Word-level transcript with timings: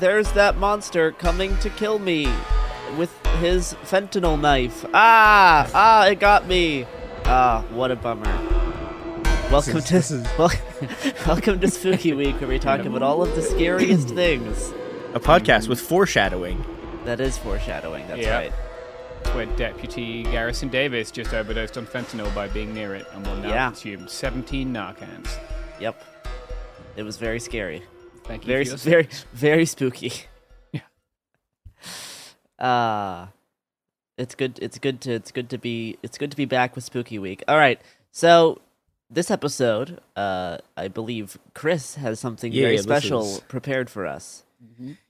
There's 0.00 0.30
that 0.32 0.56
monster 0.56 1.12
coming 1.12 1.56
to 1.58 1.70
kill 1.70 1.98
me 1.98 2.26
with 2.96 3.14
his 3.40 3.74
fentanyl 3.84 4.40
knife. 4.40 4.84
Ah, 4.94 5.68
ah, 5.74 6.06
it 6.06 6.18
got 6.20 6.46
me. 6.46 6.86
Ah, 7.26 7.64
what 7.70 7.90
a 7.90 7.96
bummer. 7.96 8.24
Welcome 9.50 9.76
is- 9.78 9.84
to 9.86 9.92
this 9.94 10.10
is- 10.10 10.26
wel- 10.38 10.50
welcome 11.26 11.60
to 11.60 11.68
Spooky 11.70 12.12
Week, 12.12 12.40
where 12.40 12.48
we 12.48 12.58
talk 12.58 12.80
about 12.80 13.02
all 13.02 13.22
of 13.22 13.34
the 13.34 13.42
scariest 13.42 14.08
things. 14.10 14.72
A 15.14 15.20
podcast 15.20 15.68
with 15.68 15.80
foreshadowing. 15.80 16.64
That 17.04 17.20
is 17.20 17.36
foreshadowing. 17.38 18.06
That's 18.08 18.20
Yeah. 18.22 18.36
right. 18.38 18.52
where 19.34 19.44
Deputy 19.46 20.22
Garrison 20.24 20.70
Davis 20.70 21.10
just 21.10 21.34
overdosed 21.34 21.76
on 21.76 21.86
fentanyl 21.86 22.34
by 22.34 22.48
being 22.48 22.72
near 22.72 22.94
it 22.94 23.06
and 23.12 23.24
will 23.26 23.36
now 23.36 23.48
Yeah. 23.50 23.66
consume 23.66 24.08
17 24.08 24.72
Narcans. 24.72 25.28
Yep. 25.78 26.02
It 26.96 27.02
was 27.02 27.16
very 27.18 27.38
scary. 27.38 27.82
Thank 28.30 28.46
you. 28.46 28.48
Very, 28.54 28.64
very, 28.64 29.08
very 29.32 29.66
spooky. 29.66 30.12
Yeah. 30.72 30.80
Uh 32.64 33.26
it's 34.16 34.34
good. 34.34 34.58
It's 34.60 34.78
good 34.78 35.00
to. 35.02 35.12
It's 35.12 35.32
good 35.32 35.48
to 35.48 35.56
be. 35.58 35.96
It's 36.02 36.18
good 36.18 36.30
to 36.30 36.36
be 36.36 36.44
back 36.44 36.74
with 36.74 36.84
Spooky 36.84 37.18
Week. 37.18 37.42
All 37.48 37.56
right. 37.56 37.80
So 38.12 38.60
this 39.08 39.30
episode, 39.30 39.98
uh, 40.14 40.58
I 40.76 40.88
believe 40.88 41.38
Chris 41.54 41.94
has 41.94 42.20
something 42.20 42.52
Yeah, 42.52 42.64
very 42.64 42.76
this 42.76 42.82
special 42.84 43.22
is- 43.22 43.40
prepared 43.48 43.88
for 43.88 44.06
us. 44.06 44.44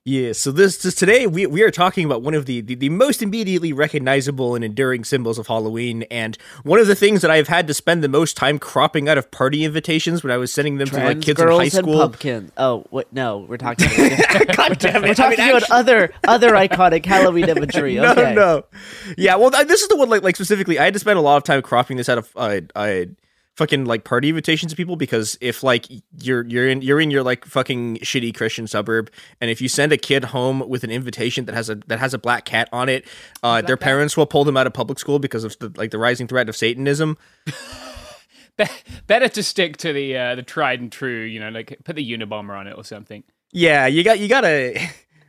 Yeah, 0.05 0.33
so 0.33 0.51
this, 0.53 0.79
this 0.79 0.95
today 0.95 1.27
we 1.27 1.47
we 1.47 1.63
are 1.63 1.71
talking 1.71 2.05
about 2.05 2.23
one 2.23 2.35
of 2.35 2.47
the, 2.47 2.61
the 2.61 2.75
the 2.75 2.89
most 2.89 3.23
immediately 3.23 3.73
recognizable 3.73 4.55
and 4.55 4.65
enduring 4.65 5.05
symbols 5.05 5.39
of 5.39 5.47
Halloween, 5.47 6.05
and 6.11 6.37
one 6.63 6.79
of 6.81 6.87
the 6.87 6.95
things 6.95 7.23
that 7.23 7.31
I've 7.31 7.49
had 7.49 7.67
to 7.69 7.75
spend 7.75 8.03
the 8.03 8.09
most 8.09 8.37
time 8.37 8.59
cropping 8.59 9.09
out 9.09 9.19
of 9.19 9.31
party 9.31 9.65
invitations 9.65 10.23
when 10.23 10.31
I 10.33 10.37
was 10.37 10.53
sending 10.53 10.79
them 10.79 10.89
to 10.89 10.95
like 10.97 11.05
Trans 11.05 11.25
kids 11.25 11.41
in 11.41 11.49
high 11.49 11.63
and 11.65 11.73
school. 11.73 11.99
pumpkin. 11.99 12.53
Oh, 12.57 12.85
what? 12.91 13.13
No, 13.13 13.39
we're 13.49 13.57
talking. 13.57 13.87
About, 13.87 14.57
God 14.57 14.79
damn 14.79 15.05
it! 15.05 15.09
we're 15.09 15.15
talking 15.15 15.41
I 15.41 15.47
mean, 15.47 15.51
about 15.57 15.63
actually- 15.63 15.77
other 15.77 16.13
other 16.27 16.51
iconic 16.53 17.05
Halloween 17.05 17.49
imagery. 17.49 17.95
no, 17.97 18.13
Okay. 18.13 18.35
no. 18.35 18.65
Yeah, 19.19 19.37
well, 19.37 19.51
th- 19.51 19.67
this 19.69 19.83
is 19.83 19.89
the 19.89 19.97
one 19.97 20.09
like 20.09 20.23
like 20.23 20.37
specifically. 20.37 20.79
I 20.79 20.85
had 20.85 20.95
to 20.95 21.01
spend 21.01 21.19
a 21.19 21.23
lot 21.23 21.37
of 21.37 21.45
time 21.45 21.63
cropping 21.63 21.97
this 21.97 22.09
out 22.09 22.19
of 22.19 22.31
uh, 22.37 22.61
uh 22.75 23.05
fucking 23.61 23.85
like 23.85 24.05
party 24.05 24.31
invitations 24.31 24.73
to 24.73 24.77
people 24.77 24.97
because 24.97 25.37
if 25.43 25.63
like 25.63 25.85
you're 26.19 26.47
you're 26.47 26.67
in 26.67 26.81
you're 26.81 26.99
in 26.99 27.11
your 27.11 27.23
like 27.23 27.45
fucking 27.45 27.99
shitty 27.99 28.35
Christian 28.35 28.67
suburb 28.67 29.11
and 29.39 29.51
if 29.51 29.61
you 29.61 29.69
send 29.69 29.93
a 29.93 29.99
kid 29.99 30.25
home 30.25 30.67
with 30.67 30.83
an 30.83 30.91
invitation 30.91 31.45
that 31.45 31.55
has 31.55 31.69
a 31.69 31.75
that 31.89 31.99
has 31.99 32.15
a 32.15 32.19
black 32.19 32.47
cat 32.47 32.71
on 32.73 32.89
it, 32.89 33.05
uh, 33.43 33.61
their 33.61 33.77
parents 33.77 34.17
will 34.17 34.25
pull 34.25 34.45
them 34.45 34.57
out 34.57 34.67
of 34.67 34.73
public 34.73 34.99
school 34.99 35.19
because 35.19 35.45
of 35.45 35.59
the 35.59 35.71
like 35.77 35.91
the 35.91 35.99
rising 35.99 36.27
threat 36.27 36.49
of 36.49 36.57
Satanism. 36.57 37.19
Be- 38.57 38.65
better 39.07 39.29
to 39.29 39.43
stick 39.43 39.77
to 39.79 39.93
the 39.93 40.17
uh, 40.17 40.35
the 40.37 40.43
tried 40.43 40.81
and 40.81 40.91
true. 40.91 41.23
You 41.25 41.41
know, 41.41 41.51
like 41.51 41.79
put 41.85 41.97
the 41.97 42.13
Unabomber 42.13 42.59
on 42.59 42.67
it 42.67 42.73
or 42.77 42.85
something. 42.85 43.23
Yeah, 43.53 43.87
you 43.87 44.03
got 44.03 44.19
you 44.19 44.29
gotta. 44.29 44.81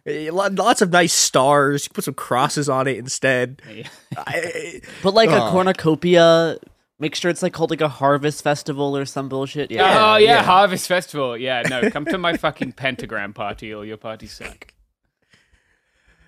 Lots 0.32 0.82
of 0.82 0.90
nice 0.92 1.14
stars. 1.14 1.86
You 1.86 1.92
Put 1.94 2.06
some 2.06 2.16
crosses 2.16 2.68
on 2.68 2.88
it 2.88 2.98
instead. 2.98 3.62
Yeah. 3.72 3.88
I- 4.18 4.82
But 5.04 5.14
like 5.14 5.30
a 5.30 5.44
Oh. 5.44 5.52
cornucopia. 5.52 6.58
Make 7.02 7.16
sure 7.16 7.32
it's 7.32 7.42
like 7.42 7.52
called 7.52 7.72
like 7.72 7.82
a 7.82 7.90
harvest 7.90 8.44
festival 8.44 8.96
or 8.96 9.06
some 9.06 9.28
bullshit. 9.28 9.72
Yeah. 9.72 10.14
oh 10.14 10.18
yeah, 10.18 10.36
yeah. 10.36 10.44
Harvest 10.44 10.88
Festival. 10.88 11.36
Yeah, 11.36 11.64
no, 11.68 11.90
come 11.90 12.06
to 12.06 12.20
my 12.20 12.38
fucking 12.38 12.74
pentagram 12.74 13.34
party 13.34 13.74
or 13.74 13.84
your 13.84 13.98
party 13.98 14.28
suck. 14.28 14.72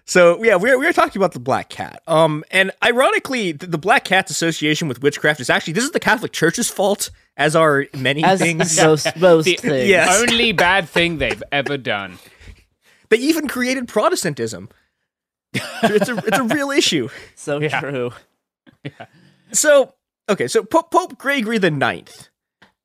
So 0.06 0.44
yeah, 0.44 0.56
we're 0.56 0.80
we're 0.80 0.92
talking 0.92 1.20
about 1.22 1.34
the 1.34 1.40
Black 1.40 1.70
Cat. 1.70 2.02
Um, 2.08 2.44
and 2.50 2.72
ironically, 2.84 3.52
the, 3.52 3.68
the 3.68 3.78
Black 3.78 4.04
Cat's 4.04 4.32
association 4.32 4.88
with 4.88 5.04
witchcraft 5.04 5.40
is 5.40 5.50
actually 5.52 5.74
this 5.74 5.84
is 5.86 5.92
the 5.92 6.00
Catholic 6.00 6.32
Church's 6.34 6.70
fault, 6.70 7.12
as 7.38 7.56
are 7.56 7.86
many 7.96 8.24
As 8.24 8.40
things. 8.40 8.76
most 8.84 9.16
most 9.18 9.46
The 9.46 9.56
things. 9.58 9.88
Yes. 9.88 10.20
only 10.28 10.54
bad 10.54 10.90
thing 10.90 11.20
they've 11.20 11.44
ever 11.52 11.78
done. 11.78 12.18
They 13.10 13.18
even 13.18 13.48
created 13.48 13.88
Protestantism. 13.88 14.70
it's 15.54 16.10
a 16.10 16.18
it's 16.18 16.40
a 16.40 16.44
real 16.46 16.72
issue. 16.72 17.10
So 17.36 17.60
Yeah. 17.62 17.80
true. 17.80 18.12
So 19.52 19.94
okay, 20.30 20.48
so 20.48 20.64
Pope, 20.64 20.92
Pope 20.92 21.18
Gregory 21.18 21.58
the 21.58 21.72
Ninth 21.72 22.30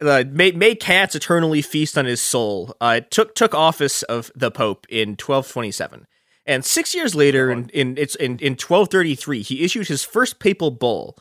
uh, 0.00 0.24
may, 0.30 0.52
may 0.52 0.74
cats 0.74 1.14
eternally 1.14 1.62
feast 1.62 1.98
on 1.98 2.04
his 2.04 2.20
soul, 2.20 2.74
uh, 2.80 3.00
took 3.10 3.34
took 3.34 3.54
office 3.54 4.02
of 4.04 4.30
the 4.34 4.50
Pope 4.50 4.86
in 4.88 5.10
1227. 5.10 6.06
And 6.46 6.64
six 6.64 6.94
years 6.94 7.14
later, 7.14 7.50
in, 7.50 7.68
in 7.70 7.98
it's 7.98 8.14
in, 8.14 8.38
in 8.38 8.52
1233, 8.52 9.42
he 9.42 9.64
issued 9.64 9.88
his 9.88 10.04
first 10.04 10.38
papal 10.38 10.70
bull. 10.70 11.18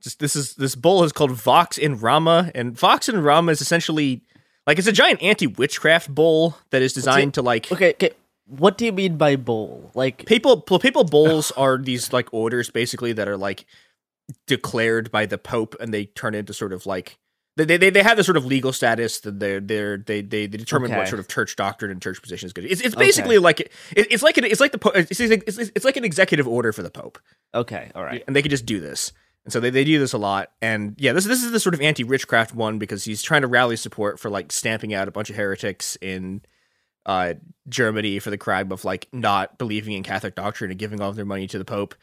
Just, 0.00 0.20
this 0.20 0.36
is 0.36 0.54
this 0.54 0.76
bull 0.76 1.02
is 1.02 1.12
called 1.12 1.32
Vox 1.32 1.78
in 1.78 1.98
Rama, 1.98 2.52
and 2.54 2.78
Vox 2.78 3.08
in 3.08 3.20
Rama 3.20 3.50
is 3.52 3.60
essentially 3.60 4.22
like 4.66 4.78
it's 4.78 4.86
a 4.86 4.92
giant 4.92 5.22
anti-witchcraft 5.22 6.14
bull 6.14 6.56
that 6.70 6.82
is 6.82 6.92
designed 6.92 7.34
to 7.34 7.42
like 7.42 7.72
Okay, 7.72 7.90
okay. 7.90 8.10
What 8.46 8.78
do 8.78 8.86
you 8.86 8.92
mean 8.92 9.16
by 9.16 9.36
bull? 9.36 9.90
Like 9.94 10.24
papal 10.26 10.64
well, 10.70 10.78
papal 10.78 11.04
bulls 11.04 11.50
are 11.52 11.76
these 11.76 12.12
like 12.12 12.28
orders 12.32 12.70
basically 12.70 13.12
that 13.14 13.26
are 13.28 13.36
like 13.36 13.66
declared 14.46 15.10
by 15.10 15.26
the 15.26 15.38
pope 15.38 15.74
and 15.80 15.92
they 15.92 16.04
turn 16.06 16.34
into 16.34 16.52
sort 16.52 16.72
of 16.72 16.86
like 16.86 17.18
they 17.56 17.64
they, 17.64 17.90
they 17.90 18.02
have 18.02 18.16
the 18.16 18.24
sort 18.24 18.36
of 18.36 18.44
legal 18.44 18.72
status 18.72 19.20
that 19.20 19.40
they're 19.40 19.60
they're 19.60 19.96
they 19.98 20.20
they, 20.20 20.46
they 20.46 20.56
determine 20.58 20.90
what 20.94 21.08
sort 21.08 21.18
of 21.18 21.28
church 21.28 21.56
doctrine 21.56 21.90
and 21.90 22.00
church 22.00 22.22
position 22.22 22.46
is 22.46 22.52
good. 22.52 22.64
It's, 22.64 22.80
it's 22.80 22.94
basically 22.94 23.36
Okay. 23.36 23.42
like 23.44 23.60
it, 23.60 23.72
it's 23.96 24.22
like 24.22 24.36
an, 24.38 24.44
it's 24.44 24.60
like 24.60 24.72
the 24.72 24.78
po- 24.78 24.90
it's, 24.94 25.18
it's, 25.18 25.58
it's 25.58 25.84
like 25.84 25.96
an 25.96 26.04
executive 26.04 26.46
order 26.46 26.72
for 26.72 26.82
the 26.82 26.90
pope 26.90 27.18
okay, 27.54 27.90
all 27.94 28.04
right. 28.04 28.22
and 28.26 28.36
they 28.36 28.42
could 28.42 28.50
just 28.50 28.66
do 28.66 28.80
this. 28.80 29.12
And 29.44 29.52
so 29.52 29.60
they, 29.60 29.70
they 29.70 29.84
do 29.84 29.98
this 29.98 30.12
a 30.12 30.18
lot. 30.18 30.50
And 30.60 30.94
yeah, 30.98 31.14
this 31.14 31.24
this 31.24 31.42
is 31.42 31.50
the 31.52 31.60
sort 31.60 31.74
of 31.74 31.80
anti 31.80 32.04
witchcraft 32.04 32.54
one 32.54 32.78
because 32.78 33.04
he's 33.04 33.22
trying 33.22 33.42
to 33.42 33.48
rally 33.48 33.76
support 33.76 34.20
for 34.20 34.28
like 34.28 34.52
stamping 34.52 34.92
out 34.92 35.08
a 35.08 35.10
bunch 35.10 35.30
of 35.30 35.36
heretics 35.36 35.96
in 36.02 36.42
uh, 37.06 37.34
Germany 37.66 38.18
for 38.18 38.28
the 38.28 38.36
crime 38.36 38.70
of 38.72 38.84
like 38.84 39.08
not 39.10 39.56
believing 39.56 39.94
in 39.94 40.02
Catholic 40.02 40.34
doctrine 40.34 40.70
and 40.70 40.78
giving 40.78 41.00
all 41.00 41.08
of 41.08 41.16
their 41.16 41.24
money 41.24 41.46
to 41.46 41.56
the 41.58 41.64
Pope. 41.64 41.94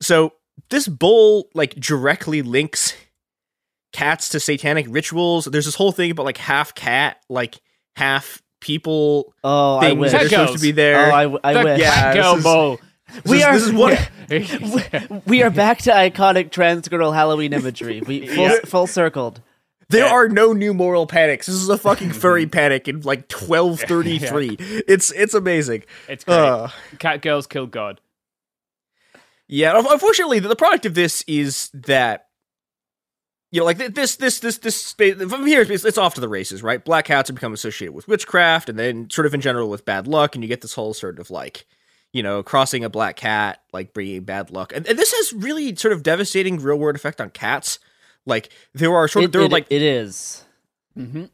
So 0.00 0.32
this 0.70 0.88
bull 0.88 1.48
like 1.54 1.74
directly 1.74 2.42
links 2.42 2.94
cats 3.92 4.28
to 4.30 4.40
satanic 4.40 4.86
rituals. 4.88 5.44
There's 5.46 5.64
this 5.66 5.74
whole 5.74 5.92
thing 5.92 6.10
about 6.10 6.26
like 6.26 6.38
half 6.38 6.74
cat, 6.74 7.18
like 7.28 7.56
half 7.96 8.42
people 8.60 9.32
Oh, 9.44 9.76
I 9.78 9.90
things 9.90 10.00
wish. 10.00 10.12
that 10.12 10.22
are 10.24 10.28
supposed 10.28 10.54
to 10.54 10.60
be 10.60 10.72
there. 10.72 11.10
Oh, 11.10 11.14
I, 11.14 11.22
w- 11.24 11.40
I 11.44 11.52
The 11.54 11.64
wish. 11.64 11.80
Yeah, 11.80 11.90
cat 12.12 12.14
this 12.14 12.36
is- 12.38 12.44
bowl. 12.44 12.80
This 13.22 13.24
we 13.30 13.38
is- 13.38 13.44
are- 13.44 13.52
this 14.28 14.52
is 14.52 14.60
what 14.62 15.26
we 15.26 15.42
are 15.42 15.50
back 15.50 15.78
to 15.82 15.90
iconic 15.92 16.50
trans 16.50 16.88
girl 16.88 17.12
Halloween 17.12 17.52
imagery. 17.52 18.00
We 18.00 18.26
full, 18.34 18.36
Yeah. 18.48 18.58
full 18.64 18.86
circled. 18.86 19.40
There 19.90 20.06
are 20.06 20.30
no 20.30 20.54
new 20.54 20.72
moral 20.72 21.06
panics. 21.06 21.46
This 21.46 21.56
is 21.56 21.68
a 21.68 21.76
fucking 21.76 22.12
furry 22.14 22.46
panic 22.46 22.88
in 22.88 23.02
like 23.02 23.30
1233. 23.30 24.56
It's 24.88 25.12
it's 25.12 25.34
amazing. 25.34 25.84
It's 26.08 26.24
great. 26.24 26.34
Uh, 26.38 26.68
Cat 26.98 27.20
girls 27.20 27.46
kill 27.46 27.66
God. 27.66 28.00
Yeah, 29.48 29.78
unfortunately, 29.78 30.38
the 30.38 30.56
product 30.56 30.86
of 30.86 30.94
this 30.94 31.22
is 31.26 31.70
that 31.74 32.28
you 33.54 33.60
know, 33.60 33.66
like 33.66 33.78
this, 33.94 34.16
this, 34.16 34.40
this, 34.40 34.58
this. 34.58 34.94
From 34.94 35.46
here, 35.46 35.62
it's, 35.62 35.84
it's 35.84 35.96
off 35.96 36.14
to 36.14 36.20
the 36.20 36.28
races, 36.28 36.60
right? 36.60 36.84
Black 36.84 37.04
cats 37.04 37.28
have 37.28 37.36
become 37.36 37.52
associated 37.52 37.92
with 37.94 38.08
witchcraft, 38.08 38.68
and 38.68 38.76
then 38.76 39.08
sort 39.10 39.26
of 39.26 39.34
in 39.34 39.40
general 39.40 39.70
with 39.70 39.84
bad 39.84 40.08
luck, 40.08 40.34
and 40.34 40.42
you 40.42 40.48
get 40.48 40.60
this 40.60 40.74
whole 40.74 40.92
sort 40.92 41.20
of 41.20 41.30
like, 41.30 41.64
you 42.12 42.20
know, 42.20 42.42
crossing 42.42 42.82
a 42.82 42.90
black 42.90 43.14
cat, 43.14 43.60
like 43.72 43.94
bringing 43.94 44.24
bad 44.24 44.50
luck, 44.50 44.72
and, 44.74 44.84
and 44.88 44.98
this 44.98 45.12
has 45.12 45.32
really 45.32 45.76
sort 45.76 45.92
of 45.92 46.02
devastating 46.02 46.58
real 46.58 46.76
world 46.76 46.96
effect 46.96 47.20
on 47.20 47.30
cats. 47.30 47.78
Like 48.26 48.50
there 48.72 48.92
are 48.92 49.06
sort 49.06 49.24
of 49.24 49.28
It, 49.28 49.32
there 49.32 49.42
are 49.42 49.48
like 49.48 49.66
it 49.70 49.82
is. 49.82 50.42
Mm-hmm. 50.98 51.26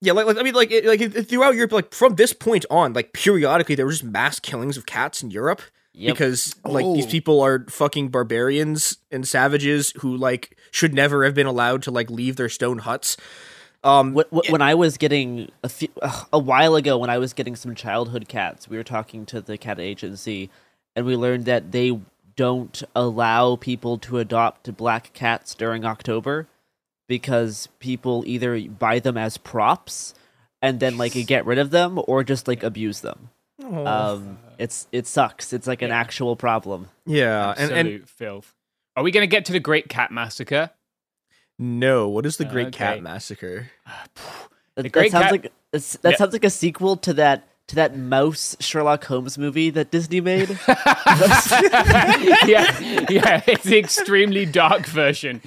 Yeah, 0.00 0.14
like, 0.14 0.24
like 0.26 0.38
I 0.38 0.42
mean, 0.42 0.54
like, 0.54 0.70
it, 0.70 0.86
like 0.86 1.02
it- 1.02 1.28
throughout 1.28 1.54
Europe, 1.54 1.72
like 1.72 1.92
from 1.92 2.14
this 2.14 2.32
point 2.32 2.64
on, 2.70 2.94
like 2.94 3.12
periodically 3.12 3.74
there 3.74 3.84
were 3.84 3.92
just 3.92 4.04
mass 4.04 4.40
killings 4.40 4.78
of 4.78 4.86
cats 4.86 5.22
in 5.22 5.30
Europe 5.30 5.60
Yep. 5.94 6.14
because 6.14 6.56
like 6.64 6.86
these 6.94 7.06
Oh. 7.06 7.10
people 7.10 7.40
are 7.42 7.66
fucking 7.68 8.08
barbarians 8.08 8.96
and 9.10 9.28
savages 9.28 9.92
who 9.98 10.16
like 10.16 10.56
should 10.70 10.94
never 10.94 11.24
have 11.24 11.34
been 11.34 11.46
allowed 11.46 11.82
to 11.82 11.90
like 11.90 12.08
leave 12.10 12.36
their 12.36 12.48
stone 12.48 12.78
huts. 12.78 13.16
Um, 13.84 14.14
Wh- 14.14 14.28
wh- 14.30 14.50
when 14.50 14.62
I 14.62 14.74
was 14.74 14.96
getting 14.96 15.50
a, 15.62 15.68
few, 15.68 15.88
uh, 16.00 16.24
a 16.32 16.38
while 16.38 16.76
ago, 16.76 16.96
when 16.96 17.10
I 17.10 17.18
was 17.18 17.32
getting 17.32 17.56
some 17.56 17.74
childhood 17.74 18.26
cats, 18.28 18.68
we 18.68 18.76
were 18.76 18.84
talking 18.84 19.26
to 19.26 19.40
the 19.40 19.58
cat 19.58 19.80
agency, 19.80 20.50
and 20.96 21.04
we 21.04 21.16
learned 21.16 21.44
that 21.46 21.72
they 21.72 22.00
don't 22.36 22.82
allow 22.94 23.56
people 23.56 23.98
to 23.98 24.18
adopt 24.18 24.74
black 24.76 25.12
cats 25.12 25.54
during 25.54 25.84
October 25.84 26.46
because 27.08 27.68
people 27.80 28.22
either 28.26 28.58
buy 28.68 28.98
them 28.98 29.18
as 29.18 29.36
props 29.36 30.14
and 30.62 30.78
then 30.80 30.96
like 30.96 31.12
get 31.26 31.44
rid 31.44 31.58
of 31.58 31.70
them 31.70 32.00
or 32.06 32.22
just 32.24 32.46
like 32.48 32.62
abuse 32.62 33.00
them. 33.00 33.28
Um, 33.62 34.38
it's 34.62 34.86
it 34.92 35.06
sucks. 35.06 35.52
It's 35.52 35.66
like 35.66 35.82
an 35.82 35.90
actual 35.90 36.36
problem. 36.36 36.88
yeah, 37.06 37.50
Absolute 37.50 38.00
and 38.00 38.08
filth. 38.08 38.54
Are 38.96 39.02
we 39.02 39.10
going 39.10 39.22
to 39.22 39.26
get 39.26 39.44
to 39.46 39.52
the 39.52 39.60
Great 39.60 39.88
Cat 39.88 40.10
Massacre? 40.12 40.70
no, 41.58 42.08
what 42.08 42.26
is 42.26 42.36
the 42.38 42.44
Great 42.44 42.68
Okay. 42.68 42.78
Cat 42.78 43.02
Massacre? 43.02 43.70
That, 44.74 44.82
that 44.84 44.92
Great 44.92 45.12
sounds 45.12 45.24
Cat- 45.24 45.32
like 45.32 45.52
it's, 45.72 45.96
that 45.98 46.10
Yeah. 46.12 46.16
sounds 46.16 46.32
like 46.32 46.44
a 46.44 46.50
sequel 46.50 46.96
to 46.98 47.12
that 47.14 47.48
to 47.68 47.76
that 47.76 47.96
mouse 47.96 48.56
Sherlock 48.60 49.04
Holmes 49.04 49.38
movie 49.38 49.70
that 49.70 49.90
Disney 49.90 50.20
made. 50.20 50.50
yeah, 52.46 53.06
yeah, 53.08 53.42
it's 53.46 53.64
the 53.64 53.78
extremely 53.78 54.46
dark 54.46 54.86
version. 54.86 55.40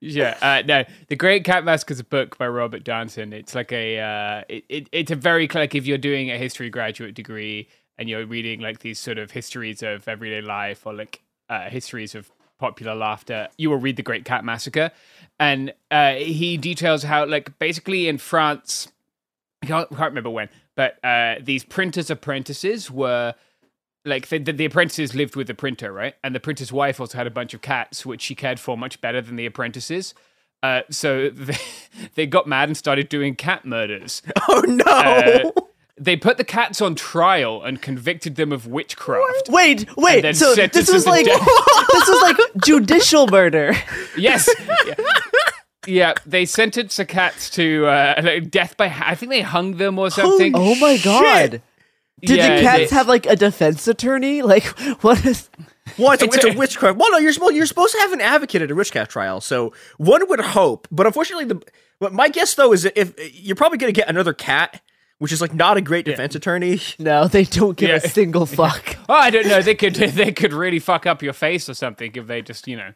Yeah, 0.00 0.36
uh, 0.40 0.62
no, 0.66 0.84
the 1.08 1.16
Great 1.16 1.44
Cat 1.44 1.64
Massacre 1.64 1.92
is 1.92 2.00
a 2.00 2.04
book 2.04 2.38
by 2.38 2.48
Robert 2.48 2.84
Darnton. 2.84 3.32
It's 3.34 3.54
like 3.54 3.70
a, 3.72 3.98
uh, 3.98 4.42
it, 4.48 4.64
it, 4.68 4.88
it's 4.92 5.10
a 5.10 5.16
very 5.16 5.48
like 5.52 5.74
if 5.74 5.86
you're 5.86 5.98
doing 5.98 6.30
a 6.30 6.38
history 6.38 6.70
graduate 6.70 7.14
degree 7.14 7.68
and 8.00 8.08
you're 8.08 8.24
reading 8.24 8.60
like 8.60 8.80
these 8.80 8.98
sort 8.98 9.18
of 9.18 9.30
histories 9.30 9.82
of 9.82 10.08
everyday 10.08 10.40
life 10.40 10.86
or 10.86 10.94
like 10.94 11.22
uh, 11.50 11.68
histories 11.68 12.14
of 12.14 12.32
popular 12.58 12.94
laughter, 12.94 13.48
you 13.58 13.68
will 13.68 13.76
read 13.76 13.96
the 13.96 14.02
Great 14.02 14.24
Cat 14.24 14.42
Massacre, 14.42 14.90
and 15.38 15.72
uh, 15.90 16.14
he 16.14 16.56
details 16.56 17.02
how 17.02 17.26
like 17.26 17.58
basically 17.58 18.08
in 18.08 18.16
France, 18.16 18.88
I 19.62 19.66
can't, 19.66 19.88
can't 19.90 20.10
remember 20.10 20.30
when, 20.30 20.48
but 20.74 20.98
uh, 21.04 21.36
these 21.42 21.62
printers' 21.62 22.10
apprentices 22.10 22.90
were 22.90 23.34
like 24.06 24.28
the, 24.28 24.38
the, 24.38 24.64
apprentices 24.64 25.14
lived 25.14 25.36
with 25.36 25.46
the 25.46 25.54
printer, 25.54 25.92
right? 25.92 26.14
And 26.24 26.34
the 26.34 26.40
printer's 26.40 26.72
wife 26.72 27.00
also 27.00 27.18
had 27.18 27.26
a 27.26 27.30
bunch 27.30 27.52
of 27.52 27.60
cats, 27.60 28.06
which 28.06 28.22
she 28.22 28.34
cared 28.34 28.58
for 28.58 28.78
much 28.78 29.02
better 29.02 29.20
than 29.20 29.36
the 29.36 29.44
apprentices. 29.44 30.14
Uh, 30.62 30.82
so 30.88 31.28
they, 31.34 31.58
they 32.14 32.26
got 32.26 32.46
mad 32.46 32.70
and 32.70 32.76
started 32.78 33.10
doing 33.10 33.34
cat 33.34 33.66
murders. 33.66 34.22
Oh 34.48 34.64
no! 34.66 34.84
Uh, 34.84 35.50
they 36.02 36.16
put 36.16 36.38
the 36.38 36.44
cats 36.44 36.80
on 36.80 36.94
trial 36.94 37.62
and 37.62 37.80
convicted 37.82 38.34
them 38.36 38.50
of 38.52 38.66
witchcraft. 38.66 39.48
Wait, 39.50 39.86
wait. 39.96 40.34
So 40.34 40.54
this 40.54 40.90
was 40.90 41.06
like 41.06 41.26
death. 41.26 41.38
this 41.92 42.08
was 42.08 42.22
like 42.22 42.36
judicial 42.64 43.26
murder. 43.28 43.74
Yes. 44.16 44.48
Yeah. 44.86 44.94
Yeah, 45.86 46.14
they 46.26 46.44
sentenced 46.44 46.98
the 46.98 47.06
cats 47.06 47.48
to 47.50 47.86
uh, 47.86 48.20
like 48.22 48.50
death 48.50 48.76
by. 48.76 48.86
I 48.94 49.14
think 49.14 49.30
they 49.30 49.40
hung 49.40 49.78
them 49.78 49.98
or 49.98 50.10
something. 50.10 50.52
oh 50.54 50.74
my 50.74 50.98
god. 50.98 51.62
Did 52.22 52.36
Yeah, 52.36 52.56
the 52.56 52.62
cats 52.62 52.90
they- 52.90 52.96
have 52.96 53.08
like 53.08 53.24
a 53.26 53.34
defense 53.34 53.88
attorney? 53.88 54.42
Like 54.42 54.64
what 55.00 55.24
is 55.24 55.48
Well, 55.98 56.12
it's, 56.12 56.22
a, 56.22 56.26
It's 56.26 56.36
it's 56.36 56.44
a 56.44 56.48
a- 56.50 56.56
witchcraft. 56.56 56.98
Well, 56.98 57.10
no, 57.12 57.16
you're 57.18 57.32
supposed 57.32 57.56
you're 57.56 57.64
supposed 57.66 57.94
to 57.94 58.00
have 58.00 58.12
an 58.12 58.20
advocate 58.20 58.60
at 58.60 58.70
a 58.70 58.74
witchcraft 58.74 59.10
trial. 59.10 59.40
So 59.40 59.72
one 59.96 60.28
would 60.28 60.40
hope, 60.40 60.86
but 60.92 61.06
unfortunately, 61.06 61.46
the 61.46 61.62
but 61.98 62.12
my 62.12 62.28
guess 62.28 62.54
though 62.54 62.72
is 62.74 62.82
that 62.82 62.98
if 63.00 63.14
you're 63.42 63.56
probably 63.56 63.78
going 63.78 63.92
to 63.92 63.98
get 63.98 64.08
another 64.08 64.34
cat, 64.34 64.82
which 65.20 65.30
is 65.32 65.40
like 65.40 65.54
not 65.54 65.76
a 65.76 65.80
great 65.80 66.04
defense 66.04 66.34
attorney. 66.34 66.80
No, 66.98 67.28
they 67.28 67.44
don't 67.44 67.76
give 67.76 67.88
Yeah. 67.90 67.96
a 67.96 68.00
single 68.00 68.44
fuck. 68.60 68.96
Oh, 69.08 69.14
I 69.14 69.30
don't 69.30 69.46
know. 69.46 69.62
They 69.62 69.76
could 69.76 69.94
they 69.94 70.32
could 70.32 70.52
really 70.52 70.80
fuck 70.80 71.06
up 71.06 71.22
your 71.22 71.32
face 71.32 71.68
or 71.68 71.74
something 71.74 72.10
if 72.14 72.26
they 72.26 72.42
just 72.42 72.66
you 72.66 72.76
know 72.76 72.92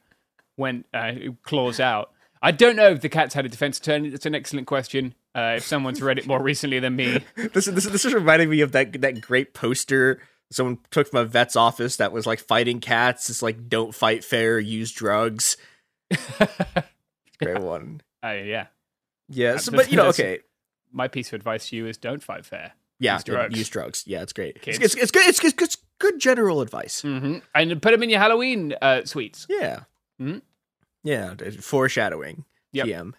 went 0.56 0.86
uh, 0.92 1.12
claws 1.44 1.78
out. 1.80 2.10
I 2.42 2.50
don't 2.50 2.76
know 2.76 2.88
if 2.90 3.00
the 3.00 3.08
cats 3.08 3.32
had 3.34 3.46
a 3.46 3.48
defense 3.48 3.78
attorney. 3.78 4.10
That's 4.10 4.26
an 4.26 4.34
excellent 4.34 4.66
question. 4.66 5.14
Uh, 5.34 5.54
if 5.56 5.64
someone's 5.64 6.02
read 6.02 6.18
it 6.18 6.26
more 6.26 6.42
recently 6.42 6.78
than 6.78 6.94
me, 6.94 7.24
This 7.36 7.66
is 7.66 7.74
this, 7.74 7.86
is- 7.86 7.92
this 7.92 8.04
is 8.04 8.12
reminding 8.12 8.50
me 8.50 8.60
of 8.60 8.72
that 8.72 9.00
that 9.00 9.20
great 9.20 9.54
poster 9.54 10.20
someone 10.52 10.78
took 10.90 11.08
from 11.08 11.20
a 11.20 11.24
vet's 11.24 11.56
office 11.56 11.96
that 11.96 12.12
was 12.12 12.26
like 12.26 12.38
fighting 12.40 12.80
cats. 12.80 13.30
It's 13.30 13.42
like 13.42 13.68
don't 13.68 13.94
fight 13.94 14.22
fair, 14.24 14.58
use 14.60 14.92
drugs. 14.92 15.56
great 17.42 17.58
one. 17.60 18.00
uh, 18.24 18.28
yeah. 18.30 18.66
Yes, 19.28 19.66
That's- 19.66 19.84
but 19.86 19.90
you 19.90 19.96
know, 19.96 20.08
okay. 20.08 20.40
My 20.94 21.08
piece 21.08 21.28
of 21.28 21.34
advice 21.34 21.68
to 21.68 21.76
you 21.76 21.86
is 21.86 21.98
don't 21.98 22.22
fight 22.22 22.46
fair. 22.46 22.72
Yeah, 23.00 23.14
Use 23.14 23.24
drugs. 23.24 23.58
use 23.58 23.68
drugs. 23.68 24.04
Yeah, 24.06 24.22
it's 24.22 24.32
great. 24.32 24.56
It's, 24.66 24.78
it's, 24.78 24.94
it's 24.94 25.10
good. 25.10 25.26
It's, 25.28 25.42
it's, 25.44 25.60
it's 25.60 25.76
good 25.98 26.20
general 26.20 26.60
advice. 26.60 27.02
hmm 27.02 27.38
And 27.54 27.82
put 27.82 27.90
them 27.90 28.02
in 28.02 28.08
your 28.10 28.20
Halloween 28.20 28.74
uh, 28.80 29.04
sweets. 29.04 29.46
Yeah. 29.50 29.80
Mhm. 30.20 30.42
Yeah, 31.02 31.34
foreshadowing. 31.60 32.44
Yep. 32.72 32.86
TM. 32.86 33.12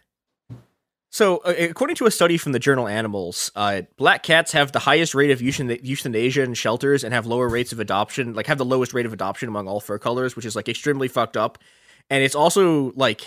So, 1.12 1.38
uh, 1.46 1.54
according 1.58 1.96
to 1.98 2.06
a 2.08 2.12
study 2.12 2.38
from 2.38 2.52
the 2.52 2.60
journal 2.60 2.88
Animals, 2.88 3.52
uh, 3.56 3.84
black 3.98 4.24
cats 4.24 4.52
have 4.52 4.72
the 4.74 4.80
highest 4.80 5.16
rate 5.16 5.32
of 5.32 5.42
euthanasia 5.42 6.42
in 6.44 6.54
shelters 6.56 7.04
and 7.06 7.14
have 7.14 7.26
lower 7.26 7.48
rates 7.48 7.72
of 7.72 7.80
adoption, 7.80 8.34
like 8.34 8.48
have 8.48 8.58
the 8.58 8.66
lowest 8.66 8.94
rate 8.94 9.06
of 9.06 9.14
adoption 9.14 9.48
among 9.48 9.68
all 9.68 9.80
fur 9.80 9.98
colors, 9.98 10.36
which 10.36 10.46
is 10.46 10.56
like 10.56 10.68
extremely 10.68 11.08
fucked 11.08 11.38
up. 11.38 11.58
And 12.10 12.22
it's 12.24 12.36
also 12.36 12.92
like 12.96 13.22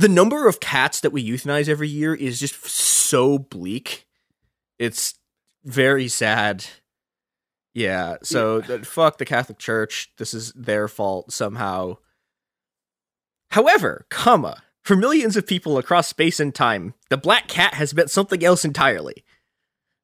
the 0.00 0.08
number 0.08 0.48
of 0.48 0.60
cats 0.60 1.00
that 1.00 1.12
we 1.12 1.28
euthanize 1.28 1.68
every 1.68 1.88
year 1.88 2.14
is 2.14 2.40
just 2.40 2.64
so 2.64 3.38
bleak. 3.38 4.06
It's 4.78 5.14
very 5.62 6.08
sad. 6.08 6.64
Yeah, 7.74 8.16
so 8.22 8.62
th- 8.62 8.86
fuck 8.86 9.18
the 9.18 9.26
Catholic 9.26 9.58
Church. 9.58 10.10
This 10.16 10.32
is 10.32 10.52
their 10.54 10.88
fault 10.88 11.32
somehow. 11.32 11.98
However, 13.50 14.06
comma, 14.08 14.62
For 14.82 14.96
millions 14.96 15.36
of 15.36 15.46
people 15.46 15.76
across 15.76 16.08
space 16.08 16.40
and 16.40 16.54
time, 16.54 16.94
the 17.10 17.18
black 17.18 17.48
cat 17.48 17.74
has 17.74 17.94
meant 17.94 18.10
something 18.10 18.42
else 18.42 18.64
entirely. 18.64 19.24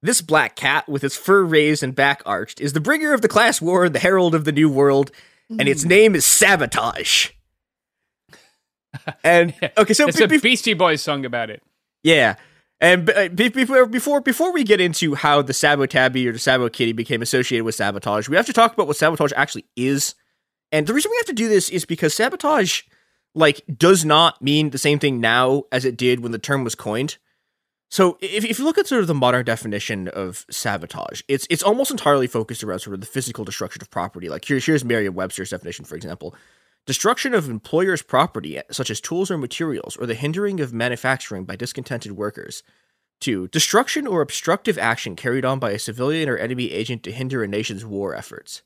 This 0.02 0.20
black 0.20 0.54
cat, 0.54 0.88
with 0.88 1.02
its 1.02 1.16
fur 1.16 1.42
raised 1.42 1.82
and 1.82 1.94
back 1.94 2.22
arched, 2.26 2.60
is 2.60 2.74
the 2.74 2.80
bringer 2.80 3.14
of 3.14 3.22
the 3.22 3.28
class 3.28 3.60
war 3.60 3.86
and 3.86 3.94
the 3.94 3.98
herald 3.98 4.34
of 4.34 4.44
the 4.44 4.52
new 4.52 4.68
world, 4.68 5.10
and 5.48 5.68
its 5.68 5.84
mm. 5.84 5.88
name 5.88 6.14
is 6.14 6.26
Sabotage. 6.26 7.30
And 9.24 9.54
okay, 9.78 9.92
so 9.94 10.08
It's 10.08 10.18
be- 10.24 10.36
a 10.36 10.40
Beastie 10.40 10.74
Boys 10.74 11.02
song 11.02 11.24
about 11.24 11.50
it. 11.50 11.62
yeah. 12.02 12.36
And 12.78 13.06
b- 13.06 13.12
uh, 13.14 13.28
before 13.30 13.86
before 13.86 14.20
before 14.20 14.52
we 14.52 14.62
get 14.62 14.82
into 14.82 15.14
how 15.14 15.40
the 15.40 15.54
Sabotabby 15.54 16.26
or 16.26 16.32
the 16.32 16.38
Sabo 16.38 16.68
Kitty 16.68 16.92
became 16.92 17.22
associated 17.22 17.64
with 17.64 17.74
sabotage, 17.74 18.28
we 18.28 18.36
have 18.36 18.44
to 18.46 18.52
talk 18.52 18.74
about 18.74 18.86
what 18.86 18.96
sabotage 18.98 19.32
actually 19.34 19.64
is. 19.76 20.14
And 20.70 20.86
the 20.86 20.92
reason 20.92 21.10
we 21.10 21.16
have 21.16 21.26
to 21.26 21.32
do 21.32 21.48
this 21.48 21.70
is 21.70 21.86
because 21.86 22.12
sabotage 22.12 22.82
like 23.34 23.62
does 23.78 24.04
not 24.04 24.42
mean 24.42 24.70
the 24.70 24.78
same 24.78 24.98
thing 24.98 25.20
now 25.20 25.62
as 25.72 25.86
it 25.86 25.96
did 25.96 26.20
when 26.20 26.32
the 26.32 26.38
term 26.38 26.64
was 26.64 26.74
coined. 26.74 27.16
So 27.88 28.18
if, 28.20 28.44
if 28.44 28.58
you 28.58 28.64
look 28.66 28.76
at 28.76 28.86
sort 28.86 29.00
of 29.00 29.06
the 29.06 29.14
modern 29.14 29.44
definition 29.46 30.08
of 30.08 30.44
sabotage, 30.50 31.22
it's 31.28 31.46
it's 31.48 31.62
almost 31.62 31.90
entirely 31.90 32.26
focused 32.26 32.62
around 32.62 32.80
sort 32.80 32.92
of 32.92 33.00
the 33.00 33.06
physical 33.06 33.44
destruction 33.46 33.80
of 33.80 33.88
property. 33.90 34.28
Like 34.28 34.44
here's 34.44 34.66
here's 34.66 34.84
Merriam-Webster's 34.84 35.48
definition, 35.48 35.86
for 35.86 35.96
example. 35.96 36.34
Destruction 36.86 37.34
of 37.34 37.50
employers' 37.50 38.02
property, 38.02 38.60
such 38.70 38.90
as 38.90 39.00
tools 39.00 39.30
or 39.30 39.36
materials, 39.36 39.96
or 39.96 40.06
the 40.06 40.14
hindering 40.14 40.60
of 40.60 40.72
manufacturing 40.72 41.44
by 41.44 41.56
discontented 41.56 42.12
workers. 42.12 42.62
Two, 43.20 43.48
destruction 43.48 44.06
or 44.06 44.20
obstructive 44.20 44.78
action 44.78 45.16
carried 45.16 45.44
on 45.44 45.58
by 45.58 45.72
a 45.72 45.78
civilian 45.78 46.28
or 46.28 46.36
enemy 46.36 46.70
agent 46.70 47.02
to 47.02 47.12
hinder 47.12 47.42
a 47.42 47.48
nation's 47.48 47.84
war 47.84 48.14
efforts. 48.14 48.62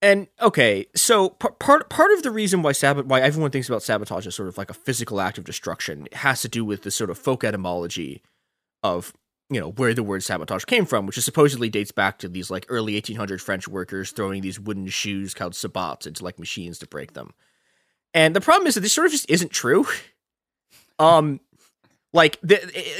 And 0.00 0.28
okay, 0.40 0.86
so 0.94 1.30
p- 1.30 1.48
part 1.58 1.88
part 1.90 2.12
of 2.12 2.22
the 2.22 2.30
reason 2.30 2.62
why 2.62 2.72
sabot 2.72 3.06
why 3.06 3.20
everyone 3.20 3.50
thinks 3.50 3.68
about 3.68 3.82
sabotage 3.82 4.26
as 4.26 4.34
sort 4.34 4.48
of 4.48 4.56
like 4.56 4.70
a 4.70 4.74
physical 4.74 5.20
act 5.20 5.36
of 5.36 5.44
destruction 5.44 6.06
has 6.12 6.42
to 6.42 6.48
do 6.48 6.64
with 6.64 6.82
the 6.82 6.90
sort 6.90 7.10
of 7.10 7.18
folk 7.18 7.44
etymology 7.44 8.22
of 8.82 9.12
you 9.50 9.60
know 9.60 9.70
where 9.70 9.94
the 9.94 10.02
word 10.02 10.22
sabotage 10.22 10.64
came 10.64 10.86
from, 10.86 11.06
which 11.06 11.18
is 11.18 11.24
supposedly 11.24 11.68
dates 11.68 11.92
back 11.92 12.18
to 12.18 12.28
these 12.28 12.50
like 12.50 12.66
early 12.68 12.94
1800 12.94 13.40
French 13.40 13.68
workers 13.68 14.10
throwing 14.10 14.42
these 14.42 14.58
wooden 14.58 14.88
shoes 14.88 15.34
called 15.34 15.54
sabots 15.54 16.06
into 16.06 16.24
like 16.24 16.38
machines 16.38 16.78
to 16.78 16.86
break 16.86 17.12
them. 17.12 17.32
And 18.12 18.34
the 18.34 18.40
problem 18.40 18.66
is 18.66 18.74
that 18.74 18.80
this 18.80 18.92
sort 18.92 19.06
of 19.06 19.12
just 19.12 19.30
isn't 19.30 19.50
true. 19.50 19.86
Um, 20.98 21.40
like 22.14 22.40
the, 22.40 22.56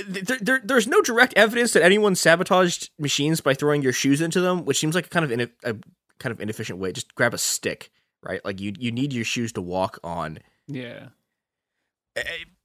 the, 0.07 0.39
there, 0.43 0.61
there's 0.63 0.87
no 0.87 1.01
direct 1.01 1.33
evidence 1.35 1.73
that 1.73 1.83
anyone 1.83 2.15
sabotaged 2.15 2.91
machines 2.99 3.41
by 3.41 3.55
throwing 3.55 3.81
your 3.81 3.95
shoes 3.95 4.21
into 4.21 4.43
them, 4.43 4.67
which 4.67 4.79
seems 4.79 4.95
like 4.95 5.07
a 5.07 5.09
kind 5.09 5.25
of 5.25 5.33
in, 5.33 5.41
a 5.41 5.77
kind 6.19 6.31
of 6.31 6.39
inefficient 6.39 6.79
way. 6.79 6.93
Just 6.93 7.15
grab 7.15 7.33
a 7.33 7.39
stick, 7.39 7.91
right? 8.23 8.45
Like 8.45 8.61
you 8.61 8.75
you 8.79 8.93
need 8.93 9.15
your 9.15 9.25
shoes 9.25 9.53
to 9.53 9.63
walk 9.63 9.99
on. 10.05 10.41
Yeah. 10.69 11.07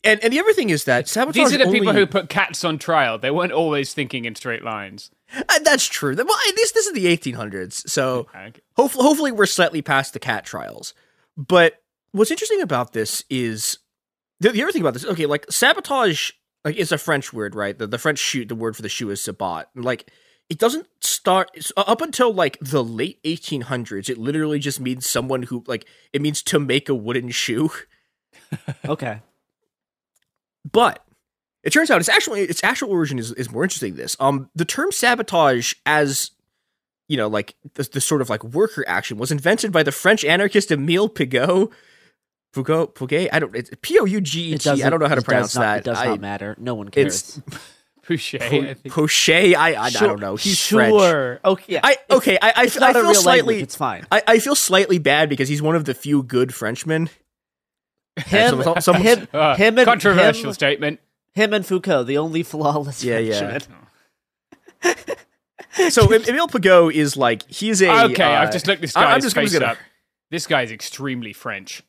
And 0.04 0.24
and 0.24 0.34
the 0.34 0.40
other 0.40 0.54
thing 0.54 0.70
is 0.70 0.86
that 0.86 1.08
sabotage. 1.08 1.36
These 1.36 1.54
are 1.54 1.64
the 1.66 1.72
people 1.72 1.94
who 1.94 2.06
put 2.08 2.30
cats 2.30 2.64
on 2.64 2.78
trial. 2.80 3.20
They 3.20 3.30
weren't 3.32 3.52
always 3.52 3.94
thinking 3.94 4.26
in 4.26 4.34
straight 4.36 4.64
lines. 4.64 5.12
Uh, 5.48 5.60
That's 5.60 5.86
true. 5.88 6.16
Well, 6.16 6.28
this 6.56 6.72
this 6.72 6.88
is 6.88 6.94
the 6.94 7.06
1800s, 7.06 7.88
so 7.90 8.28
Okay. 8.36 8.54
hopefully, 8.76 9.04
hopefully 9.06 9.32
we're 9.32 9.46
slightly 9.46 9.82
past 9.82 10.14
the 10.14 10.20
cat 10.20 10.44
trials. 10.46 10.94
But 11.38 11.82
what's 12.14 12.32
interesting 12.32 12.62
about 12.62 12.94
this 12.94 13.24
is 13.30 13.78
the, 14.40 14.50
the 14.50 14.64
other 14.64 14.72
thing 14.72 14.82
about 14.82 14.94
this. 14.94 15.06
Okay, 15.06 15.26
like 15.28 15.46
sabotage, 15.52 16.32
like 16.66 16.78
it's 16.78 16.92
a 16.92 16.98
French 16.98 17.32
word, 17.32 17.54
right? 17.56 17.78
The, 17.78 17.86
the 17.88 18.00
French 18.00 18.20
shoot, 18.20 18.48
the 18.48 18.56
word 18.56 18.76
for 18.76 18.82
the 18.82 18.90
shoe 18.90 19.10
is 19.12 19.22
sabot. 19.22 19.66
Like 19.76 20.10
it 20.50 20.58
doesn't 20.58 20.88
start 21.02 21.50
up 21.78 22.02
until 22.02 22.34
like 22.34 22.58
the 22.60 22.84
late 22.84 23.22
1800s. 23.24 24.10
It 24.10 24.18
literally 24.18 24.60
just 24.60 24.80
means 24.80 25.08
someone 25.08 25.44
who 25.44 25.64
like 25.68 25.86
it 26.12 26.22
means 26.24 26.42
to 26.44 26.60
make 26.60 26.90
a 26.90 26.96
wooden 26.96 27.30
shoe. 27.30 27.70
Okay. 28.86 29.22
But 30.70 31.04
it 31.64 31.72
turns 31.72 31.90
out 31.92 32.00
its 32.00 32.10
actually 32.10 32.42
its 32.42 32.64
actual 32.64 32.90
origin 32.90 33.20
is, 33.20 33.32
is 33.34 33.52
more 33.52 33.64
interesting. 33.64 33.94
Than 33.94 34.04
this 34.04 34.18
um 34.20 34.50
the 34.56 34.66
term 34.66 34.92
sabotage 34.92 35.74
as 35.86 36.32
you 37.08 37.18
know 37.18 37.28
like 37.28 37.56
the, 37.76 37.84
the 37.84 38.02
sort 38.02 38.22
of 38.22 38.30
like 38.30 38.44
worker 38.44 38.84
action 38.88 39.18
was 39.18 39.32
invented 39.32 39.72
by 39.72 39.84
the 39.84 39.92
French 39.92 40.24
anarchist 40.26 40.72
Emile 40.72 41.10
Pigot. 41.10 41.70
Pigot, 42.54 42.96
Pigot, 42.96 43.30
I 43.32 43.40
don't. 43.40 43.56
It's 43.56 43.70
P 43.82 43.98
O 44.00 44.06
U 44.06 44.20
G 44.20 44.52
E 44.52 44.54
It 44.56 44.62
T. 44.62 44.84
I 44.84 44.90
don't 44.90 45.00
know 45.00 45.08
how 45.08 45.16
to 45.16 45.22
pronounce 45.22 45.56
not- 45.56 45.62
that. 45.62 45.78
It 45.80 45.84
does 45.86 45.98
I, 45.98 46.06
not 46.08 46.20
matter. 46.20 46.56
No 46.60 46.76
one 46.76 46.90
cares. 46.90 47.42
It's 48.04 48.08
Pouche, 48.08 48.42
I 48.42 48.74
think. 48.74 48.94
Pochet. 48.94 49.54
I, 49.56 49.74
I, 49.74 49.84
I 49.86 49.90
don't 49.92 50.20
know. 50.20 50.36
He's 50.36 50.68
French. 50.68 50.92
sure. 50.92 51.40
Okay. 51.46 51.74
Yeah. 51.74 51.82
I 51.84 51.92
it's- 51.92 52.18
okay. 52.18 52.38
I 52.42 52.54
I, 52.56 52.64
it's 52.64 52.76
I 52.78 52.94
feel 52.94 53.14
slightly. 53.14 53.54
language. 53.56 53.64
It's 53.64 53.76
fine. 53.76 54.08
I, 54.12 54.24
I 54.28 54.40
feel 54.40 54.56
slightly 54.56 54.98
bad 54.98 55.30
because 55.30 55.48
he's 55.48 55.62
one 55.62 55.76
of 55.76 55.86
the 55.86 55.94
few 55.94 56.24
good 56.24 56.54
Frenchmen. 56.54 57.10
Him, 58.18 58.62
some- 58.64 58.82
some- 58.82 58.96
him, 59.02 59.28
Uh, 59.34 59.56
him, 59.56 59.78
and 59.78 59.86
controversial 59.86 60.50
him, 60.50 60.54
statement. 60.54 61.00
him 61.34 61.54
and 61.54 61.66
Foucault, 61.66 62.04
the 62.04 62.18
only 62.18 62.44
flawless 62.44 63.04
Yeah, 63.04 63.20
yeah. 63.20 63.40
Frenchman. 63.40 63.78
So 65.90 66.12
Em- 66.12 66.24
Emile 66.28 66.48
Pigot 66.50 66.94
is 66.94 67.16
like 67.16 67.48
he's 67.50 67.82
a 67.82 67.90
okay, 68.12 68.24
uh, 68.24 68.42
I've 68.42 68.52
just 68.52 68.68
looked 68.68 68.82
this 68.82 68.92
guy's 68.94 69.24
just- 69.24 69.36
face 69.36 69.54
gonna- 69.54 69.68
up. 69.74 69.78
This 70.30 70.46
guy's 70.48 70.72
extremely 70.72 71.32
French. 71.34 71.82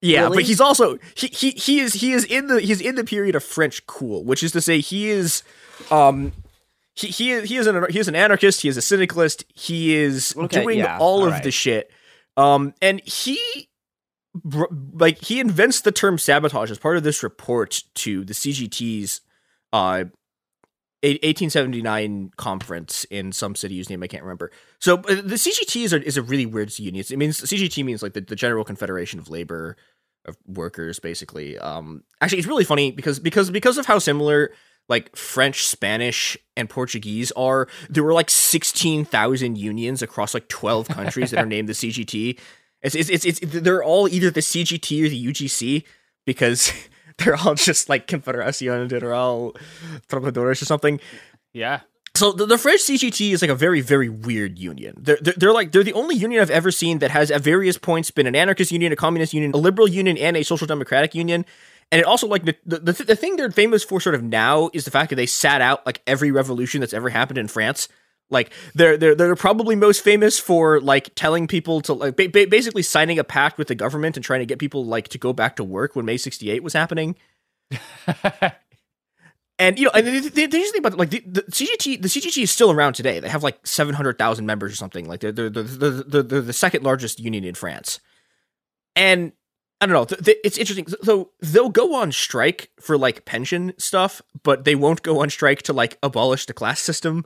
Yeah, 0.00 0.22
Really? 0.24 0.36
but 0.38 0.44
he's 0.44 0.60
also 0.60 0.98
he, 1.16 1.26
he 1.28 1.50
he 1.50 1.80
is 1.80 1.94
he 1.94 2.12
is 2.12 2.24
in 2.24 2.46
the 2.46 2.60
he's 2.60 2.80
in 2.80 2.94
the 2.94 3.02
period 3.04 3.34
of 3.34 3.42
French 3.42 3.84
cool, 3.86 4.22
which 4.24 4.42
is 4.42 4.52
to 4.52 4.60
say 4.60 4.78
he 4.80 5.08
is 5.10 5.42
um 5.90 6.32
he 6.94 7.08
he 7.08 7.30
is 7.32 7.48
he 7.48 7.56
is 7.56 7.66
an 7.66 7.86
he 7.90 7.98
is 7.98 8.06
an 8.06 8.14
anarchist, 8.14 8.60
he 8.62 8.68
is 8.68 8.76
a 8.76 8.82
syndicalist, 8.82 9.44
he 9.54 9.94
is 9.96 10.34
Okay, 10.36 10.62
doing 10.62 10.78
yeah, 10.78 10.98
all 10.98 11.26
of 11.26 11.42
the 11.42 11.50
shit. 11.50 11.90
Um 12.36 12.74
and 12.82 13.00
he 13.00 13.68
like 14.92 15.18
he 15.18 15.40
invents 15.40 15.80
the 15.80 15.92
term 15.92 16.18
sabotage 16.18 16.70
as 16.70 16.78
part 16.78 16.96
of 16.96 17.04
this 17.04 17.22
report 17.22 17.82
to 17.94 18.24
the 18.24 18.34
CGT's 18.34 19.20
uh 19.72 20.04
1879 21.04 22.30
conference 22.36 23.04
in 23.10 23.30
some 23.30 23.54
city 23.54 23.76
whose 23.76 23.90
name 23.90 24.02
I 24.02 24.06
can't 24.06 24.22
remember. 24.22 24.50
So 24.78 24.94
uh, 24.96 25.16
the 25.16 25.36
CGT 25.36 25.84
is 25.84 25.92
a, 25.92 26.02
is 26.02 26.16
a 26.16 26.22
really 26.22 26.46
weird 26.46 26.76
union. 26.78 27.04
It 27.08 27.18
means 27.18 27.40
CGT 27.40 27.84
means 27.84 28.02
like 28.02 28.14
the, 28.14 28.22
the 28.22 28.36
General 28.36 28.64
Confederation 28.64 29.18
of 29.18 29.28
Labor 29.28 29.76
of 30.24 30.36
Workers, 30.46 30.98
basically. 31.00 31.58
Um, 31.58 32.04
actually, 32.22 32.38
it's 32.38 32.48
really 32.48 32.64
funny 32.64 32.90
because 32.90 33.18
because 33.18 33.50
because 33.50 33.76
of 33.76 33.84
how 33.84 33.98
similar 33.98 34.52
like 34.88 35.14
French, 35.16 35.66
Spanish, 35.66 36.36
and 36.56 36.68
Portuguese 36.68 37.32
are. 37.32 37.68
There 37.88 38.04
were 38.04 38.12
like 38.12 38.28
16,000 38.28 39.56
unions 39.56 40.02
across 40.02 40.34
like 40.34 40.48
12 40.48 40.88
countries 40.88 41.30
that 41.30 41.40
are 41.40 41.46
named 41.46 41.68
the 41.68 41.72
CGT. 41.72 42.38
It's, 42.84 42.94
it's 42.94 43.08
it's 43.08 43.24
it's 43.24 43.40
they're 43.40 43.82
all 43.82 44.08
either 44.08 44.30
the 44.30 44.40
CGT 44.40 45.04
or 45.04 45.08
the 45.08 45.26
UGC 45.26 45.84
because 46.26 46.72
they're 47.18 47.34
all 47.34 47.54
just 47.54 47.88
like 47.88 48.06
Confederación 48.06 48.88
General 48.88 49.56
Trabajadores 50.08 50.62
or 50.62 50.66
something. 50.66 51.00
Yeah. 51.52 51.80
So 52.16 52.30
the, 52.30 52.46
the 52.46 52.58
French 52.58 52.82
CGT 52.82 53.32
is 53.32 53.42
like 53.42 53.50
a 53.50 53.56
very, 53.56 53.80
very 53.80 54.08
weird 54.08 54.56
union. 54.56 54.94
They're, 55.00 55.18
they're, 55.20 55.34
they're 55.36 55.52
like 55.52 55.72
they're 55.72 55.82
the 55.82 55.94
only 55.94 56.14
union 56.14 56.40
I've 56.40 56.50
ever 56.50 56.70
seen 56.70 56.98
that 57.00 57.10
has 57.10 57.30
at 57.30 57.40
various 57.40 57.76
points 57.76 58.12
been 58.12 58.26
an 58.26 58.36
anarchist 58.36 58.70
union, 58.70 58.92
a 58.92 58.96
communist 58.96 59.34
union, 59.34 59.50
a 59.52 59.56
liberal 59.56 59.88
union, 59.88 60.16
and 60.16 60.36
a 60.36 60.44
social 60.44 60.66
democratic 60.66 61.14
union. 61.14 61.44
And 61.90 62.00
it 62.00 62.04
also 62.04 62.28
like 62.28 62.44
the, 62.44 62.56
the 62.66 62.78
the 62.78 62.92
the 63.04 63.16
thing 63.16 63.36
they're 63.36 63.50
famous 63.50 63.82
for 63.82 64.00
sort 64.00 64.14
of 64.14 64.22
now 64.22 64.70
is 64.72 64.84
the 64.84 64.90
fact 64.90 65.10
that 65.10 65.16
they 65.16 65.26
sat 65.26 65.60
out 65.60 65.84
like 65.86 66.02
every 66.06 66.30
revolution 66.30 66.80
that's 66.80 66.94
ever 66.94 67.08
happened 67.08 67.38
in 67.38 67.48
France. 67.48 67.88
Like 68.30 68.52
they're 68.74 68.96
they're 68.96 69.14
they're 69.14 69.36
probably 69.36 69.76
most 69.76 70.02
famous 70.02 70.38
for 70.38 70.80
like 70.80 71.14
telling 71.14 71.46
people 71.46 71.80
to 71.82 71.92
like 71.92 72.16
ba- 72.16 72.28
ba- 72.28 72.46
basically 72.48 72.82
signing 72.82 73.18
a 73.18 73.24
pact 73.24 73.58
with 73.58 73.68
the 73.68 73.74
government 73.74 74.16
and 74.16 74.24
trying 74.24 74.40
to 74.40 74.46
get 74.46 74.58
people 74.58 74.84
like 74.84 75.08
to 75.08 75.18
go 75.18 75.32
back 75.32 75.56
to 75.56 75.64
work 75.64 75.94
when 75.94 76.04
May 76.04 76.16
'68 76.16 76.62
was 76.62 76.72
happening. 76.72 77.16
And 79.58 79.78
you 79.78 79.84
know, 79.84 79.92
and 79.94 80.06
the, 80.06 80.20
the, 80.20 80.46
the 80.46 80.58
thing 80.58 80.72
about 80.78 80.98
like 80.98 81.10
the, 81.10 81.22
the 81.26 81.42
CGT, 81.42 82.02
the 82.02 82.08
CGT 82.08 82.42
is 82.42 82.50
still 82.50 82.72
around 82.72 82.94
today. 82.94 83.20
They 83.20 83.28
have 83.28 83.44
like 83.44 83.64
seven 83.64 83.94
hundred 83.94 84.18
thousand 84.18 84.46
members 84.46 84.72
or 84.72 84.76
something. 84.76 85.06
Like 85.06 85.20
they're 85.20 85.30
they're, 85.30 85.48
they're, 85.48 85.62
they're, 85.62 86.22
they're, 86.22 86.40
the 86.40 86.52
second 86.52 86.82
largest 86.82 87.20
union 87.20 87.44
in 87.44 87.54
France. 87.54 88.00
And 88.96 89.32
I 89.80 89.86
don't 89.86 89.94
know. 89.94 90.04
th- 90.04 90.24
th- 90.24 90.38
it's 90.44 90.58
interesting. 90.58 90.86
So 91.02 91.30
they'll 91.40 91.68
go 91.68 91.94
on 91.94 92.10
strike 92.10 92.70
for 92.80 92.98
like 92.98 93.24
pension 93.26 93.74
stuff, 93.78 94.22
but 94.42 94.64
they 94.64 94.74
won't 94.74 95.02
go 95.02 95.20
on 95.20 95.30
strike 95.30 95.62
to 95.62 95.72
like 95.72 95.98
abolish 96.02 96.46
the 96.46 96.52
class 96.52 96.80
system. 96.80 97.24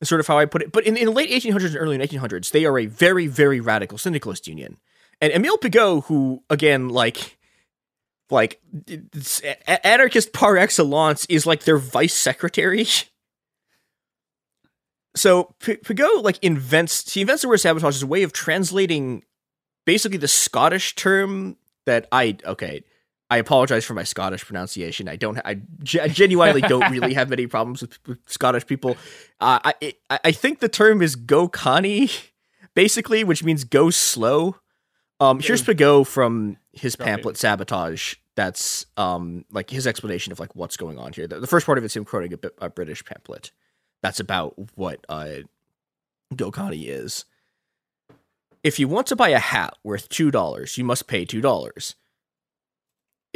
Is 0.00 0.08
sort 0.08 0.20
of 0.20 0.26
how 0.26 0.38
I 0.38 0.46
put 0.46 0.62
it. 0.62 0.72
But 0.72 0.86
in, 0.86 0.96
in 0.96 1.06
the 1.06 1.12
late 1.12 1.30
1800s 1.30 1.66
and 1.66 1.76
early 1.76 1.98
1900s, 1.98 2.52
they 2.52 2.64
are 2.64 2.78
a 2.78 2.86
very 2.86 3.26
very 3.26 3.60
radical 3.60 3.98
syndicalist 3.98 4.46
union. 4.46 4.78
And 5.20 5.32
Emile 5.32 5.58
Pigot, 5.58 6.04
who 6.04 6.42
again 6.48 6.88
like 6.88 7.36
like 8.30 8.60
anarchist 9.84 10.32
par 10.32 10.56
excellence 10.56 11.26
is 11.26 11.46
like 11.46 11.64
their 11.64 11.78
vice 11.78 12.14
secretary. 12.14 12.86
So 15.16 15.54
Pigot 15.58 16.22
like 16.22 16.38
invents 16.42 17.12
he 17.12 17.22
invents 17.22 17.42
the 17.42 17.48
word 17.48 17.56
sabotage 17.56 17.96
as 17.96 18.02
a 18.04 18.06
way 18.06 18.22
of 18.22 18.32
translating 18.32 19.24
basically 19.84 20.18
the 20.18 20.28
Scottish 20.28 20.94
term 20.94 21.56
that 21.86 22.06
I 22.12 22.36
okay. 22.44 22.84
I 23.30 23.36
apologize 23.36 23.84
for 23.84 23.94
my 23.94 24.04
Scottish 24.04 24.44
pronunciation. 24.44 25.08
I 25.08 25.16
don't. 25.16 25.38
I 25.44 25.60
I 26.00 26.08
genuinely 26.08 26.62
don't 26.62 26.90
really 26.90 27.14
have 27.14 27.28
many 27.28 27.46
problems 27.46 27.82
with, 27.82 27.98
with 28.06 28.18
Scottish 28.26 28.66
people. 28.66 28.96
Uh, 29.40 29.58
I 29.64 29.74
it, 29.80 30.00
I 30.08 30.32
think 30.32 30.60
the 30.60 30.68
term 30.68 31.02
is 31.02 31.14
"go 31.14 31.48
canny," 31.48 32.10
basically, 32.74 33.24
which 33.24 33.44
means 33.44 33.64
"go 33.64 33.90
slow." 33.90 34.56
Um, 35.20 35.40
here's 35.40 35.62
Pigot 35.62 36.06
from 36.06 36.56
his 36.72 36.96
pamphlet 36.96 37.36
"Sabotage." 37.36 38.14
that's 38.38 38.86
um 38.96 39.44
like 39.50 39.68
his 39.68 39.84
explanation 39.84 40.30
of 40.30 40.38
like 40.38 40.54
what's 40.54 40.76
going 40.76 40.96
on 40.96 41.12
here. 41.12 41.26
The, 41.26 41.40
the 41.40 41.48
first 41.48 41.66
part 41.66 41.76
of 41.76 41.82
it's 41.82 41.96
him 41.96 42.04
quoting 42.04 42.34
a, 42.34 42.66
a 42.66 42.70
British 42.70 43.04
pamphlet 43.04 43.50
that's 44.00 44.20
about 44.20 44.54
what 44.76 45.04
uh 45.08 45.40
Go 46.36 46.52
Canny 46.52 46.84
is. 46.84 47.24
If 48.62 48.78
you 48.78 48.86
want 48.86 49.08
to 49.08 49.16
buy 49.16 49.30
a 49.30 49.40
hat 49.40 49.74
worth 49.82 50.08
two 50.08 50.30
dollars, 50.30 50.78
you 50.78 50.84
must 50.84 51.08
pay 51.08 51.24
two 51.24 51.40
dollars. 51.40 51.96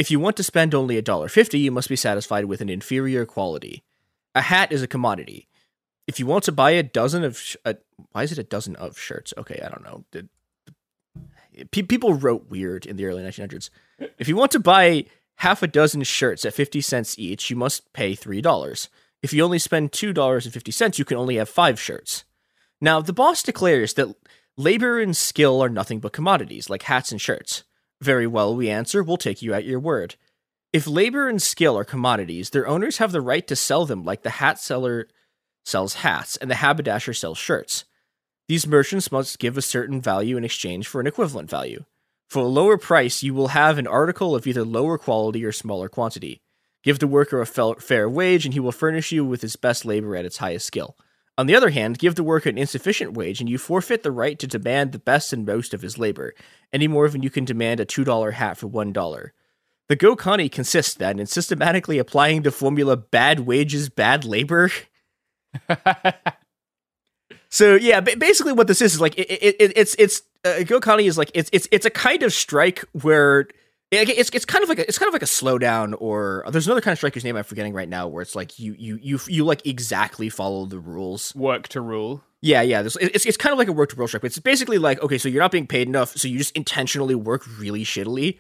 If 0.03 0.11
you 0.11 0.19
want 0.19 0.37
to 0.39 0.43
spend 0.43 0.75
only 0.75 0.99
a 0.99 1.01
dollar 1.01 1.29
fifty, 1.29 1.61
you 1.61 1.71
must 1.71 1.89
be 1.89 1.95
satisfied 1.95 2.47
with 2.47 2.61
an 2.61 2.69
inferior 2.69 3.25
quality. 3.25 3.85
A 4.35 4.41
hat 4.41 4.73
is 4.73 4.83
a 4.83 4.89
commodity. 4.89 5.47
If 6.09 6.19
you 6.19 6.27
want 6.27 6.43
to 6.43 6.51
buy 6.51 6.73
a 6.73 6.83
dozen 6.83 7.23
of, 7.23 7.39
sh- 7.39 7.55
uh, 7.65 7.75
why 8.11 8.25
is 8.25 8.33
it 8.33 8.39
a 8.39 8.43
dozen 8.43 8.75
of 8.75 8.99
shirts? 8.99 9.33
Okay, 9.39 9.63
I 9.65 9.69
don't 9.69 9.85
know. 9.85 10.05
Did, 10.11 10.29
pe- 11.71 11.83
people 11.83 12.15
wrote 12.15 12.51
weird 12.51 12.85
in 12.85 12.97
the 12.97 13.05
early 13.05 13.23
1900s. 13.23 13.71
If 14.19 14.27
you 14.27 14.35
want 14.35 14.51
to 14.51 14.59
buy 14.59 15.05
half 15.37 15.63
a 15.63 15.69
dozen 15.69 16.03
shirts 16.03 16.45
at 16.45 16.53
50 16.53 16.81
cents 16.81 17.17
each, 17.17 17.49
you 17.49 17.55
must 17.55 17.93
pay 17.93 18.17
$3. 18.17 18.89
If 19.23 19.33
you 19.33 19.45
only 19.45 19.61
spend 19.61 19.93
$2.50, 19.93 20.99
you 20.99 21.05
can 21.05 21.17
only 21.17 21.37
have 21.37 21.49
five 21.49 21.79
shirts. 21.81 22.25
Now, 22.81 23.01
the 23.01 23.13
boss 23.13 23.41
declares 23.41 23.95
that 23.95 24.17
labor 24.57 24.99
and 24.99 25.17
skill 25.17 25.63
are 25.63 25.69
nothing 25.69 26.01
but 26.01 26.13
commodities, 26.13 26.69
like 26.69 26.83
hats 26.83 27.13
and 27.13 27.21
shirts. 27.21 27.63
Very 28.03 28.27
well, 28.27 28.57
we 28.57 28.69
answer, 28.69 29.01
we'll 29.01 29.17
take 29.17 29.43
you 29.43 29.55
at 29.55 29.65
your 29.65 29.79
word. 29.79 30.17
If 30.73 30.89
labor 30.89 31.29
and 31.29 31.41
skill 31.41 31.79
are 31.79 31.85
commodities, 31.85 32.51
their 32.51 32.67
owners 32.67 32.99
have 32.99 33.13
the 33.13 33.21
right 33.21 33.47
to 33.47 33.55
sell 33.55 33.87
them 33.87 34.03
like 34.03 34.23
the 34.23 34.31
hat 34.31 34.59
seller 34.59 35.07
sells 35.65 35.95
hats 35.95 36.37
and 36.37 36.51
the 36.51 36.57
haberdasher 36.57 37.15
sells 37.15 37.39
shirts. 37.39 37.85
These 38.49 38.67
merchants 38.67 39.13
must 39.13 39.39
give 39.39 39.57
a 39.57 39.63
certain 39.63 40.01
value 40.01 40.37
in 40.37 40.43
exchange 40.43 40.89
for 40.89 41.01
an 41.01 41.07
equivalent 41.07 41.49
value. 41.49 41.85
For 42.29 42.41
a 42.41 42.49
lower 42.49 42.77
price, 42.77 43.23
you 43.23 43.35
will 43.35 43.49
have 43.49 43.79
an 43.79 43.87
article 43.87 44.35
of 44.35 44.49
either 44.49 44.65
lower 44.65 44.99
quality 44.99 45.45
or 45.45 45.53
smaller 45.53 45.89
quantity. 45.89 46.43
Give 46.83 46.99
the 46.99 47.07
worker 47.07 47.41
a 47.41 47.47
fair 47.47 48.11
wage, 48.11 48.45
and 48.45 48.53
he 48.53 48.59
will 48.59 48.73
furnish 48.73 49.13
you 49.13 49.25
with 49.25 49.43
his 49.43 49.55
best 49.55 49.85
labor 49.85 50.17
at 50.17 50.25
its 50.25 50.39
highest 50.39 50.67
skill. 50.67 50.97
On 51.39 51.47
the 51.47 51.57
other 51.57 51.71
hand, 51.71 51.99
give 51.99 52.15
the 52.15 52.23
worker 52.23 52.51
an 52.51 52.59
insufficient 52.59 53.15
wage, 53.15 53.41
and 53.41 53.49
you 53.49 53.57
forfeit 53.59 54.03
the 54.03 54.11
right 54.11 54.39
to 54.39 54.47
demand 54.47 54.93
the 54.93 54.99
best 54.99 55.33
and 55.33 55.47
most 55.47 55.73
of 55.73 55.81
his 55.81 55.97
labor, 55.99 56.35
any 56.73 56.87
more 56.87 57.09
than 57.09 57.23
you 57.23 57.31
can 57.31 57.45
demand 57.47 57.81
a 57.81 57.87
$2 57.87 58.33
hat 58.35 58.59
for 58.59 58.69
$1. 58.69 59.31
The 59.89 59.97
Go 59.97 60.15
Canny 60.15 60.49
consists 60.49 60.95
then 60.95 61.19
in 61.19 61.27
systematically 61.27 61.99
applying 61.99 62.43
the 62.43 62.51
formula 62.51 62.97
bad 62.97 63.41
wages, 63.41 63.89
bad 63.89 64.25
labor. 64.25 64.71
so 67.51 67.75
yeah, 67.75 68.01
ba- 68.01 68.17
basically 68.17 68.53
what 68.53 68.67
this 68.67 68.81
is 68.81 68.95
is 68.95 69.01
like 69.01 69.19
it, 69.19 69.31
it, 69.31 69.57
it- 69.59 69.73
it's 69.77 69.95
it's 69.99 70.23
uh, 70.45 70.63
Go 70.65 70.81
Canny 70.81 71.07
is 71.07 71.19
like 71.19 71.31
it's 71.35 71.51
it's 71.53 71.69
it's 71.71 71.87
a 71.87 71.91
kind 71.91 72.23
of 72.23 72.33
strike 72.33 72.85
where 72.93 73.49
it's 73.93 74.31
it's 74.33 74.45
kind 74.45 74.63
of 74.63 74.69
like 74.69 74.79
a, 74.79 74.89
it's 74.89 74.99
kind 74.99 75.09
of 75.09 75.13
like 75.13 75.23
a 75.23 75.27
slowdown 75.27 75.95
or 75.99 76.45
uh, 76.47 76.51
there's 76.51 76.67
another 76.67 76.81
kind 76.81 76.93
of 76.93 76.99
striker's 76.99 77.25
name 77.25 77.37
I'm 77.37 77.45
forgetting 77.45 77.75
right 77.75 77.89
now 77.89 78.09
where 78.09 78.23
it's 78.23 78.35
like 78.35 78.59
you 78.59 78.75
you 78.79 78.99
you 79.03 79.21
you 79.27 79.45
like 79.45 79.67
exactly 79.67 80.29
follow 80.31 80.65
the 80.65 80.79
rules. 80.79 81.35
Work 81.35 81.69
to 81.69 81.81
rule. 81.81 82.25
Yeah, 82.41 82.63
yeah. 82.63 82.83
This, 82.83 82.97
it's 83.01 83.27
it's 83.27 83.37
kind 83.37 83.53
of 83.53 83.59
like 83.59 83.69
a 83.69 83.73
work 83.73 83.91
to 83.91 83.97
rule 83.97 84.09
strike. 84.09 84.23
But 84.23 84.29
it's 84.29 84.39
basically 84.39 84.79
like 84.79 85.03
okay, 85.03 85.19
so 85.19 85.29
you're 85.29 85.43
not 85.43 85.53
being 85.53 85.67
paid 85.67 85.89
enough, 85.89 86.17
so 86.17 86.27
you 86.27 86.39
just 86.39 86.57
intentionally 86.57 87.15
work 87.15 87.43
really 87.59 87.85
shittily. 87.85 88.39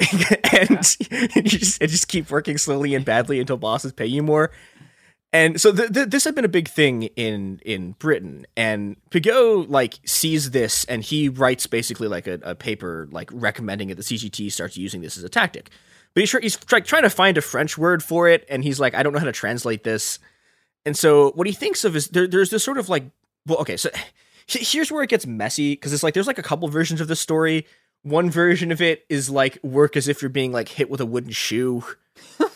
and 0.52 0.96
you 1.36 1.42
just, 1.42 1.80
and 1.80 1.90
just 1.90 2.08
keep 2.08 2.30
working 2.30 2.58
slowly 2.58 2.94
and 2.94 3.04
badly 3.04 3.38
until 3.40 3.58
bosses 3.58 3.92
pay 3.92 4.06
you 4.06 4.22
more. 4.22 4.50
And 5.32 5.58
so 5.58 5.72
th- 5.72 5.92
th- 5.92 6.08
this 6.08 6.24
had 6.24 6.34
been 6.34 6.44
a 6.44 6.48
big 6.48 6.68
thing 6.68 7.04
in 7.16 7.60
in 7.64 7.92
Britain, 7.92 8.46
and 8.54 8.96
Pigot 9.10 9.70
like 9.70 9.98
sees 10.04 10.50
this, 10.50 10.84
and 10.84 11.02
he 11.02 11.30
writes 11.30 11.66
basically 11.66 12.06
like 12.06 12.26
a, 12.26 12.38
a 12.42 12.54
paper 12.54 13.08
like 13.10 13.30
recommending 13.32 13.88
that 13.88 13.94
the 13.94 14.02
CGT 14.02 14.52
starts 14.52 14.76
using 14.76 15.00
this 15.00 15.16
as 15.16 15.24
a 15.24 15.30
tactic. 15.30 15.70
But 16.14 16.20
he's 16.20 16.30
tr- 16.30 16.40
he's 16.40 16.56
try- 16.56 16.80
trying 16.80 17.04
to 17.04 17.10
find 17.10 17.38
a 17.38 17.40
French 17.40 17.78
word 17.78 18.02
for 18.02 18.28
it, 18.28 18.44
and 18.50 18.62
he's 18.62 18.78
like, 18.78 18.94
I 18.94 19.02
don't 19.02 19.14
know 19.14 19.20
how 19.20 19.24
to 19.24 19.32
translate 19.32 19.84
this. 19.84 20.18
And 20.84 20.96
so 20.96 21.30
what 21.30 21.46
he 21.46 21.52
thinks 21.54 21.84
of 21.84 21.96
is 21.96 22.08
there, 22.08 22.26
there's 22.26 22.50
this 22.50 22.64
sort 22.64 22.76
of 22.76 22.88
like, 22.90 23.04
well, 23.46 23.58
okay, 23.58 23.76
so 23.78 23.88
here's 24.46 24.90
where 24.92 25.02
it 25.02 25.10
gets 25.10 25.26
messy 25.26 25.72
because 25.74 25.92
it's 25.92 26.02
like 26.02 26.12
there's 26.12 26.26
like 26.26 26.38
a 26.38 26.42
couple 26.42 26.68
versions 26.68 27.00
of 27.00 27.08
the 27.08 27.16
story. 27.16 27.66
One 28.02 28.30
version 28.30 28.72
of 28.72 28.82
it 28.82 29.06
is 29.08 29.30
like 29.30 29.58
work 29.62 29.96
as 29.96 30.08
if 30.08 30.20
you're 30.20 30.28
being 30.28 30.52
like 30.52 30.68
hit 30.68 30.90
with 30.90 31.00
a 31.00 31.06
wooden 31.06 31.30
shoe. 31.30 31.84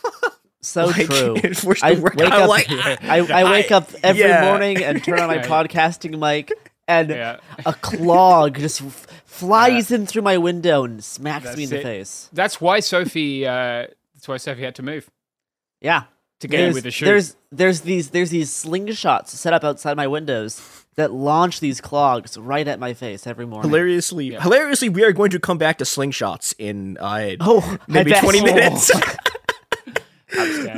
So 0.66 0.87
Like, 0.87 1.07
true. 1.07 1.37
forced 1.55 1.81
to 1.83 1.87
I 1.87 1.92
work 1.92 2.14
wake 2.16 2.31
out 2.33 2.42
up. 2.42 2.48
like- 2.48 2.70
I, 2.70 3.18
I 3.42 3.50
wake 3.50 3.70
up 3.72 3.90
every 4.02 4.22
Yeah. 4.22 4.42
morning 4.42 4.83
and 4.83 5.02
turn 5.02 5.20
on 5.20 5.29
my 5.29 5.37
Right. 5.46 5.46
podcasting 5.70 6.18
mic, 6.18 6.52
and 6.88 7.11
Yeah. 7.11 7.38
a 7.64 7.72
clog 7.74 8.59
just 8.59 8.83
f- 8.83 9.07
flies 9.24 9.90
in 9.90 10.07
through 10.07 10.22
my 10.22 10.38
window 10.38 10.85
and 10.85 11.02
smacks 11.05 11.57
me 11.57 11.64
in 11.64 11.70
That's 11.70 11.70
the 11.70 11.79
it. 11.79 11.83
face. 11.83 12.31
That's 12.33 12.61
why 12.61 12.81
Sophie. 12.81 13.46
Uh, 13.46 13.87
that's 14.14 14.26
why 14.29 14.37
Sophie 14.38 14.62
had 14.62 14.74
to 14.76 14.83
move 14.83 15.09
Yeah. 15.81 16.05
to 16.40 16.48
get 16.48 16.61
in 16.61 16.74
with 16.74 16.85
the 16.85 16.90
shoe. 16.90 17.05
there's 17.07 17.37
there's 17.52 17.83
these 17.83 18.11
there's 18.11 18.31
these 18.31 18.50
slingshots 18.50 19.29
set 19.29 19.52
up 19.52 19.62
outside 19.64 19.96
my 19.96 20.07
windows 20.07 20.61
that 20.96 21.12
launch 21.12 21.61
these 21.61 21.81
clogs 21.83 22.38
right 22.38 22.66
at 22.66 22.81
my 22.81 22.94
face 22.94 23.26
every 23.26 23.44
morning. 23.46 23.68
Hilariously, 23.70 24.31
hilariously, 24.31 24.88
we 24.88 25.05
are 25.05 25.12
going 25.12 25.31
to 25.31 25.38
come 25.38 25.59
back 25.59 25.76
to 25.79 25.85
slingshots 25.85 26.55
in 26.59 26.96
uh, 26.98 27.33
Oh, 27.40 27.76
maybe 27.87 28.14
I 28.14 28.20
twenty 28.20 28.42
minutes. 28.42 28.90
Outstanding. 28.94 29.16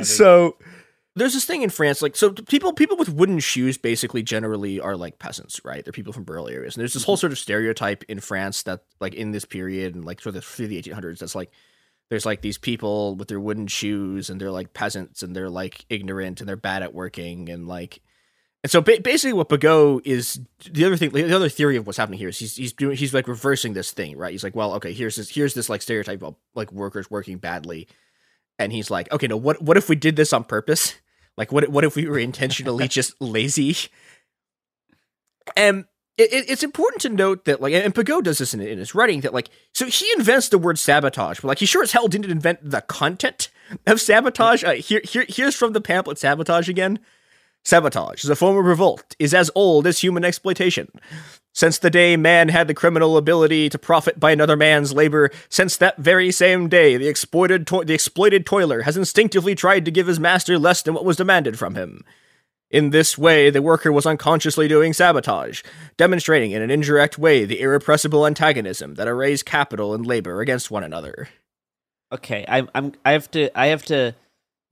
So 0.03 0.57
there's 1.15 1.33
this 1.33 1.45
thing 1.45 1.61
in 1.61 1.69
France, 1.69 2.01
like 2.01 2.15
so 2.15 2.31
people 2.31 2.73
people 2.73 2.97
with 2.97 3.09
wooden 3.09 3.39
shoes 3.39 3.77
basically 3.77 4.23
generally 4.23 4.79
are 4.79 4.95
like 4.95 5.19
peasants, 5.19 5.61
right? 5.65 5.83
They're 5.83 5.91
people 5.91 6.13
from 6.13 6.25
rural 6.25 6.47
areas, 6.47 6.75
and 6.75 6.81
there's 6.81 6.93
this 6.93 7.03
whole 7.03 7.15
mm-hmm. 7.15 7.21
sort 7.21 7.31
of 7.31 7.39
stereotype 7.39 8.03
in 8.07 8.19
France 8.19 8.63
that 8.63 8.83
like 8.99 9.13
in 9.13 9.31
this 9.31 9.45
period 9.45 9.95
and 9.95 10.05
like 10.05 10.21
sort 10.21 10.35
of 10.35 10.45
through 10.45 10.67
the 10.67 10.81
1800s, 10.81 11.19
that's 11.19 11.35
like 11.35 11.51
there's 12.09 12.25
like 12.25 12.41
these 12.41 12.57
people 12.57 13.15
with 13.15 13.27
their 13.27 13.39
wooden 13.39 13.67
shoes 13.67 14.29
and 14.29 14.39
they're 14.39 14.51
like 14.51 14.73
peasants 14.73 15.23
and 15.23 15.35
they're 15.35 15.49
like 15.49 15.85
ignorant 15.89 16.39
and 16.39 16.49
they're 16.49 16.55
bad 16.55 16.83
at 16.83 16.93
working 16.93 17.49
and 17.49 17.67
like 17.67 18.01
and 18.63 18.71
so 18.71 18.81
ba- 18.81 18.99
basically 19.01 19.33
what 19.33 19.47
Bagot 19.47 20.01
is 20.05 20.39
the 20.71 20.85
other 20.85 20.97
thing 20.97 21.11
the 21.11 21.35
other 21.35 21.49
theory 21.49 21.77
of 21.77 21.85
what's 21.85 21.97
happening 21.97 22.19
here 22.19 22.29
is 22.29 22.39
he's 22.39 22.55
he's 22.55 22.73
doing 22.73 22.97
he's 22.97 23.13
like 23.13 23.27
reversing 23.27 23.73
this 23.73 23.91
thing 23.91 24.17
right? 24.17 24.31
He's 24.31 24.43
like 24.43 24.55
well 24.55 24.73
okay 24.75 24.93
here's 24.93 25.15
this 25.15 25.29
here's 25.29 25.53
this 25.53 25.69
like 25.69 25.81
stereotype 25.81 26.23
of 26.23 26.35
like 26.55 26.71
workers 26.71 27.11
working 27.11 27.37
badly 27.37 27.87
and 28.59 28.71
he's 28.71 28.91
like 28.91 29.11
okay 29.11 29.27
no 29.27 29.37
what 29.37 29.61
what 29.61 29.77
if 29.77 29.89
we 29.89 29.95
did 29.95 30.15
this 30.15 30.33
on 30.33 30.43
purpose? 30.43 30.95
Like 31.37 31.51
what 31.51 31.69
what 31.69 31.83
if 31.83 31.95
we 31.95 32.07
were 32.07 32.19
intentionally 32.19 32.87
just 32.99 33.19
lazy? 33.21 33.75
And 35.55 35.85
it, 36.17 36.33
it- 36.33 36.49
it's 36.49 36.63
important 36.63 37.01
to 37.03 37.09
note 37.09 37.45
that 37.45 37.61
like 37.61 37.73
and 37.73 37.95
Pagot 37.95 38.23
does 38.23 38.37
this 38.39 38.53
in, 38.53 38.61
in 38.61 38.77
his 38.77 38.93
writing 38.93 39.21
that 39.21 39.33
like 39.33 39.49
so 39.73 39.85
he 39.85 40.05
invents 40.17 40.49
the 40.49 40.57
word 40.57 40.77
sabotage 40.77 41.39
but 41.39 41.47
like 41.47 41.59
he 41.59 41.65
sure 41.65 41.83
as 41.83 41.91
hell 41.93 42.07
didn't 42.07 42.29
invent 42.31 42.59
the 42.61 42.81
content 42.81 43.49
of 43.87 44.01
sabotage. 44.01 44.63
Uh, 44.63 44.73
here, 44.73 45.01
here 45.03 45.25
here's 45.29 45.55
from 45.55 45.73
the 45.73 45.81
pamphlet 45.81 46.17
sabotage 46.17 46.67
again. 46.69 46.99
Sabotage 47.65 48.23
is 48.23 48.29
a 48.29 48.35
form 48.35 48.57
of 48.57 48.65
revolt, 48.65 49.15
is 49.19 49.33
as 49.33 49.51
old 49.53 49.85
as 49.85 49.99
human 49.99 50.23
exploitation. 50.23 50.87
Since 51.53 51.79
the 51.79 51.89
day 51.89 52.15
man 52.15 52.49
had 52.49 52.67
the 52.67 52.73
criminal 52.73 53.17
ability 53.17 53.69
to 53.69 53.79
profit 53.79 54.19
by 54.19 54.31
another 54.31 54.55
man's 54.55 54.93
labor, 54.93 55.31
since 55.49 55.75
that 55.77 55.97
very 55.97 56.31
same 56.31 56.69
day, 56.69 56.95
the 56.95 57.07
exploited 57.07 57.65
to- 57.67 57.83
the 57.83 57.93
exploited 57.93 58.45
toiler 58.45 58.83
has 58.83 58.95
instinctively 58.95 59.55
tried 59.55 59.83
to 59.85 59.91
give 59.91 60.07
his 60.07 60.19
master 60.19 60.59
less 60.59 60.81
than 60.81 60.93
what 60.93 61.05
was 61.05 61.17
demanded 61.17 61.57
from 61.57 61.75
him. 61.75 62.05
In 62.69 62.91
this 62.91 63.17
way, 63.17 63.49
the 63.49 63.63
worker 63.63 63.91
was 63.91 64.05
unconsciously 64.05 64.67
doing 64.67 64.93
sabotage, 64.93 65.63
demonstrating 65.97 66.51
in 66.51 66.61
an 66.61 66.69
indirect 66.69 67.17
way 67.17 67.43
the 67.43 67.61
irrepressible 67.61 68.27
antagonism 68.27 68.93
that 68.95 69.07
arrays 69.07 69.41
capital 69.41 69.95
and 69.95 70.05
labor 70.05 70.39
against 70.41 70.69
one 70.69 70.83
another. 70.83 71.29
Okay, 72.11 72.45
I'm 72.47 72.69
I'm 72.75 72.93
I 73.03 73.13
have 73.13 73.29
to 73.31 73.49
I 73.59 73.67
have 73.67 73.83
to 73.85 74.15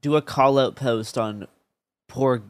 do 0.02 0.16
a 0.16 0.22
call 0.22 0.60
out 0.60 0.76
post 0.76 1.18
on 1.18 1.48
poor 2.08 2.44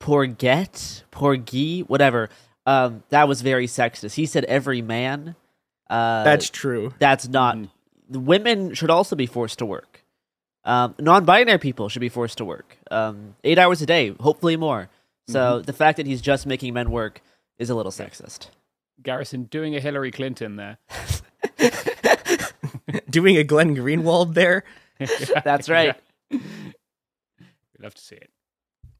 Porget, 0.00 1.02
Porgy, 1.10 1.80
whatever. 1.80 2.28
Um, 2.66 3.02
that 3.10 3.28
was 3.28 3.42
very 3.42 3.66
sexist. 3.66 4.14
He 4.14 4.26
said 4.26 4.44
every 4.46 4.82
man. 4.82 5.36
Uh, 5.88 6.24
That's 6.24 6.50
true. 6.50 6.92
that's 6.98 7.28
not. 7.28 7.56
The 8.08 8.18
women 8.18 8.74
should 8.74 8.90
also 8.90 9.14
be 9.14 9.26
forced 9.26 9.58
to 9.60 9.66
work. 9.66 10.02
Um, 10.64 10.96
non-binary 10.98 11.58
people 11.58 11.88
should 11.88 12.00
be 12.00 12.08
forced 12.08 12.38
to 12.38 12.44
work. 12.44 12.76
Um, 12.90 13.36
eight 13.44 13.56
hours 13.58 13.82
a 13.82 13.86
day, 13.86 14.10
hopefully 14.18 14.56
more. 14.56 14.90
So 15.28 15.60
the 15.60 15.72
fact 15.72 15.96
that 15.96 16.06
he's 16.06 16.20
just 16.20 16.44
making 16.46 16.74
men 16.74 16.90
work 16.90 17.20
is 17.58 17.70
a 17.70 17.74
little 17.74 17.92
sexist. 17.92 18.48
Garrison 19.02 19.44
doing 19.44 19.74
a 19.76 19.80
Hillary 19.80 20.10
Clinton 20.10 20.56
there. 20.56 20.78
Doing 23.10 23.36
a 23.36 23.44
Glenn 23.44 23.74
Greenwald 23.76 24.34
there. 24.34 24.64
That's 25.44 25.68
right. 25.68 25.94
We'd 26.30 26.42
love 27.80 27.94
to 27.94 28.02
see 28.02 28.16
it. 28.16 28.30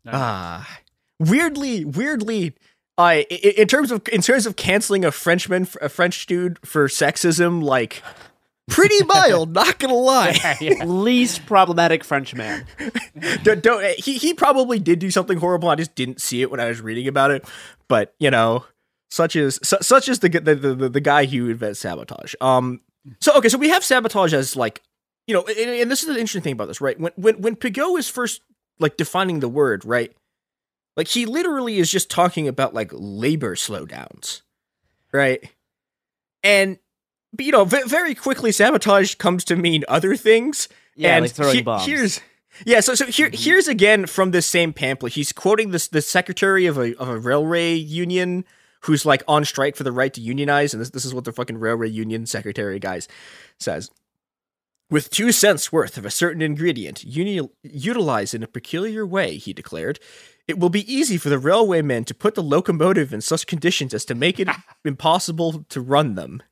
No. 0.04 0.12
Ah, 0.14 0.78
weirdly, 1.18 1.84
weirdly, 1.84 2.54
I 2.98 3.26
in 3.30 3.68
terms 3.68 3.90
of 3.90 4.06
in 4.10 4.22
terms 4.22 4.46
of 4.46 4.56
canceling 4.56 5.04
a 5.04 5.12
Frenchman, 5.12 5.68
a 5.80 5.88
French 5.88 6.26
dude 6.26 6.58
for 6.64 6.88
sexism, 6.88 7.62
like 7.62 8.02
pretty 8.68 9.04
mild. 9.06 9.52
not 9.52 9.78
gonna 9.78 9.94
lie. 9.94 10.56
Least 10.84 11.46
problematic 11.46 12.04
French 12.04 12.34
man. 12.34 12.66
don't, 13.42 13.62
don't 13.62 13.84
he? 13.98 14.16
He 14.16 14.32
probably 14.32 14.78
did 14.78 14.98
do 14.98 15.10
something 15.10 15.38
horrible. 15.38 15.68
I 15.68 15.74
just 15.74 15.94
didn't 15.94 16.20
see 16.20 16.42
it 16.42 16.50
when 16.50 16.60
I 16.60 16.68
was 16.68 16.80
reading 16.80 17.06
about 17.06 17.30
it. 17.30 17.44
But 17.88 18.14
you 18.18 18.30
know, 18.30 18.64
such 19.10 19.36
is 19.36 19.60
su- 19.62 19.76
such 19.82 20.08
is 20.08 20.20
the 20.20 20.28
the, 20.28 20.54
the 20.54 20.74
the 20.74 20.88
the 20.88 21.00
guy 21.00 21.26
who 21.26 21.50
invents 21.50 21.80
sabotage. 21.80 22.34
Um. 22.40 22.80
So 23.20 23.34
okay, 23.36 23.48
so 23.48 23.58
we 23.58 23.68
have 23.68 23.84
sabotage 23.84 24.32
as 24.34 24.56
like 24.56 24.82
you 25.26 25.34
know, 25.34 25.42
and, 25.42 25.70
and 25.70 25.90
this 25.90 26.02
is 26.02 26.08
the 26.08 26.14
interesting 26.14 26.42
thing 26.42 26.52
about 26.54 26.68
this, 26.68 26.80
right? 26.80 26.98
When 26.98 27.12
when 27.16 27.40
when 27.40 27.56
Pigot 27.56 27.98
is 27.98 28.08
first 28.08 28.40
like 28.78 28.96
defining 28.96 29.40
the 29.40 29.48
word, 29.48 29.84
right? 29.84 30.12
Like 30.96 31.08
he 31.08 31.26
literally 31.26 31.78
is 31.78 31.90
just 31.90 32.10
talking 32.10 32.48
about 32.48 32.74
like 32.74 32.90
labor 32.92 33.54
slowdowns, 33.54 34.42
right? 35.12 35.50
And 36.42 36.78
but, 37.32 37.44
you 37.44 37.52
know, 37.52 37.64
v- 37.64 37.82
very 37.86 38.14
quickly, 38.14 38.50
sabotage 38.52 39.16
comes 39.16 39.44
to 39.44 39.56
mean 39.56 39.84
other 39.88 40.16
things. 40.16 40.68
Yeah, 40.94 41.16
and 41.16 41.24
like 41.24 41.32
throwing 41.32 41.56
he- 41.56 41.62
bombs. 41.62 41.84
Here's 41.84 42.20
yeah, 42.64 42.80
so 42.80 42.94
so 42.94 43.06
here 43.06 43.28
mm-hmm. 43.28 43.42
here's 43.42 43.68
again 43.68 44.06
from 44.06 44.30
this 44.30 44.46
same 44.46 44.72
pamphlet. 44.72 45.12
He's 45.12 45.32
quoting 45.32 45.70
this 45.70 45.88
the 45.88 46.00
secretary 46.00 46.66
of 46.66 46.78
a 46.78 46.96
of 46.96 47.08
a 47.08 47.18
railway 47.18 47.74
union 47.74 48.44
who's 48.82 49.04
like 49.04 49.22
on 49.28 49.44
strike 49.44 49.76
for 49.76 49.82
the 49.82 49.92
right 49.92 50.14
to 50.14 50.20
unionize, 50.20 50.72
and 50.72 50.80
this 50.80 50.90
this 50.90 51.04
is 51.04 51.12
what 51.12 51.24
the 51.24 51.32
fucking 51.32 51.58
railway 51.58 51.88
union 51.88 52.24
secretary 52.26 52.78
guys 52.78 53.08
says. 53.58 53.90
With 54.88 55.10
two 55.10 55.32
cents 55.32 55.72
worth 55.72 55.98
of 55.98 56.06
a 56.06 56.10
certain 56.10 56.40
ingredient 56.40 57.02
uni- 57.02 57.50
utilized 57.64 58.34
in 58.34 58.44
a 58.44 58.46
peculiar 58.46 59.04
way, 59.04 59.36
he 59.36 59.52
declared, 59.52 59.98
it 60.48 60.58
will 60.58 60.70
be 60.70 60.92
easy 60.92 61.18
for 61.18 61.28
the 61.28 61.36
railwaymen 61.38 62.04
to 62.06 62.14
put 62.14 62.34
the 62.34 62.42
locomotive 62.42 63.12
in 63.12 63.20
such 63.20 63.46
conditions 63.46 63.92
as 63.92 64.04
to 64.04 64.14
make 64.14 64.38
it 64.38 64.48
impossible 64.84 65.64
to 65.68 65.80
run 65.80 66.14
them. 66.14 66.42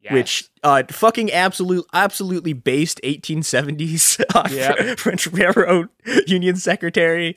Yes. 0.00 0.12
Which 0.12 0.44
uh 0.62 0.82
fucking 0.88 1.32
absolute 1.32 1.84
absolutely 1.92 2.52
based 2.52 3.00
1870s 3.02 4.22
uh, 4.34 4.48
Yeah. 4.50 4.94
French 4.98 5.26
railroad 5.28 5.88
union 6.26 6.56
secretary. 6.56 7.36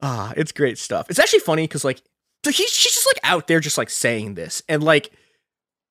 Ah, 0.00 0.32
it's 0.36 0.52
great 0.52 0.78
stuff. 0.78 1.10
It's 1.10 1.18
actually 1.18 1.40
funny 1.40 1.64
because 1.64 1.84
like 1.84 2.00
so 2.44 2.52
he's 2.52 2.70
she's 2.70 2.92
just 2.92 3.08
like 3.12 3.20
out 3.24 3.48
there 3.48 3.58
just 3.58 3.78
like 3.78 3.90
saying 3.90 4.34
this 4.34 4.62
and 4.68 4.82
like 4.84 5.10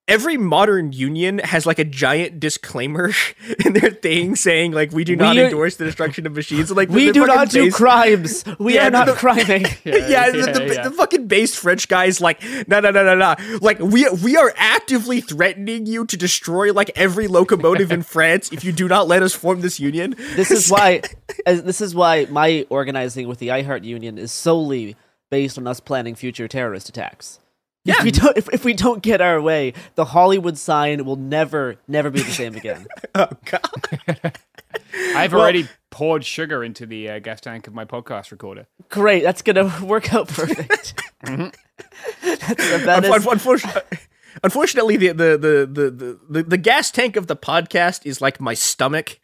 every 0.07 0.37
modern 0.37 0.93
union 0.93 1.39
has 1.39 1.65
like 1.65 1.79
a 1.79 1.83
giant 1.83 2.39
disclaimer 2.39 3.11
in 3.65 3.73
their 3.73 3.91
thing 3.91 4.35
saying 4.35 4.71
like 4.71 4.91
we 4.91 5.03
do 5.03 5.15
not 5.15 5.35
We 5.35 5.41
are- 5.41 5.45
endorse 5.45 5.75
the 5.75 5.85
destruction 5.85 6.25
of 6.25 6.33
machines. 6.33 6.71
Like 6.71 6.89
we 6.89 7.11
do 7.11 7.25
not 7.25 7.49
do 7.49 7.65
base- 7.65 7.75
crimes. 7.75 8.43
We 8.59 8.75
Yeah, 8.75 8.87
are 8.87 8.91
not 8.91 9.07
the- 9.07 9.13
criming. 9.13 9.65
yeah, 9.83 9.91
the, 9.91 10.09
yeah, 10.09 10.29
the, 10.31 10.73
yeah. 10.75 10.83
the 10.83 10.91
fucking 10.91 11.27
based 11.27 11.57
French 11.57 11.87
guys 11.87 12.21
like 12.21 12.41
no 12.67 12.79
no 12.79 12.91
no 12.91 13.03
no 13.03 13.15
no 13.15 13.35
like 13.61 13.79
we 13.79 14.07
we 14.23 14.37
are 14.37 14.53
actively 14.55 15.19
threatening 15.21 15.85
you 15.85 16.05
to 16.05 16.15
destroy 16.17 16.71
like 16.73 16.89
every 16.95 17.27
locomotive 17.27 17.91
in 17.91 18.01
France 18.03 18.51
if 18.51 18.63
you 18.63 18.71
do 18.71 18.87
not 18.87 19.07
let 19.07 19.23
us 19.23 19.33
form 19.33 19.61
this 19.61 19.79
union. 19.79 20.15
This 20.35 20.51
is 20.51 20.69
why. 20.69 21.01
as- 21.45 21.63
This 21.63 21.81
is 21.81 21.93
why 21.93 22.25
my 22.29 22.65
organizing 22.69 23.27
with 23.27 23.39
the 23.39 23.51
I 23.51 23.61
Heart 23.63 23.83
Union 23.83 24.17
is 24.17 24.31
solely 24.31 24.95
based 25.29 25.57
on 25.57 25.67
us 25.67 25.79
planning 25.81 26.15
future 26.15 26.47
terrorist 26.47 26.87
attacks. 26.87 27.39
Yeah. 27.87 27.95
If 27.99 28.03
we 28.03 28.11
don't, 28.11 28.37
if, 28.37 28.49
if 28.53 28.65
we 28.65 28.73
don't 28.73 29.01
get 29.01 29.21
our 29.21 29.41
way, 29.41 29.73
the 29.95 30.03
Hollywood 30.03 30.57
sign 30.57 31.05
will 31.05 31.15
never, 31.15 31.77
never 31.87 32.09
be 32.09 32.19
the 32.21 32.31
same 32.31 32.55
again. 32.55 32.85
oh 33.15 33.29
god. 33.45 34.37
I've 35.15 35.33
already 35.33 35.69
poured 35.89 36.25
sugar 36.25 36.65
into 36.65 36.85
the 36.85 37.09
uh, 37.09 37.19
gas 37.19 37.39
tank 37.39 37.65
of 37.65 37.73
my 37.73 37.85
podcast 37.85 38.31
recorder. 38.31 38.67
Great, 38.89 39.23
that's 39.23 39.41
gonna 39.41 39.73
work 39.83 40.13
out 40.13 40.27
perfect. 40.27 41.01
that's 41.23 42.73
about 42.83 43.03
Unf- 43.03 43.15
as, 43.15 43.25
unf- 43.25 43.31
unfortunately, 43.31 43.97
unfortunately 44.43 44.97
the, 44.97 45.07
the, 45.07 45.37
the, 45.37 45.89
the, 45.89 46.19
the, 46.29 46.43
the 46.43 46.57
gas 46.57 46.91
tank 46.91 47.15
of 47.15 47.27
the 47.27 47.37
podcast 47.37 48.05
is 48.05 48.19
like 48.19 48.41
my 48.41 48.53
stomach. 48.53 49.19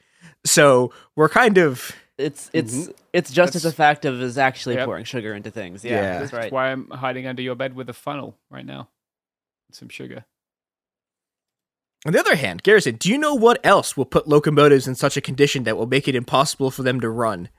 So 0.45 0.93
we're 1.17 1.29
kind 1.29 1.57
of 1.57 1.91
it's 2.17 2.49
it's 2.53 2.89
it's 3.11 3.31
just 3.31 3.55
as 3.55 3.65
effective 3.65 4.21
as 4.21 4.37
actually 4.37 4.75
Yep. 4.75 4.85
pouring 4.85 5.03
sugar 5.05 5.33
into 5.33 5.49
things. 5.51 5.83
Yeah, 5.83 5.91
Yeah. 5.91 6.01
that's 6.19 6.31
That's 6.31 6.43
right. 6.43 6.51
why 6.51 6.71
I'm 6.71 6.89
hiding 6.89 7.25
under 7.27 7.41
your 7.41 7.55
bed 7.55 7.75
with 7.75 7.89
a 7.89 7.93
funnel 7.93 8.37
right 8.49 8.65
now. 8.65 8.89
Some 9.71 9.89
sugar. 9.89 10.25
On 12.05 12.11
the 12.13 12.19
other 12.19 12.35
hand, 12.35 12.63
Garrison, 12.63 12.95
do 12.95 13.09
you 13.09 13.17
know 13.17 13.33
what 13.33 13.65
else 13.65 13.95
will 13.95 14.05
put 14.05 14.27
locomotives 14.27 14.87
in 14.87 14.95
such 14.95 15.15
a 15.15 15.21
condition 15.21 15.63
that 15.63 15.77
will 15.77 15.87
make 15.87 16.07
it 16.07 16.15
impossible 16.15 16.69
for 16.69 16.83
them 16.83 16.99
to 16.99 17.09
run? 17.09 17.49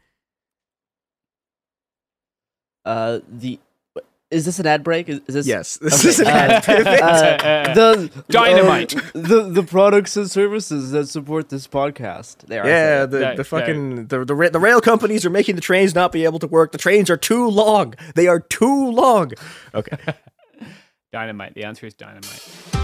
Uh, 2.84 3.20
the 3.26 3.58
is 4.34 4.44
this 4.44 4.58
an 4.58 4.66
ad 4.66 4.82
break? 4.84 5.08
Is, 5.08 5.20
is 5.26 5.34
this 5.34 5.46
Yes, 5.46 5.76
this 5.82 6.00
Okay, 6.00 6.08
is 6.10 6.20
an 6.20 6.26
uh, 6.26 6.30
ad 6.30 6.64
pivot. 6.64 6.86
uh, 7.02 7.74
the 7.74 8.10
Dynamite. 8.28 8.96
uh, 8.96 9.00
the 9.14 9.42
the 9.50 9.62
products 9.62 10.16
and 10.16 10.30
services 10.30 10.90
that 10.90 11.08
support 11.08 11.48
this 11.48 11.66
podcast. 11.66 12.38
There, 12.46 12.64
I 12.64 12.68
Yeah, 12.68 13.00
said 13.02 13.10
the, 13.12 13.20
No, 13.20 13.36
the 13.36 13.44
fucking 13.44 14.06
the, 14.08 14.24
the 14.24 14.34
ra- 14.34 14.50
the 14.50 14.58
rail 14.60 14.80
companies 14.80 15.24
are 15.24 15.30
making 15.30 15.54
the 15.54 15.60
trains 15.62 15.94
not 15.94 16.12
be 16.12 16.24
able 16.24 16.38
to 16.40 16.46
work. 16.46 16.72
The 16.72 16.78
trains 16.78 17.08
are 17.10 17.16
too 17.16 17.48
long. 17.48 17.94
They 18.14 18.26
are 18.28 18.40
too 18.40 18.90
long. 18.90 19.32
Okay. 19.74 19.96
Dynamite. 21.12 21.54
The 21.54 21.64
answer 21.64 21.86
is 21.86 21.94
dynamite. 21.94 22.83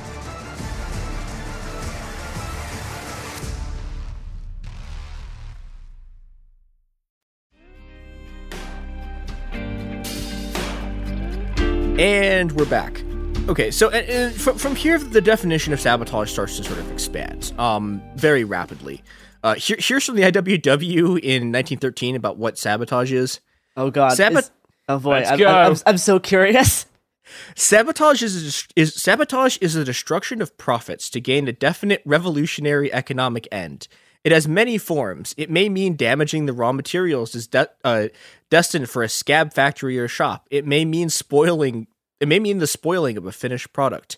And 12.41 12.51
we're 12.53 12.65
back. 12.65 13.03
Okay, 13.47 13.69
so 13.69 13.91
uh, 13.91 14.31
from, 14.31 14.57
from 14.57 14.75
here, 14.75 14.97
the 14.97 15.21
definition 15.21 15.73
of 15.73 15.79
sabotage 15.79 16.31
starts 16.31 16.57
to 16.57 16.63
sort 16.63 16.79
of 16.79 16.91
expand 16.91 17.53
um, 17.59 18.01
very 18.15 18.43
rapidly. 18.43 19.03
Uh, 19.43 19.53
here, 19.53 19.77
here's 19.79 20.07
from 20.07 20.15
the 20.15 20.23
IWW 20.23 21.19
in 21.19 21.51
1913 21.51 22.15
about 22.15 22.37
what 22.37 22.57
sabotage 22.57 23.11
is. 23.11 23.41
Oh 23.77 23.91
God! 23.91 24.13
Sabo- 24.13 24.39
Is- 24.39 24.49
oh 24.89 24.97
boy! 24.97 25.17
Let's 25.17 25.29
I'm, 25.29 25.37
go. 25.37 25.47
I'm, 25.49 25.71
I'm, 25.73 25.77
I'm 25.85 25.97
so 25.99 26.19
curious. 26.19 26.87
Sabotage 27.55 28.23
is, 28.23 28.65
a, 28.75 28.81
is 28.81 28.95
sabotage 28.95 29.59
is 29.61 29.75
the 29.75 29.85
destruction 29.85 30.41
of 30.41 30.57
profits 30.57 31.11
to 31.11 31.21
gain 31.21 31.47
a 31.47 31.53
definite 31.53 32.01
revolutionary 32.05 32.91
economic 32.91 33.47
end. 33.51 33.87
It 34.23 34.31
has 34.31 34.47
many 34.47 34.79
forms. 34.79 35.35
It 35.37 35.49
may 35.51 35.69
mean 35.69 35.95
damaging 35.95 36.47
the 36.47 36.53
raw 36.53 36.71
materials 36.71 37.35
is 37.35 37.47
de- 37.47 37.69
uh, 37.83 38.07
destined 38.49 38.89
for 38.89 39.03
a 39.03 39.09
scab 39.09 39.53
factory 39.53 39.97
or 39.99 40.07
shop. 40.07 40.47
It 40.49 40.65
may 40.65 40.85
mean 40.85 41.09
spoiling. 41.09 41.87
It 42.21 42.27
may 42.27 42.39
mean 42.39 42.59
the 42.59 42.67
spoiling 42.67 43.17
of 43.17 43.25
a 43.25 43.31
finished 43.31 43.73
product. 43.73 44.17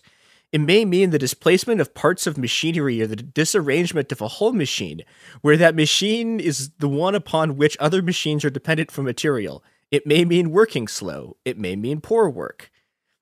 It 0.52 0.60
may 0.60 0.84
mean 0.84 1.10
the 1.10 1.18
displacement 1.18 1.80
of 1.80 1.94
parts 1.94 2.26
of 2.26 2.36
machinery 2.36 3.02
or 3.02 3.06
the 3.06 3.16
disarrangement 3.16 4.12
of 4.12 4.20
a 4.20 4.28
whole 4.28 4.52
machine, 4.52 5.02
where 5.40 5.56
that 5.56 5.74
machine 5.74 6.38
is 6.38 6.70
the 6.78 6.88
one 6.88 7.14
upon 7.14 7.56
which 7.56 7.78
other 7.80 8.02
machines 8.02 8.44
are 8.44 8.50
dependent 8.50 8.90
for 8.90 9.02
material. 9.02 9.64
It 9.90 10.06
may 10.06 10.24
mean 10.26 10.50
working 10.50 10.86
slow. 10.86 11.38
It 11.46 11.58
may 11.58 11.76
mean 11.76 12.02
poor 12.02 12.28
work. 12.28 12.70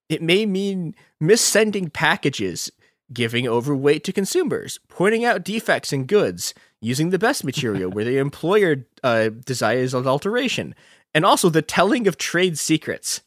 It 0.08 0.20
may 0.20 0.44
mean 0.44 0.96
missending 1.20 1.88
packages, 1.88 2.70
giving 3.12 3.46
overweight 3.46 4.02
to 4.04 4.12
consumers, 4.12 4.80
pointing 4.88 5.24
out 5.24 5.44
defects 5.44 5.92
in 5.92 6.06
goods, 6.06 6.54
using 6.80 7.10
the 7.10 7.20
best 7.20 7.44
material 7.44 7.88
where 7.88 8.04
the 8.04 8.18
employer 8.26 8.84
uh, 9.04 9.28
desires 9.28 9.94
adulteration, 9.94 10.74
and 11.14 11.24
also 11.24 11.48
the 11.48 11.62
telling 11.62 12.08
of 12.08 12.18
trade 12.18 12.58
secrets. 12.58 13.20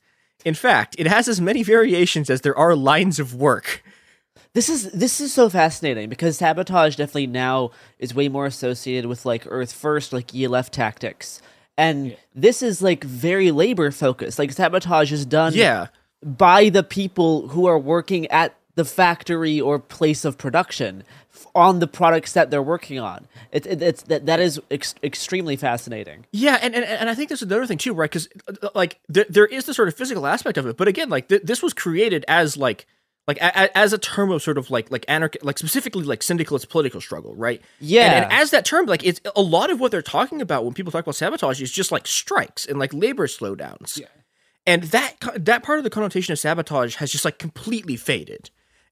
In 0.45 0.53
fact, 0.53 0.95
it 0.99 1.07
has 1.07 1.27
as 1.27 1.41
many 1.41 1.63
variations 1.63 2.29
as 2.29 2.41
there 2.41 2.57
are 2.57 2.75
lines 2.75 3.19
of 3.19 3.33
work. 3.33 3.83
This 4.53 4.69
is 4.69 4.89
this 4.91 5.19
is 5.19 5.33
so 5.33 5.49
fascinating 5.49 6.07
because 6.07 6.37
sabotage 6.37 6.95
definitely 6.95 7.27
now 7.27 7.71
is 7.99 8.15
way 8.15 8.29
more 8.29 8.45
associated 8.45 9.09
with 9.09 9.25
like 9.25 9.43
Earth 9.49 9.73
First, 9.73 10.13
like 10.13 10.33
ELF 10.33 10.71
tactics, 10.71 11.41
and 11.77 12.15
this 12.33 12.61
is 12.61 12.81
like 12.81 13.03
very 13.03 13.51
labor 13.51 13.91
focused. 13.91 14.39
Like 14.39 14.53
sabotage 14.53 15.11
is 15.11 15.25
done, 15.25 15.53
Yeah. 15.53 15.87
by 16.23 16.69
the 16.69 16.83
people 16.83 17.49
who 17.49 17.65
are 17.65 17.77
working 17.79 18.27
at 18.27 18.55
the 18.75 18.85
factory 18.85 19.59
or 19.59 19.79
place 19.79 20.25
of 20.25 20.37
production 20.37 21.03
f- 21.33 21.47
on 21.55 21.79
the 21.79 21.87
products 21.87 22.33
that 22.33 22.51
they're 22.51 22.61
working 22.61 22.99
on. 22.99 23.27
It, 23.51 23.65
it, 23.65 23.81
it's 23.81 24.01
that 24.03 24.25
that 24.25 24.39
is 24.39 24.59
ex- 24.69 24.95
extremely 25.01 25.55
fascinating. 25.55 26.25
Yeah, 26.31 26.59
and, 26.61 26.75
and 26.75 26.83
and 26.85 27.09
I 27.09 27.15
think 27.15 27.29
there's 27.29 27.41
another 27.41 27.65
thing 27.65 27.77
too, 27.77 27.93
right? 27.93 28.09
Because 28.09 28.27
uh, 28.47 28.53
uh, 28.63 28.69
like 28.75 28.99
there, 29.07 29.25
there 29.29 29.45
is 29.45 29.65
the 29.65 29.73
sort 29.73 29.87
of 29.87 29.95
physical 29.95 30.27
aspect 30.27 30.57
of 30.57 30.67
it, 30.67 30.77
but 30.77 30.87
again, 30.87 31.09
like 31.09 31.29
th- 31.29 31.43
this 31.43 31.63
was 31.63 31.73
created 31.73 32.25
as 32.27 32.57
like 32.57 32.85
like 33.27 33.37
a, 33.41 33.47
a- 33.63 33.77
as 33.77 33.93
a 33.93 33.97
term 33.97 34.29
of 34.29 34.43
sort 34.43 34.57
of 34.57 34.69
like 34.69 34.91
like 34.91 35.05
anarch 35.07 35.37
like 35.41 35.57
specifically 35.57 36.03
like 36.03 36.21
syndicalist 36.21 36.69
political 36.69 36.99
struggle, 36.99 37.33
right? 37.35 37.61
Yeah. 37.79 38.03
and, 38.11 38.25
and 38.25 38.33
as 38.33 38.51
that 38.51 38.65
term, 38.65 38.85
like 38.87 39.05
it's 39.05 39.21
a 39.35 39.41
lot 39.41 39.71
of 39.71 39.79
what 39.79 39.91
they're 39.91 40.01
talking 40.01 40.41
about 40.41 40.65
when 40.65 40.73
people 40.73 40.91
talk 40.91 41.05
about 41.05 41.15
sabotage 41.15 41.61
is 41.61 41.71
just 41.71 41.91
like 41.91 42.05
strikes 42.07 42.65
and 42.65 42.77
like 42.77 42.93
labor 42.93 43.27
slowdowns. 43.27 43.97
Yeah. 43.99 44.07
And 44.67 44.83
that 44.85 45.15
that 45.37 45.63
part 45.63 45.77
of 45.77 45.83
the 45.83 45.89
connotation 45.91 46.33
of 46.33 46.39
sabotage 46.39 46.95
has 46.95 47.11
just 47.11 47.23
like 47.23 47.37
completely 47.39 47.95
faded. 47.95 48.49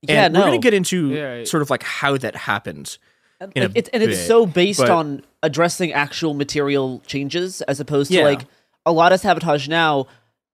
Yeah, 0.08 0.26
and 0.26 0.34
we're 0.34 0.42
gonna 0.42 0.58
get 0.58 0.74
into 0.74 1.10
Yeah. 1.10 1.44
sort 1.44 1.62
of 1.62 1.70
like 1.70 1.82
how 1.82 2.16
that 2.18 2.34
happened. 2.36 2.98
And, 3.40 3.52
like, 3.56 3.70
it's 3.74 3.88
and 3.92 4.02
it's 4.02 4.18
so 4.26 4.46
based 4.46 4.80
but- 4.80 4.90
on 4.90 5.22
addressing 5.42 5.92
actual 5.92 6.34
material 6.34 7.02
changes 7.06 7.60
as 7.62 7.80
opposed 7.80 8.10
to 8.10 8.18
Yeah. 8.18 8.24
like 8.24 8.42
a 8.86 8.92
lot 8.92 9.12
of 9.12 9.20
sabotage 9.20 9.68
now 9.68 10.06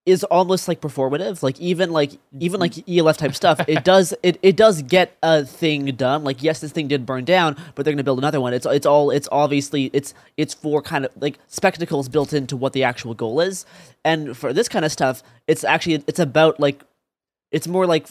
is 0.07 0.25
almost 0.25 0.67
like 0.67 0.81
performative 0.81 1.43
like 1.43 1.61
even 1.61 1.91
like 1.93 2.13
even 2.41 2.59
like 2.59 2.73
elf 2.89 3.19
type 3.19 3.35
stuff 3.35 3.61
it 3.69 3.85
does 3.93 4.15
it, 4.23 4.39
it 4.43 4.57
does 4.57 4.81
get 4.83 5.17
a 5.23 5.45
thing 5.45 5.85
done 5.95 6.25
like 6.25 6.43
yes 6.43 6.61
this 6.61 6.73
thing 6.73 6.89
did 6.89 7.05
burn 7.05 7.23
down 7.25 7.55
but 7.75 7.85
they're 7.85 7.93
gonna 7.93 8.03
build 8.03 8.19
another 8.19 8.41
one 8.41 8.55
it's 8.55 8.65
it's 8.67 8.87
all 8.87 9.11
it's 9.11 9.29
obviously 9.31 9.91
it's 9.93 10.15
it's 10.39 10.55
for 10.55 10.81
kind 10.81 11.05
of 11.05 11.11
like 11.21 11.39
spectacles 11.49 12.09
built 12.09 12.33
into 12.33 12.57
what 12.57 12.73
the 12.73 12.83
actual 12.83 13.13
goal 13.15 13.41
is 13.41 13.67
and 14.05 14.35
for 14.37 14.53
this 14.55 14.69
kind 14.71 14.85
of 14.87 14.91
stuff 14.91 15.23
it's 15.47 15.63
actually 15.65 16.03
it's 16.07 16.19
about 16.19 16.59
like 16.59 16.83
it's 17.53 17.69
more 17.69 17.87
like 17.87 18.07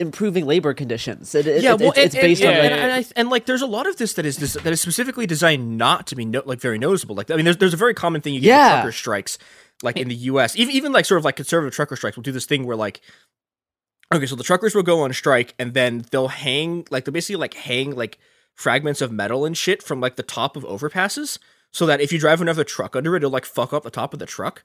improving 0.00 0.46
labor 0.46 0.72
conditions 0.74 1.34
it, 1.34 1.46
it- 1.46 1.62
yeah, 1.62 1.72
it- 1.74 1.80
well, 1.80 1.90
it's, 1.90 1.98
it's 1.98 2.14
and, 2.14 2.22
based 2.22 2.42
and, 2.42 2.50
on 2.50 2.56
and, 2.64 2.70
like, 2.72 2.80
and, 2.82 2.92
I, 2.92 3.04
and 3.20 3.30
like 3.30 3.46
there's 3.46 3.62
a 3.62 3.66
lot 3.66 3.86
of 3.88 3.96
this 3.96 4.12
that 4.14 4.24
is 4.26 4.36
this, 4.36 4.52
that 4.54 4.72
is 4.72 4.80
specifically 4.80 5.26
designed 5.26 5.76
not 5.76 6.06
to 6.08 6.14
be 6.16 6.24
no, 6.24 6.42
like 6.46 6.60
very 6.60 6.78
noticeable. 6.78 7.16
Like 7.16 7.30
I 7.30 7.36
mean, 7.36 7.44
there's 7.44 7.56
there's 7.56 7.74
a 7.74 7.78
very 7.78 7.94
common 7.94 8.20
thing 8.20 8.34
you 8.34 8.40
get 8.40 8.48
Yeah. 8.48 8.72
trucker 8.76 8.92
strikes, 8.92 9.38
like 9.82 9.96
in 9.96 10.08
the 10.08 10.14
U.S. 10.14 10.54
Even 10.56 10.72
even 10.74 10.92
like 10.92 11.04
sort 11.04 11.18
of 11.18 11.24
like 11.24 11.36
conservative 11.36 11.74
trucker 11.74 11.96
strikes 11.96 12.16
will 12.16 12.22
do 12.22 12.32
this 12.32 12.46
thing 12.46 12.64
where 12.66 12.76
like. 12.76 13.00
Okay, 14.14 14.24
so 14.24 14.36
the 14.36 14.42
truckers 14.44 14.74
will 14.74 14.82
go 14.82 15.02
on 15.02 15.12
strike 15.12 15.54
and 15.58 15.74
then 15.74 16.02
they'll 16.10 16.28
hang 16.28 16.86
like 16.90 17.04
they'll 17.04 17.12
basically 17.12 17.36
like 17.36 17.52
hang 17.52 17.94
like 17.94 18.18
fragments 18.54 19.02
of 19.02 19.12
metal 19.12 19.44
and 19.44 19.54
shit 19.54 19.82
from 19.82 20.00
like 20.00 20.16
the 20.16 20.22
top 20.22 20.56
of 20.56 20.62
overpasses 20.64 21.38
so 21.72 21.84
that 21.84 22.00
if 22.00 22.10
you 22.10 22.18
drive 22.18 22.40
another 22.40 22.64
truck 22.64 22.96
under 22.96 23.14
it, 23.14 23.18
it'll 23.18 23.30
like 23.30 23.44
fuck 23.44 23.72
up 23.74 23.82
the 23.82 23.90
top 23.90 24.14
of 24.14 24.18
the 24.18 24.24
truck. 24.24 24.64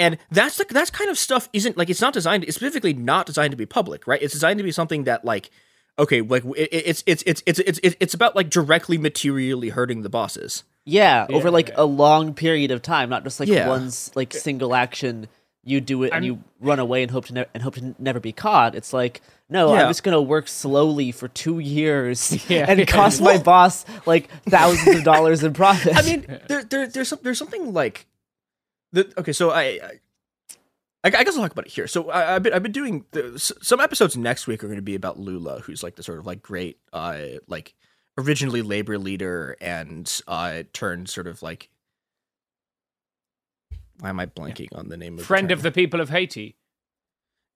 And 0.00 0.18
that's 0.30 0.58
like 0.58 0.68
that's 0.68 0.90
kind 0.90 1.10
of 1.10 1.18
stuff 1.18 1.48
isn't 1.52 1.76
like 1.76 1.88
it's 1.90 2.00
not 2.00 2.12
designed 2.12 2.42
it's 2.44 2.56
specifically 2.56 2.94
not 2.94 3.26
designed 3.26 3.52
to 3.52 3.56
be 3.56 3.66
public, 3.66 4.06
right? 4.08 4.20
It's 4.20 4.32
designed 4.32 4.58
to 4.58 4.64
be 4.64 4.72
something 4.72 5.04
that 5.04 5.24
like 5.24 5.50
okay, 5.98 6.22
like 6.22 6.42
it, 6.56 6.68
it's 6.72 7.04
it's 7.06 7.22
it's 7.26 7.42
it's 7.46 7.58
it's 7.60 7.78
it's 7.82 7.96
it's 8.00 8.14
about 8.14 8.34
like 8.34 8.48
directly 8.50 8.96
materially 8.98 9.68
hurting 9.68 10.02
the 10.02 10.08
bosses. 10.08 10.64
Yeah, 10.86 11.26
over 11.30 11.50
like 11.50 11.68
yeah. 11.68 11.74
a 11.78 11.84
long 11.84 12.32
period 12.34 12.70
of 12.70 12.80
time, 12.82 13.10
not 13.10 13.22
just 13.22 13.38
like 13.38 13.48
Yeah. 13.50 13.68
one 13.68 13.86
s- 13.88 14.10
like 14.14 14.32
single 14.32 14.74
action. 14.74 15.28
You 15.62 15.82
do 15.82 16.02
it 16.04 16.06
and 16.06 16.14
I'm- 16.14 16.24
you 16.24 16.42
run 16.58 16.78
away 16.78 17.02
and 17.02 17.10
hope 17.10 17.26
to 17.26 17.34
ne- 17.34 17.44
and 17.52 17.62
hope 17.62 17.74
to 17.74 17.82
n- 17.82 17.94
never 17.98 18.18
be 18.18 18.32
caught. 18.32 18.74
It's 18.74 18.94
like 18.94 19.20
no, 19.50 19.74
Yeah. 19.74 19.82
I'm 19.82 19.88
just 19.90 20.02
gonna 20.02 20.22
work 20.22 20.48
slowly 20.48 21.12
for 21.12 21.28
two 21.28 21.58
years 21.58 22.32
Yeah. 22.48 22.64
and 22.66 22.88
cost 22.88 23.20
my 23.20 23.36
boss 23.52 23.84
like 24.06 24.30
thousands 24.48 24.96
of 25.00 25.04
dollars 25.04 25.44
in 25.44 25.52
profit. 25.52 25.94
I 25.94 26.02
mean, 26.02 26.24
there, 26.48 26.64
there 26.64 26.86
there's 26.86 27.08
some, 27.08 27.18
there's 27.22 27.38
something 27.38 27.74
like 27.74 28.06
the 28.92 29.12
okay. 29.18 29.32
So 29.32 29.50
I, 29.50 29.62
I 29.62 29.90
I 31.04 31.10
guess 31.10 31.34
I'll 31.36 31.42
talk 31.42 31.52
about 31.52 31.66
it 31.66 31.72
here. 31.72 31.86
So 31.86 32.10
I, 32.10 32.36
I've 32.36 32.42
been 32.42 32.52
I've 32.52 32.62
been 32.62 32.72
doing 32.72 33.04
the, 33.12 33.38
some 33.38 33.80
episodes 33.80 34.16
next 34.16 34.46
week 34.46 34.62
are 34.64 34.66
going 34.68 34.76
to 34.78 34.82
be 34.82 34.94
about 34.94 35.18
Lula, 35.18 35.60
who's 35.60 35.82
like 35.82 35.96
the 35.96 36.02
sort 36.02 36.18
of 36.18 36.26
like 36.26 36.42
great 36.42 36.78
uh 36.92 37.18
like 37.46 37.74
originally 38.18 38.62
labor 38.62 38.98
leader 38.98 39.56
and 39.60 40.20
uh 40.28 40.62
turned 40.72 41.08
sort 41.08 41.26
of 41.26 41.42
like 41.42 41.70
why 44.00 44.08
am 44.08 44.20
I 44.20 44.26
blanking 44.26 44.68
on 44.72 44.88
the 44.88 44.96
name 44.96 45.18
of 45.18 45.24
Friend 45.26 45.48
the 45.48 45.54
of 45.54 45.62
the 45.62 45.70
people 45.70 46.00
of 46.00 46.08
Haiti. 46.10 46.56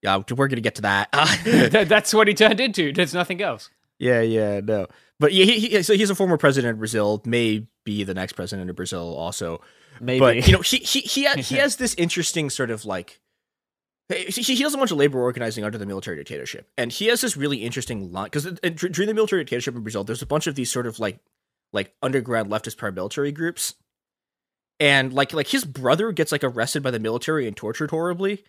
yeah 0.01 0.21
we're 0.35 0.47
gonna 0.47 0.61
get 0.61 0.75
to 0.75 0.81
that. 0.83 1.09
That- 1.43 1.89
That's 1.89 2.13
what 2.13 2.27
he 2.27 2.33
turned 2.33 2.59
into. 2.59 2.93
There's 2.93 3.13
nothing 3.13 3.41
else. 3.41 3.69
Yeah, 3.97 4.21
yeah, 4.21 4.59
no. 4.61 4.87
But 5.19 5.31
yeah, 5.33 5.45
he, 5.45 5.59
he, 5.59 5.83
so 5.83 5.93
he's 5.93 6.09
a 6.09 6.15
former 6.15 6.37
president 6.37 6.73
of 6.73 6.79
Brazil, 6.79 7.21
may 7.25 7.65
be 7.85 8.03
the 8.03 8.13
next 8.13 8.33
president 8.33 8.69
of 8.69 8.75
Brazil 8.75 9.15
also. 9.15 9.61
Maybe. 9.99 10.19
But 10.19 10.47
you 10.47 10.53
know, 10.53 10.61
he 10.61 10.77
he 10.77 11.01
he, 11.01 11.25
ha- 11.25 11.37
he 11.37 11.55
has 11.57 11.77
this 11.77 11.93
interesting 11.95 12.49
sort 12.49 12.71
of 12.71 12.85
like 12.85 13.19
he, 14.09 14.41
he 14.41 14.61
does 14.61 14.73
a 14.73 14.77
bunch 14.77 14.91
of 14.91 14.97
labor 14.97 15.19
organizing 15.19 15.63
under 15.63 15.77
the 15.77 15.85
military 15.85 16.17
dictatorship, 16.17 16.69
and 16.77 16.91
he 16.91 17.07
has 17.07 17.21
this 17.21 17.35
really 17.35 17.57
interesting 17.57 18.11
line 18.11 18.25
because 18.25 18.43
during 18.61 19.07
the 19.07 19.13
military 19.13 19.43
dictatorship 19.43 19.75
in 19.75 19.81
Brazil, 19.81 20.03
there's 20.03 20.21
a 20.21 20.27
bunch 20.27 20.47
of 20.47 20.55
these 20.55 20.71
sort 20.71 20.85
of 20.85 20.99
like 20.99 21.19
like 21.73 21.93
underground 22.03 22.49
leftist 22.51 22.75
paramilitary 22.75 23.33
groups, 23.33 23.73
and 24.79 25.11
like 25.11 25.33
like 25.33 25.47
his 25.47 25.65
brother 25.65 26.11
gets 26.11 26.31
like 26.31 26.43
arrested 26.43 26.83
by 26.83 26.91
the 26.91 26.99
military 26.99 27.47
and 27.47 27.57
tortured 27.57 27.89
horribly. 27.89 28.43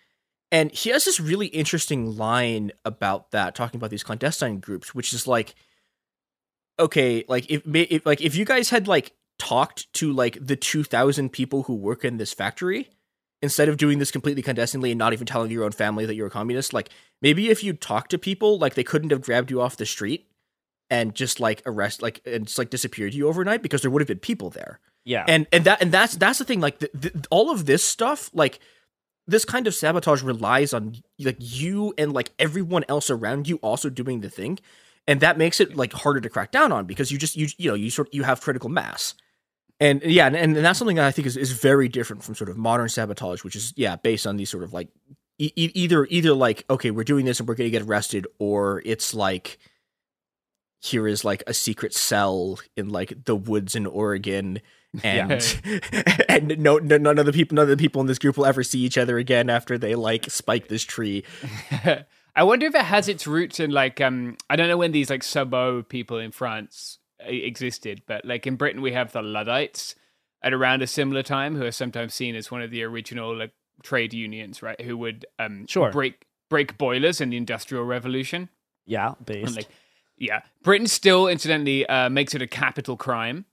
And 0.53 0.71
he 0.71 0.91
has 0.91 1.05
this 1.05 1.19
really 1.19 1.49
interesting 1.49 2.17
line 2.17 2.71
about 2.85 3.33
that, 3.33 3.57
talking 3.57 3.79
about 3.79 3.91
these 3.91 4.05
clandestine 4.05 4.61
groups, 4.61 4.95
which 4.95 5.13
is 5.13 5.27
like, 5.27 5.57
okay, 6.79 7.25
like 7.29 7.51
if, 7.51 7.63
if 7.67 8.07
like 8.07 8.21
if 8.21 8.37
you 8.37 8.45
guys 8.45 8.71
had 8.71 8.87
like 8.87 9.13
talked 9.39 9.93
to 9.95 10.13
like 10.13 10.39
the 10.41 10.57
two 10.57 10.85
thousand 10.85 11.31
people 11.31 11.65
who 11.65 11.75
work 11.75 12.05
in 12.05 12.17
this 12.17 12.33
factory, 12.33 12.89
instead 13.43 13.69
of 13.69 13.77
doing 13.77 13.99
this 13.99 14.11
completely 14.11 14.43
clandestinely 14.43 14.91
and 14.91 14.99
not 14.99 15.13
even 15.13 15.27
telling 15.27 15.51
your 15.51 15.65
own 15.65 15.73
family 15.73 16.07
that 16.07 16.15
you're 16.15 16.29
a 16.29 16.31
communist, 16.31 16.73
like 16.73 16.91
maybe 17.21 17.51
if 17.51 17.63
you 17.63 17.73
talked 17.73 18.11
to 18.11 18.19
people, 18.19 18.59
like 18.59 18.75
they 18.75 18.85
couldn't 18.85 19.11
have 19.11 19.23
grabbed 19.23 19.51
you 19.51 19.61
off 19.61 19.77
the 19.77 19.87
street 19.87 20.29
and 20.89 21.15
just 21.15 21.41
like 21.41 21.63
arrest 21.67 22.01
like 22.01 22.21
and 22.25 22.47
just 22.47 22.59
like 22.59 22.71
disappeared 22.71 23.13
you 23.13 23.27
overnight 23.29 23.63
because 23.63 23.83
there 23.83 23.91
would 23.91 24.01
have 24.01 24.09
been 24.09 24.19
people 24.19 24.51
there 24.51 24.79
yeah, 25.05 25.25
and 25.29 25.47
and 25.53 25.65
that 25.65 25.81
and 25.81 25.93
that's 25.93 26.17
that's 26.17 26.39
the 26.41 26.45
thing 26.45 26.61
like 26.61 26.81
the, 26.81 26.91
the, 26.93 27.27
all 27.31 27.51
of 27.51 27.67
this 27.67 27.85
stuff 27.85 28.31
like 28.33 28.59
this 29.27 29.45
kind 29.45 29.67
of 29.67 29.75
sabotage 29.75 30.23
relies 30.23 30.73
on 30.73 30.97
like 31.21 31.37
you 31.39 31.95
and 31.97 32.13
like 32.13 32.33
everyone 32.39 32.85
else 32.89 33.09
around 33.11 33.49
you 33.49 33.57
also 33.59 33.89
doing 33.89 34.21
the 34.21 34.31
thing 34.31 34.59
and 35.07 35.21
that 35.21 35.39
makes 35.39 35.61
it 35.61 35.77
like 35.77 35.93
harder 35.93 36.21
to 36.21 36.29
crack 36.29 36.51
down 36.51 36.73
on 36.73 36.87
because 36.87 37.13
you 37.13 37.19
just 37.19 37.37
you 37.37 37.49
you 37.57 37.71
know 37.71 37.75
you 37.75 37.91
sort 37.91 38.13
you 38.13 38.25
have 38.25 38.41
critical 38.41 38.69
mass. 38.69 39.15
And 39.79 40.03
yeah, 40.03 40.27
and, 40.27 40.37
and 40.37 40.57
that's 40.57 40.79
something 40.79 40.97
that 40.97 41.05
I 41.07 41.11
think 41.11 41.27
is, 41.27 41.37
is 41.37 41.53
very 41.53 41.89
different 41.89 42.23
from 42.23 42.35
sort 42.35 42.49
of 42.49 42.57
modern 42.57 42.89
sabotage, 42.89 43.45
which 43.45 43.57
is 43.57 43.75
yeah 43.77 43.97
based 43.97 44.27
on 44.27 44.37
these 44.37 44.49
sort 44.51 44.63
of 44.63 44.73
like 44.73 44.89
e- 45.39 45.53
either 45.55 46.07
either 46.07 46.33
like 46.33 46.65
okay 46.71 46.91
we're 46.91 47.05
doing 47.05 47.27
this 47.27 47.41
and 47.41 47.49
we're 47.49 47.55
going 47.55 47.71
to 47.71 47.79
get 47.79 47.87
arrested, 47.87 48.27
or 48.39 48.83
it's 48.87 49.13
like 49.13 49.59
here 50.81 51.07
is 51.07 51.25
like 51.25 51.43
a 51.47 51.55
secret 51.55 51.95
cell 51.95 52.59
in 52.77 52.89
like 52.89 53.25
the 53.25 53.37
woods 53.37 53.75
in 53.75 53.87
Oregon 53.87 54.61
and 55.05 55.61
and 56.29 56.59
no, 56.59 56.79
no 56.79 56.97
none 56.97 57.19
of 57.19 57.27
the 57.27 57.33
people 57.33 57.57
none 57.57 57.65
of 57.65 57.69
the 57.69 57.77
people 57.77 58.01
in 58.01 58.07
this 58.07 58.19
group 58.19 58.37
will 58.37 58.47
ever 58.47 58.63
see 58.63 58.81
each 58.81 58.97
other 58.97 59.19
again 59.19 59.51
after 59.51 59.77
they 59.77 59.95
like 59.95 60.31
spike 60.31 60.69
this 60.69 60.85
tree. 60.85 61.25
I 62.37 62.43
wonder 62.43 62.67
if 62.67 62.75
it 62.75 62.83
has 62.83 63.09
its 63.09 63.27
roots 63.27 63.61
in 63.61 63.71
like 63.71 64.01
um 64.01 64.37
I 64.49 64.57
don't 64.57 64.69
know 64.69 64.79
when 64.79 64.93
these 64.93 65.11
like 65.11 65.23
sabo 65.23 65.83
people 65.83 66.19
in 66.19 66.31
France 66.31 66.99
existed, 67.29 68.03
but 68.07 68.25
like 68.25 68.47
in 68.47 68.57
Britain 68.57 68.83
we 68.83 68.93
have 68.93 69.13
the 69.13 69.23
Luddites 69.23 69.95
at 70.43 70.53
around 70.53 70.83
a 70.83 70.87
similar 70.87 71.23
time 71.23 71.57
who 71.57 71.65
are 71.65 71.73
sometimes 71.73 72.15
seen 72.15 72.35
as 72.37 72.51
one 72.51 72.63
of 72.63 72.71
the 72.71 72.83
original 72.83 73.37
like 73.37 73.53
trade 73.83 74.13
unions, 74.15 74.63
right? 74.63 74.81
Who 74.81 74.97
would 74.99 75.27
um 75.39 75.67
Sure. 75.67 75.91
break 75.91 76.27
break 76.49 76.79
boilers 76.79 77.21
in 77.21 77.31
the 77.31 77.37
industrial 77.37 77.85
revolution. 77.85 78.49
Yeah, 78.87 79.15
based. 79.25 79.57
like 79.57 79.67
yeah, 80.19 80.43
Britain 80.63 80.87
still 80.87 81.27
incidentally 81.29 81.85
uh, 81.87 82.09
makes 82.09 82.35
it 82.35 82.41
a 82.41 82.47
capital 82.47 82.97
crime 82.97 83.45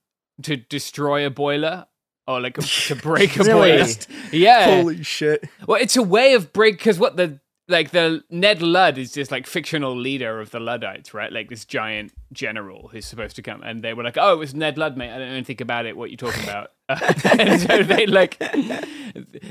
to 0.43 0.55
destroy 0.55 1.25
a 1.25 1.29
boiler 1.29 1.87
or 2.27 2.39
like 2.39 2.55
to 2.57 2.95
break 2.95 3.35
a 3.37 3.43
Really? 3.43 3.77
boiler. 3.77 3.87
Yeah. 4.31 4.75
Holy 4.81 5.03
shit! 5.03 5.49
Well, 5.67 5.81
it's 5.81 5.97
a 5.97 6.01
way 6.03 6.35
of 6.35 6.53
break 6.53 6.77
because 6.77 6.97
what 6.99 7.17
the 7.17 7.39
like 7.67 7.91
the 7.91 8.23
Ned 8.29 8.61
Ludd 8.61 8.97
is 8.97 9.13
just 9.13 9.31
like 9.31 9.47
fictional 9.47 9.95
leader 9.95 10.41
of 10.41 10.51
the 10.51 10.59
Luddites, 10.59 11.13
right? 11.13 11.31
Like 11.31 11.49
this 11.49 11.63
giant 11.63 12.11
general 12.33 12.89
who's 12.89 13.05
supposed 13.05 13.35
to 13.37 13.41
come, 13.41 13.61
and 13.63 13.81
they 13.81 13.93
were 13.93 14.03
like, 14.03 14.17
"Oh, 14.17 14.33
it 14.33 14.37
was 14.37 14.53
Ned 14.53 14.77
Ludd, 14.77 14.97
mate. 14.97 15.11
I 15.11 15.17
don't 15.17 15.29
know 15.29 15.35
anything 15.35 15.61
about 15.61 15.85
it. 15.85 15.95
What 15.95 16.11
you 16.11 16.17
talking 16.17 16.43
about?" 16.43 16.71
and 16.89 17.61
so 17.61 17.83
they 17.83 18.05
like 18.05 18.37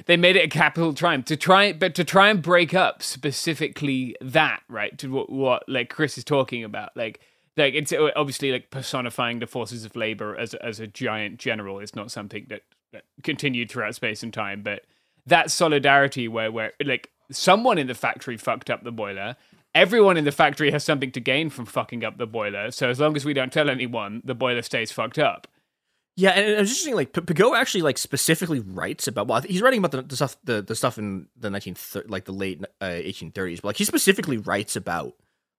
they 0.07 0.17
made 0.17 0.37
it 0.37 0.45
a 0.45 0.49
capital 0.49 0.95
crime 0.95 1.23
to 1.25 1.37
try, 1.37 1.73
but 1.73 1.95
to 1.95 2.05
try 2.05 2.29
and 2.29 2.43
break 2.43 2.75
up 2.75 3.03
specifically 3.03 4.15
that, 4.21 4.61
right? 4.69 4.97
To 4.99 5.11
what, 5.11 5.31
what 5.31 5.63
like 5.69 5.89
Chris 5.89 6.19
is 6.19 6.25
talking 6.25 6.65
about, 6.65 6.91
like. 6.97 7.21
Like 7.55 7.75
it's 7.75 7.93
obviously 8.17 8.51
like 8.51 8.71
personifying 8.71 9.41
the 9.41 9.47
forces 9.47 9.85
of 9.85 9.95
labor 9.95 10.35
as 10.35 10.55
as 10.55 10.81
a 10.81 10.87
giant 10.87 11.39
general 11.39 11.81
is 11.81 11.95
not 11.95 12.11
something 12.11 12.47
that, 12.49 12.63
that 12.95 13.03
continued 13.23 13.71
throughout 13.71 13.95
space 13.95 14.23
and 14.23 14.33
time, 14.33 14.63
but 14.63 14.87
that 15.27 15.51
solidarity 15.51 16.29
where 16.29 16.51
where 16.51 16.73
like 16.83 17.12
someone 17.31 17.79
in 17.79 17.87
the 17.87 17.95
factory 17.95 18.37
fucked 18.37 18.71
up 18.71 18.83
the 18.85 18.93
boiler 18.93 19.37
everyone 19.75 20.17
in 20.17 20.25
the 20.25 20.33
factory 20.33 20.71
has 20.71 20.85
something 20.85 21.11
to 21.11 21.21
gain 21.21 21.49
from 21.49 21.65
fucking 21.65 22.05
up 22.05 22.19
the 22.19 22.27
boiler 22.27 22.71
so 22.71 22.89
as 22.91 23.01
long 23.01 23.17
as 23.17 23.25
we 23.25 23.33
don't 23.33 23.53
tell 23.53 23.71
anyone 23.71 24.21
the 24.25 24.35
boiler 24.35 24.63
stays 24.63 24.93
fucked 24.93 25.19
up 25.19 25.47
Yeah, 26.15 26.31
and 26.33 26.45
it 26.45 26.59
was 26.61 26.69
interesting. 26.69 26.95
Like 26.95 27.15
P- 27.15 27.23
Pouget 27.23 27.57
actually 27.59 27.81
like 27.81 27.97
specifically 27.97 28.61
writes 28.61 29.09
about. 29.09 29.29
Well, 29.29 29.41
he's 29.41 29.63
writing 29.63 29.79
about 29.79 29.93
the, 29.93 30.03
the 30.03 30.15
stuff 30.17 30.37
the, 30.45 30.61
the 30.61 30.75
stuff 30.75 30.99
in 30.99 31.29
the 31.39 31.49
nineteen 31.49 31.75
like 32.07 32.27
the 32.27 32.33
late 32.33 32.63
eighteen 32.83 33.31
thirties, 33.33 33.61
but 33.63 33.69
like 33.69 33.77
he 33.79 33.87
specifically 33.87 34.37
writes 34.37 34.77
about 34.77 35.15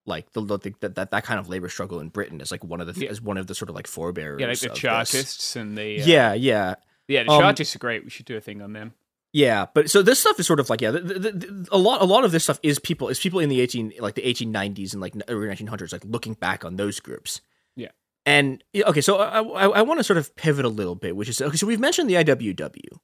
like 0.05 0.31
the, 0.33 0.41
the 0.41 0.73
that, 0.81 0.93
that 0.93 1.09
that 1.09 1.23
kind 1.23 1.39
of 1.39 1.49
labor 1.49 1.69
struggle 1.69 1.99
in 1.99 2.09
Britain 2.09 2.39
as 2.39 2.51
like 2.51 2.63
one 2.63 2.81
of 2.81 2.85
the 2.93 2.93
Yeah. 3.03 3.09
as 3.09 3.19
one 3.19 3.37
of 3.39 3.47
the 3.47 3.55
sort 3.55 3.69
of 3.69 3.75
like 3.75 3.87
forebearers. 3.87 4.39
yeah 4.41 4.47
like 4.47 4.59
the 4.59 4.67
of 4.67 4.73
this. 4.73 4.79
chartists 4.79 5.55
and 5.55 5.75
the 5.75 6.01
uh, 6.01 6.05
Yeah, 6.05 6.33
yeah, 6.35 6.75
yeah 7.07 7.23
the 7.23 7.29
Um, 7.31 7.41
chartists 7.41 7.75
are 7.75 7.79
great 7.79 8.03
we 8.03 8.11
should 8.11 8.27
do 8.27 8.37
a 8.37 8.41
thing 8.41 8.61
on 8.61 8.73
them 8.73 8.93
yeah. 9.33 9.65
But 9.73 9.89
so 9.89 10.01
this 10.01 10.19
stuff 10.19 10.39
is 10.39 10.47
sort 10.47 10.59
of 10.61 10.69
like 10.69 10.79
yeah, 10.81 10.91
the, 10.91 10.99
the, 11.01 11.19
the, 11.19 11.67
a 11.71 11.77
lot 11.77 12.01
a 12.01 12.05
lot 12.05 12.23
of 12.23 12.31
this 12.31 12.43
stuff 12.45 12.59
is 12.63 12.79
people 12.79 13.09
is 13.09 13.19
people 13.19 13.39
in 13.39 13.49
the 13.49 13.59
eighteen 13.59 13.91
like 13.99 14.15
the 14.15 14.23
eighteen 14.25 14.51
nineties 14.51 14.93
and 14.93 15.01
like 15.01 15.13
early 15.27 15.47
nineteen 15.47 15.67
hundreds 15.67 15.91
like 15.91 16.05
looking 16.05 16.33
back 16.35 16.63
on 16.63 16.75
those 16.77 16.99
groups. 16.99 17.41
Yeah. 17.75 17.89
And 18.25 18.63
okay, 18.73 19.01
so 19.01 19.17
I 19.17 19.41
I, 19.41 19.67
I 19.67 19.81
want 19.81 19.99
to 19.99 20.03
sort 20.03 20.17
of 20.17 20.33
pivot 20.35 20.63
a 20.63 20.69
little 20.69 20.95
bit, 20.95 21.15
which 21.15 21.27
is 21.27 21.41
okay. 21.41 21.57
So 21.57 21.67
we've 21.67 21.79
mentioned 21.79 22.09
the 22.09 22.13
IWW, 22.15 22.99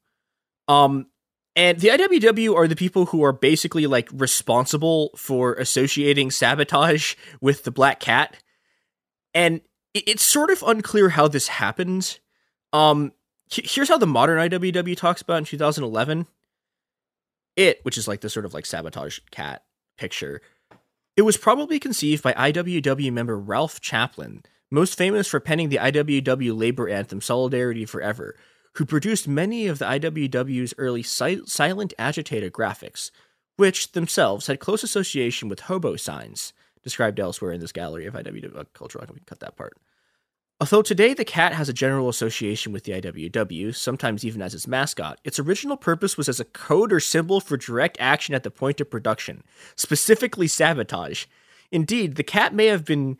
um, 0.67 1.07
and 1.55 1.79
the 1.79 1.89
IWW 1.89 2.55
are 2.55 2.67
the 2.67 2.75
people 2.75 3.07
who 3.07 3.23
are 3.23 3.33
basically 3.33 3.85
like 3.87 4.07
responsible 4.13 5.09
for 5.17 5.55
associating 5.55 6.31
sabotage 6.31 7.15
with 7.41 7.63
the 7.63 7.71
Black 7.71 7.99
Cat, 7.99 8.37
and 9.33 9.61
it- 9.93 10.07
it's 10.07 10.23
sort 10.23 10.51
of 10.51 10.61
unclear 10.63 11.09
how 11.09 11.27
this 11.27 11.47
happened. 11.47 12.19
Um, 12.71 13.11
here's 13.49 13.89
how 13.89 13.97
the 13.97 14.07
modern 14.07 14.37
IWW 14.49 14.95
talks 14.95 15.21
about 15.21 15.39
in 15.39 15.45
2011. 15.45 16.27
It, 17.55 17.79
which 17.83 17.97
is 17.97 18.07
like 18.07 18.21
the 18.21 18.29
sort 18.29 18.45
of 18.45 18.53
like 18.53 18.65
sabotage 18.65 19.19
cat 19.31 19.63
picture, 19.97 20.41
it 21.17 21.23
was 21.23 21.35
probably 21.35 21.79
conceived 21.79 22.23
by 22.23 22.33
IWW 22.33 23.11
member 23.11 23.37
Ralph 23.37 23.81
Chaplin, 23.81 24.43
most 24.71 24.97
famous 24.97 25.27
for 25.27 25.41
penning 25.41 25.69
the 25.69 25.77
IWW 25.77 26.57
labor 26.57 26.87
anthem 26.87 27.19
Solidarity 27.19 27.85
Forever, 27.85 28.37
who 28.75 28.85
produced 28.85 29.27
many 29.27 29.67
of 29.67 29.79
the 29.79 29.85
IWW's 29.85 30.73
early 30.77 31.03
si- 31.03 31.45
silent 31.45 31.93
agitator 31.99 32.49
graphics, 32.49 33.11
which 33.57 33.91
themselves 33.91 34.47
had 34.47 34.61
close 34.61 34.83
association 34.83 35.49
with 35.49 35.61
hobo 35.61 35.97
signs, 35.97 36.53
described 36.83 37.19
elsewhere 37.19 37.51
in 37.51 37.59
this 37.59 37.73
gallery 37.73 38.05
of 38.05 38.13
IWW 38.13 38.57
uh, 38.57 38.63
culture. 38.73 39.01
I 39.01 39.05
can 39.05 39.19
cut 39.25 39.41
that 39.41 39.57
part. 39.57 39.77
Although 40.61 40.81
today 40.81 41.13
the 41.13 41.23
cat 41.23 41.53
has 41.53 41.69
a 41.69 41.73
general 41.73 42.09
association 42.09 42.73
with 42.73 42.83
the 42.83 42.91
IWW, 42.91 43.73
sometimes 43.73 44.25
even 44.25 44.41
as 44.41 44.53
its 44.53 44.67
mascot, 44.67 45.17
its 45.23 45.39
original 45.39 45.77
purpose 45.77 46.17
was 46.17 46.27
as 46.27 46.41
a 46.41 46.45
code 46.45 46.91
or 46.91 46.99
symbol 46.99 47.39
for 47.39 47.55
direct 47.55 47.95
action 47.99 48.35
at 48.35 48.43
the 48.43 48.51
point 48.51 48.81
of 48.81 48.89
production, 48.89 49.41
specifically 49.77 50.47
sabotage. 50.47 51.25
Indeed, 51.71 52.15
the 52.15 52.23
cat 52.23 52.53
may 52.53 52.65
have 52.65 52.83
been 52.83 53.17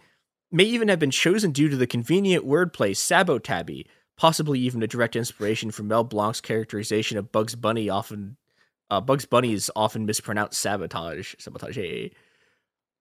may 0.51 0.63
even 0.65 0.87
have 0.89 0.99
been 0.99 1.11
chosen 1.11 1.51
due 1.51 1.69
to 1.69 1.77
the 1.77 1.85
convenient 1.87 2.43
wordplay 2.45 2.91
sabotabby, 2.91 3.85
possibly 4.17 4.59
even 4.59 4.81
a 4.83 4.87
direct 4.87 5.15
inspiration 5.15 5.69
from 5.71 5.87
Mel 5.87 6.03
Blanc's 6.03 6.41
characterization 6.41 7.17
of 7.17 7.31
Bugs 7.31 7.55
Bunny 7.55 7.87
often 7.89 8.35
uh, 8.91 8.99
Bugs 8.99 9.25
Bunny 9.25 9.53
is 9.53 9.71
often 9.77 10.05
mispronounced 10.05 10.59
sabotage. 10.59 11.35
Sabotage. 11.37 11.77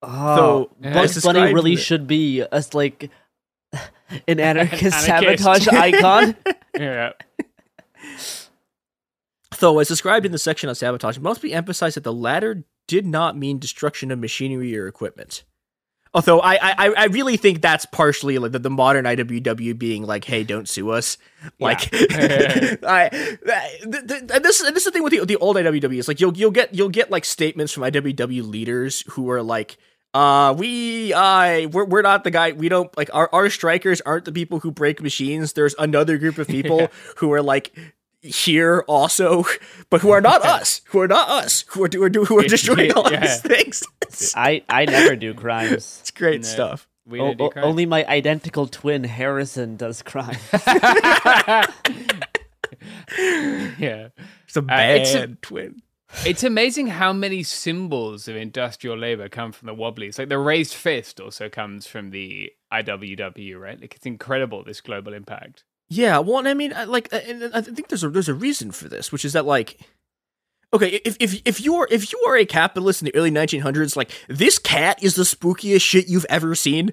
Oh, 0.03 0.37
So, 0.37 0.71
Bugs 0.81 1.25
Bunny 1.25 1.53
really 1.53 1.73
in 1.73 1.77
the- 1.77 1.83
should 1.83 2.07
be 2.07 2.43
as 2.53 2.73
like 2.75 3.11
an 4.27 4.41
anarchist 4.41 5.09
anarchist. 5.09 5.45
sabotage 5.45 5.69
icon. 5.69 6.37
yeah 6.75 7.13
Though, 9.59 9.79
as 9.81 9.89
described 9.89 10.25
in 10.25 10.33
the 10.33 10.39
section 10.39 10.69
on 10.69 10.75
sabotage, 10.75 11.17
it 11.17 11.23
must 11.23 11.43
be 11.43 11.53
emphasized 11.53 11.97
that 11.97 12.05
the 12.05 12.13
latter 12.13 12.65
did 12.87 13.07
not 13.07 13.37
mean 13.37 13.59
destruction 13.59 14.11
of 14.11 14.19
machinery 14.19 14.77
or 14.79 14.87
equipment. 14.87 15.43
Although 16.15 16.41
I, 16.41 16.55
I, 16.63 16.95
I 16.97 17.05
really 17.07 17.37
think 17.37 17.61
that's 17.61 17.85
partially 17.85 18.39
like 18.39 18.53
the, 18.53 18.59
the 18.59 18.71
modern 18.71 19.05
IWW 19.05 19.79
being 19.79 20.05
like, 20.05 20.25
"Hey, 20.25 20.43
don't 20.43 20.67
sue 20.67 20.91
us." 20.91 21.19
Like, 21.61 21.89
I, 21.93 23.09
th- 23.11 24.07
th- 24.09 24.43
this 24.43 24.63
and 24.63 24.75
this 24.75 24.79
is 24.79 24.85
the 24.85 24.91
thing 24.91 25.03
with 25.03 25.13
the, 25.13 25.25
the 25.27 25.37
old 25.37 25.57
IWW 25.57 25.99
is 25.99 26.09
like 26.09 26.19
you'll 26.19 26.37
you'll 26.37 26.51
get 26.51 26.75
you'll 26.75 26.89
get 26.89 27.11
like 27.11 27.27
statements 27.27 27.73
from 27.75 27.83
IWW 27.83 28.49
leaders 28.49 29.03
who 29.11 29.29
are 29.31 29.43
like, 29.43 29.77
"Uh, 30.15 30.55
we, 30.57 31.13
I, 31.13 31.67
we're 31.67 31.85
we're 31.85 32.03
not 32.03 32.25
the 32.25 32.31
guy. 32.31 32.53
We 32.53 32.69
don't 32.69 32.95
like 32.97 33.11
our 33.15 33.29
our 33.33 33.51
strikers 33.51 34.01
aren't 34.03 34.25
the 34.25 34.33
people 34.33 34.61
who 34.61 34.71
break 34.71 35.03
machines. 35.03 35.53
There's 35.55 35.75
another 35.79 36.19
group 36.19 36.39
of 36.39 36.47
people 36.57 36.89
who 37.17 37.33
are 37.33 37.43
like." 37.43 37.73
here 38.21 38.81
also, 38.89 39.45
but 39.91 40.01
who 40.01 40.11
are 40.11 40.21
not 40.21 40.45
us, 40.57 40.81
who 40.87 40.99
are 41.01 41.07
not 41.07 41.29
us, 41.29 41.65
who 41.69 41.85
are, 41.85 41.89
who 41.93 42.03
are, 42.03 42.11
who 42.11 42.39
are 42.41 42.49
destroying 42.49 42.93
all 42.93 43.11
Yeah. 43.13 43.21
these 43.21 43.41
things. 43.41 43.85
I 44.35 44.65
I 44.69 44.87
never 44.87 45.15
do 45.15 45.35
crimes. 45.35 45.99
It's 46.01 46.11
great 46.11 46.41
No. 46.43 46.47
stuff. 46.49 46.89
we 47.07 47.21
O- 47.21 47.33
don't 47.35 47.57
o- 47.57 47.61
only 47.63 47.87
my 47.87 48.05
identical 48.07 48.67
twin 48.67 49.05
Harrison 49.05 49.77
does 49.77 50.03
crime. 50.03 50.37
yeah 53.79 54.09
It's 54.47 54.57
a 54.57 54.61
Uh, 54.61 54.63
bad 54.63 55.01
it's 55.01 55.15
a- 55.15 55.29
twin. 55.41 55.81
It's 56.25 56.43
amazing 56.43 56.87
how 56.89 57.13
many 57.13 57.43
symbols 57.43 58.29
of 58.29 58.37
industrial 58.37 58.97
labor 58.97 59.29
come 59.29 59.53
from 59.53 59.67
the 59.67 59.75
Wobblies. 59.75 60.19
Like 60.19 60.29
the 60.29 60.39
raised 60.39 60.75
fist 60.75 61.21
also 61.21 61.49
comes 61.49 61.87
from 61.87 62.11
the 62.11 62.51
IWW, 62.73 63.61
right? 63.61 63.81
Like 63.81 63.95
it's 63.95 64.07
incredible 64.07 64.65
this 64.65 64.81
global 64.81 65.13
impact. 65.13 65.65
Yeah, 65.89 66.19
well, 66.19 66.47
I 66.47 66.55
mean, 66.55 66.75
like, 66.87 67.09
and 67.13 67.51
I 67.55 67.63
think 67.63 67.89
there's 67.89 68.05
a 68.05 68.11
there's 68.11 68.29
a 68.29 68.35
reason 68.35 68.73
for 68.73 68.89
this, 68.89 69.11
which 69.11 69.25
is 69.25 69.33
that 69.33 69.47
like, 69.47 69.81
okay, 70.73 71.01
if 71.05 71.17
if 71.19 71.41
if 71.47 71.61
you 71.61 71.77
are 71.77 71.89
if 71.91 72.13
you 72.13 72.19
are 72.29 72.37
a 72.37 72.45
capitalist 72.45 73.01
in 73.01 73.07
the 73.07 73.15
early 73.15 73.31
1900s, 73.31 73.97
like 73.97 74.11
this 74.29 74.59
cat 74.59 75.03
is 75.03 75.15
the 75.15 75.23
spookiest 75.23 75.81
shit 75.81 76.09
you've 76.09 76.27
ever 76.29 76.55
seen. 76.55 76.93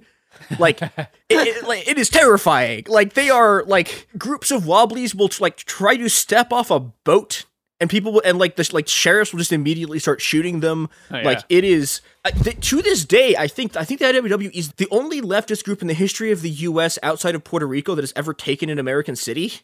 Like, 0.59 0.81
it, 0.97 1.09
it, 1.29 1.67
like, 1.67 1.87
it 1.87 1.97
is 1.97 2.09
terrifying. 2.09 2.85
Like 2.87 3.13
they 3.13 3.29
are 3.29 3.63
like 3.63 4.07
groups 4.17 4.49
of 4.51 4.65
wobblies 4.65 5.13
will 5.13 5.29
like 5.39 5.57
try 5.57 5.97
to 5.97 6.09
step 6.09 6.53
off 6.53 6.71
a 6.71 6.79
boat. 6.79 7.45
And 7.81 7.89
people 7.89 8.13
will, 8.13 8.21
and 8.23 8.37
like 8.37 8.55
the 8.55 8.69
like 8.71 8.87
sheriffs 8.87 9.33
will 9.33 9.39
just 9.39 9.51
immediately 9.51 9.99
start 9.99 10.21
shooting 10.21 10.61
them. 10.61 10.87
Oh, 11.11 11.19
Like 11.19 11.39
it 11.49 11.65
is 11.65 11.99
uh, 12.23 12.31
th- 12.31 12.59
to 12.69 12.81
this 12.81 13.03
day. 13.03 13.35
I 13.37 13.47
think 13.47 13.75
I 13.75 13.83
think 13.83 13.99
the 13.99 14.05
IWW 14.05 14.49
is 14.53 14.71
the 14.73 14.87
only 14.91 15.21
leftist 15.21 15.65
group 15.65 15.81
in 15.81 15.87
the 15.89 15.93
history 15.93 16.31
of 16.31 16.41
the 16.41 16.49
U.S. 16.49 16.97
outside 17.03 17.35
of 17.35 17.43
Puerto 17.43 17.67
Rico 17.67 17.93
that 17.95 18.01
has 18.03 18.13
ever 18.15 18.33
taken 18.33 18.69
an 18.69 18.79
American 18.79 19.17
city, 19.17 19.59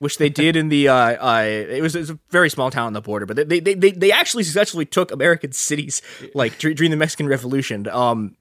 which 0.00 0.18
they 0.18 0.28
did 0.28 0.54
in 0.54 0.68
the. 0.68 0.88
Uh, 0.90 0.94
uh, 0.94 1.42
it, 1.46 1.80
was, 1.80 1.96
it 1.96 2.00
was 2.00 2.10
a 2.10 2.18
very 2.28 2.50
small 2.50 2.70
town 2.70 2.88
on 2.88 2.92
the 2.92 3.00
border, 3.00 3.24
but 3.24 3.48
they 3.48 3.58
they 3.60 3.72
they, 3.74 3.90
they 3.92 4.12
actually 4.12 4.42
successfully 4.42 4.84
took 4.84 5.10
American 5.10 5.52
cities 5.52 6.02
like 6.34 6.58
dur- 6.58 6.74
during 6.74 6.90
the 6.90 6.96
Mexican 6.98 7.26
Revolution. 7.26 7.88
Um, 7.88 8.36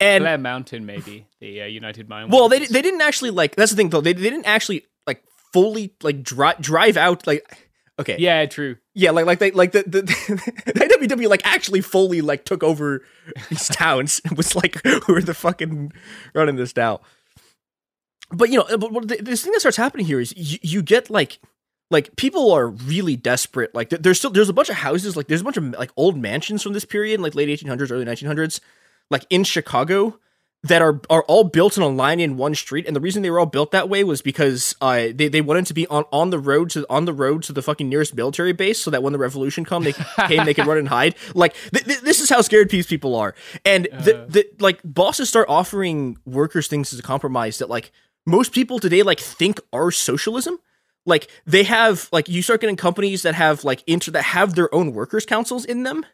And 0.00 0.22
Blair 0.22 0.36
Mountain, 0.38 0.84
maybe 0.84 1.26
the 1.40 1.62
uh, 1.62 1.64
United 1.66 2.10
Mine. 2.10 2.28
well, 2.28 2.50
they 2.50 2.66
they 2.66 2.82
didn't 2.82 3.00
actually 3.00 3.30
like. 3.30 3.56
That's 3.56 3.70
the 3.70 3.76
thing 3.76 3.88
though. 3.88 4.02
They 4.02 4.12
they 4.12 4.28
didn't 4.28 4.46
actually 4.46 4.84
like 5.06 5.22
fully 5.54 5.94
like 6.02 6.22
drive 6.22 6.60
drive 6.60 6.98
out 6.98 7.26
like. 7.26 7.64
Okay. 8.00 8.16
Yeah, 8.18 8.46
true. 8.46 8.76
Yeah, 8.94 9.10
like 9.10 9.26
like 9.26 9.38
they 9.40 9.50
like 9.50 9.72
the 9.72 9.82
the, 9.82 10.02
the 10.66 10.72
IWW 11.08 11.28
like 11.28 11.42
actually 11.44 11.80
fully 11.80 12.20
like 12.20 12.44
took 12.44 12.62
over 12.62 13.02
these 13.48 13.66
towns 13.72 14.20
and 14.24 14.36
was 14.36 14.54
like 14.54 14.80
who 15.06 15.14
are 15.14 15.20
the 15.22 15.34
fucking 15.34 15.92
running 16.34 16.56
this 16.56 16.76
now. 16.76 17.00
But 18.30 18.50
you 18.50 18.58
know, 18.58 18.78
but 18.78 18.92
what 18.92 19.08
the, 19.08 19.16
this 19.16 19.42
thing 19.42 19.52
that 19.52 19.60
starts 19.60 19.76
happening 19.76 20.06
here 20.06 20.20
is 20.20 20.34
you, 20.36 20.58
you 20.62 20.82
get 20.82 21.10
like 21.10 21.38
like 21.90 22.14
people 22.16 22.52
are 22.52 22.68
really 22.68 23.16
desperate. 23.16 23.74
Like 23.74 23.88
there- 23.88 23.98
there's 23.98 24.18
still 24.18 24.30
there's 24.30 24.48
a 24.50 24.52
bunch 24.52 24.68
of 24.68 24.76
houses 24.76 25.16
like 25.16 25.28
there's 25.28 25.40
a 25.40 25.44
bunch 25.44 25.56
of 25.56 25.64
like 25.70 25.90
old 25.96 26.16
mansions 26.16 26.62
from 26.62 26.74
this 26.74 26.84
period, 26.84 27.20
like 27.20 27.34
late 27.34 27.48
1800s, 27.48 27.90
early 27.90 28.04
1900s, 28.04 28.60
like 29.10 29.24
in 29.30 29.44
Chicago 29.44 30.18
that 30.64 30.82
are 30.82 31.00
are 31.08 31.22
all 31.24 31.44
built 31.44 31.76
in 31.76 31.82
a 31.82 31.88
line 31.88 32.18
in 32.18 32.36
one 32.36 32.54
street 32.54 32.84
and 32.86 32.96
the 32.96 33.00
reason 33.00 33.22
they 33.22 33.30
were 33.30 33.38
all 33.38 33.46
built 33.46 33.70
that 33.70 33.88
way 33.88 34.02
was 34.02 34.20
because 34.20 34.74
uh 34.80 35.08
they, 35.14 35.28
they 35.28 35.40
wanted 35.40 35.64
to 35.66 35.74
be 35.74 35.86
on, 35.86 36.04
on 36.12 36.30
the 36.30 36.38
road 36.38 36.68
to 36.70 36.84
on 36.90 37.04
the 37.04 37.12
road 37.12 37.42
to 37.44 37.52
the 37.52 37.62
fucking 37.62 37.88
nearest 37.88 38.14
military 38.14 38.52
base 38.52 38.80
so 38.80 38.90
that 38.90 39.02
when 39.02 39.12
the 39.12 39.18
revolution 39.18 39.64
come 39.64 39.84
they 39.84 39.92
came 40.26 40.44
they 40.44 40.54
could 40.54 40.66
run 40.66 40.78
and 40.78 40.88
hide. 40.88 41.14
Like 41.34 41.54
th- 41.72 41.84
th- 41.84 42.00
this 42.00 42.20
is 42.20 42.28
how 42.28 42.40
scared 42.40 42.70
these 42.70 42.86
people 42.86 43.14
are. 43.14 43.34
And 43.64 43.86
the, 43.92 44.26
the 44.28 44.46
like 44.58 44.80
bosses 44.84 45.28
start 45.28 45.48
offering 45.48 46.18
workers 46.24 46.66
things 46.66 46.92
as 46.92 46.98
a 46.98 47.02
compromise 47.02 47.58
that 47.58 47.70
like 47.70 47.92
most 48.26 48.52
people 48.52 48.78
today 48.80 49.02
like 49.02 49.20
think 49.20 49.60
are 49.72 49.90
socialism. 49.92 50.58
Like 51.06 51.30
they 51.46 51.62
have 51.62 52.08
like 52.10 52.28
you 52.28 52.42
start 52.42 52.60
getting 52.60 52.76
companies 52.76 53.22
that 53.22 53.34
have 53.34 53.62
like 53.62 53.84
inter 53.86 54.10
that 54.12 54.24
have 54.24 54.54
their 54.54 54.74
own 54.74 54.92
workers 54.92 55.24
councils 55.24 55.64
in 55.64 55.84
them 55.84 56.04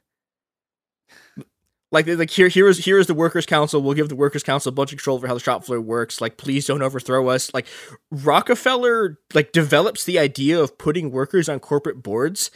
like 1.94 2.06
like 2.06 2.30
here 2.30 2.48
here 2.48 2.68
is 2.68 2.84
here 2.84 2.98
is 2.98 3.06
the 3.06 3.14
workers 3.14 3.46
council. 3.46 3.80
We'll 3.80 3.94
give 3.94 4.10
the 4.10 4.16
workers 4.16 4.42
council 4.42 4.68
a 4.68 4.72
bunch 4.72 4.92
of 4.92 4.98
control 4.98 5.16
over 5.16 5.26
how 5.26 5.34
the 5.34 5.40
shop 5.40 5.64
floor 5.64 5.80
works. 5.80 6.20
Like 6.20 6.36
please 6.36 6.66
don't 6.66 6.82
overthrow 6.82 7.28
us. 7.28 7.54
Like 7.54 7.66
rockefeller 8.10 9.18
like 9.32 9.52
develops 9.52 10.04
the 10.04 10.18
idea 10.18 10.60
of 10.60 10.76
putting 10.76 11.10
workers 11.10 11.48
on 11.48 11.60
corporate 11.60 12.02
boards 12.02 12.50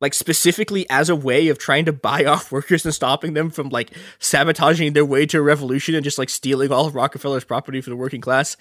like 0.00 0.12
specifically 0.14 0.86
as 0.90 1.08
a 1.08 1.16
way 1.16 1.48
of 1.48 1.58
trying 1.58 1.84
to 1.86 1.92
buy 1.92 2.24
off 2.32 2.52
workers 2.52 2.84
and 2.84 2.94
stopping 2.94 3.34
them 3.34 3.50
from 3.50 3.68
like 3.68 3.90
sabotaging 4.18 4.92
their 4.92 5.04
way 5.04 5.26
to 5.26 5.38
a 5.38 5.42
revolution 5.42 5.94
and 5.94 6.04
just 6.04 6.18
like 6.18 6.28
stealing 6.28 6.70
all 6.72 6.86
of 6.86 6.94
rockefeller's 6.94 7.44
property 7.44 7.80
for 7.80 7.90
the 7.90 7.96
working 7.96 8.20
class. 8.20 8.56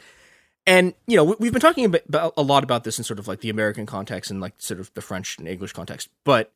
And 0.65 0.93
you 1.05 1.15
know 1.15 1.23
we- 1.25 1.35
we've 1.39 1.51
been 1.53 1.61
talking 1.61 1.85
about 1.85 2.33
a 2.37 2.41
lot 2.41 2.63
about 2.63 2.83
this 2.83 2.97
in 2.97 3.03
sort 3.03 3.19
of 3.19 3.27
like 3.27 3.41
the 3.41 3.49
american 3.49 3.85
context 3.85 4.31
and 4.31 4.39
like 4.41 4.53
sort 4.57 4.79
of 4.79 4.93
the 4.93 5.01
french 5.01 5.37
and 5.37 5.47
english 5.47 5.73
context. 5.73 6.09
But 6.23 6.51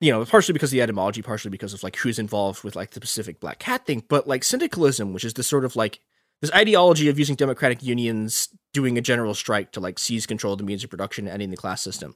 you 0.00 0.12
know, 0.12 0.24
partially 0.24 0.52
because 0.52 0.70
of 0.70 0.72
the 0.72 0.82
etymology, 0.82 1.22
partially 1.22 1.50
because 1.50 1.72
of 1.72 1.82
like 1.82 1.96
who's 1.96 2.18
involved 2.18 2.62
with 2.62 2.76
like 2.76 2.90
the 2.90 3.00
Pacific 3.00 3.40
Black 3.40 3.58
Cat 3.58 3.86
thing, 3.86 4.04
but 4.08 4.28
like 4.28 4.44
syndicalism, 4.44 5.12
which 5.12 5.24
is 5.24 5.34
this 5.34 5.46
sort 5.46 5.64
of 5.64 5.76
like 5.76 6.00
this 6.42 6.52
ideology 6.52 7.08
of 7.08 7.18
using 7.18 7.34
democratic 7.34 7.82
unions 7.82 8.48
doing 8.74 8.98
a 8.98 9.00
general 9.00 9.34
strike 9.34 9.72
to 9.72 9.80
like 9.80 9.98
seize 9.98 10.26
control 10.26 10.52
of 10.52 10.58
the 10.58 10.64
means 10.64 10.84
of 10.84 10.90
production, 10.90 11.26
and 11.26 11.32
ending 11.34 11.50
the 11.50 11.56
class 11.56 11.80
system. 11.80 12.14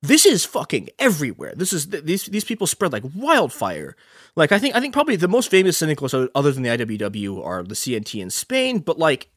This 0.00 0.24
is 0.24 0.44
fucking 0.44 0.90
everywhere. 1.00 1.54
This 1.56 1.72
is 1.72 1.88
these 1.88 2.26
these 2.26 2.44
people 2.44 2.68
spread 2.68 2.92
like 2.92 3.02
wildfire. 3.16 3.96
Like 4.36 4.52
I 4.52 4.60
think 4.60 4.76
I 4.76 4.80
think 4.80 4.92
probably 4.92 5.16
the 5.16 5.26
most 5.26 5.50
famous 5.50 5.76
syndicalists 5.76 6.30
other 6.36 6.52
than 6.52 6.62
the 6.62 6.68
IWW 6.68 7.44
are 7.44 7.64
the 7.64 7.74
CNT 7.74 8.22
in 8.22 8.30
Spain, 8.30 8.78
but 8.78 8.96
like 8.96 9.28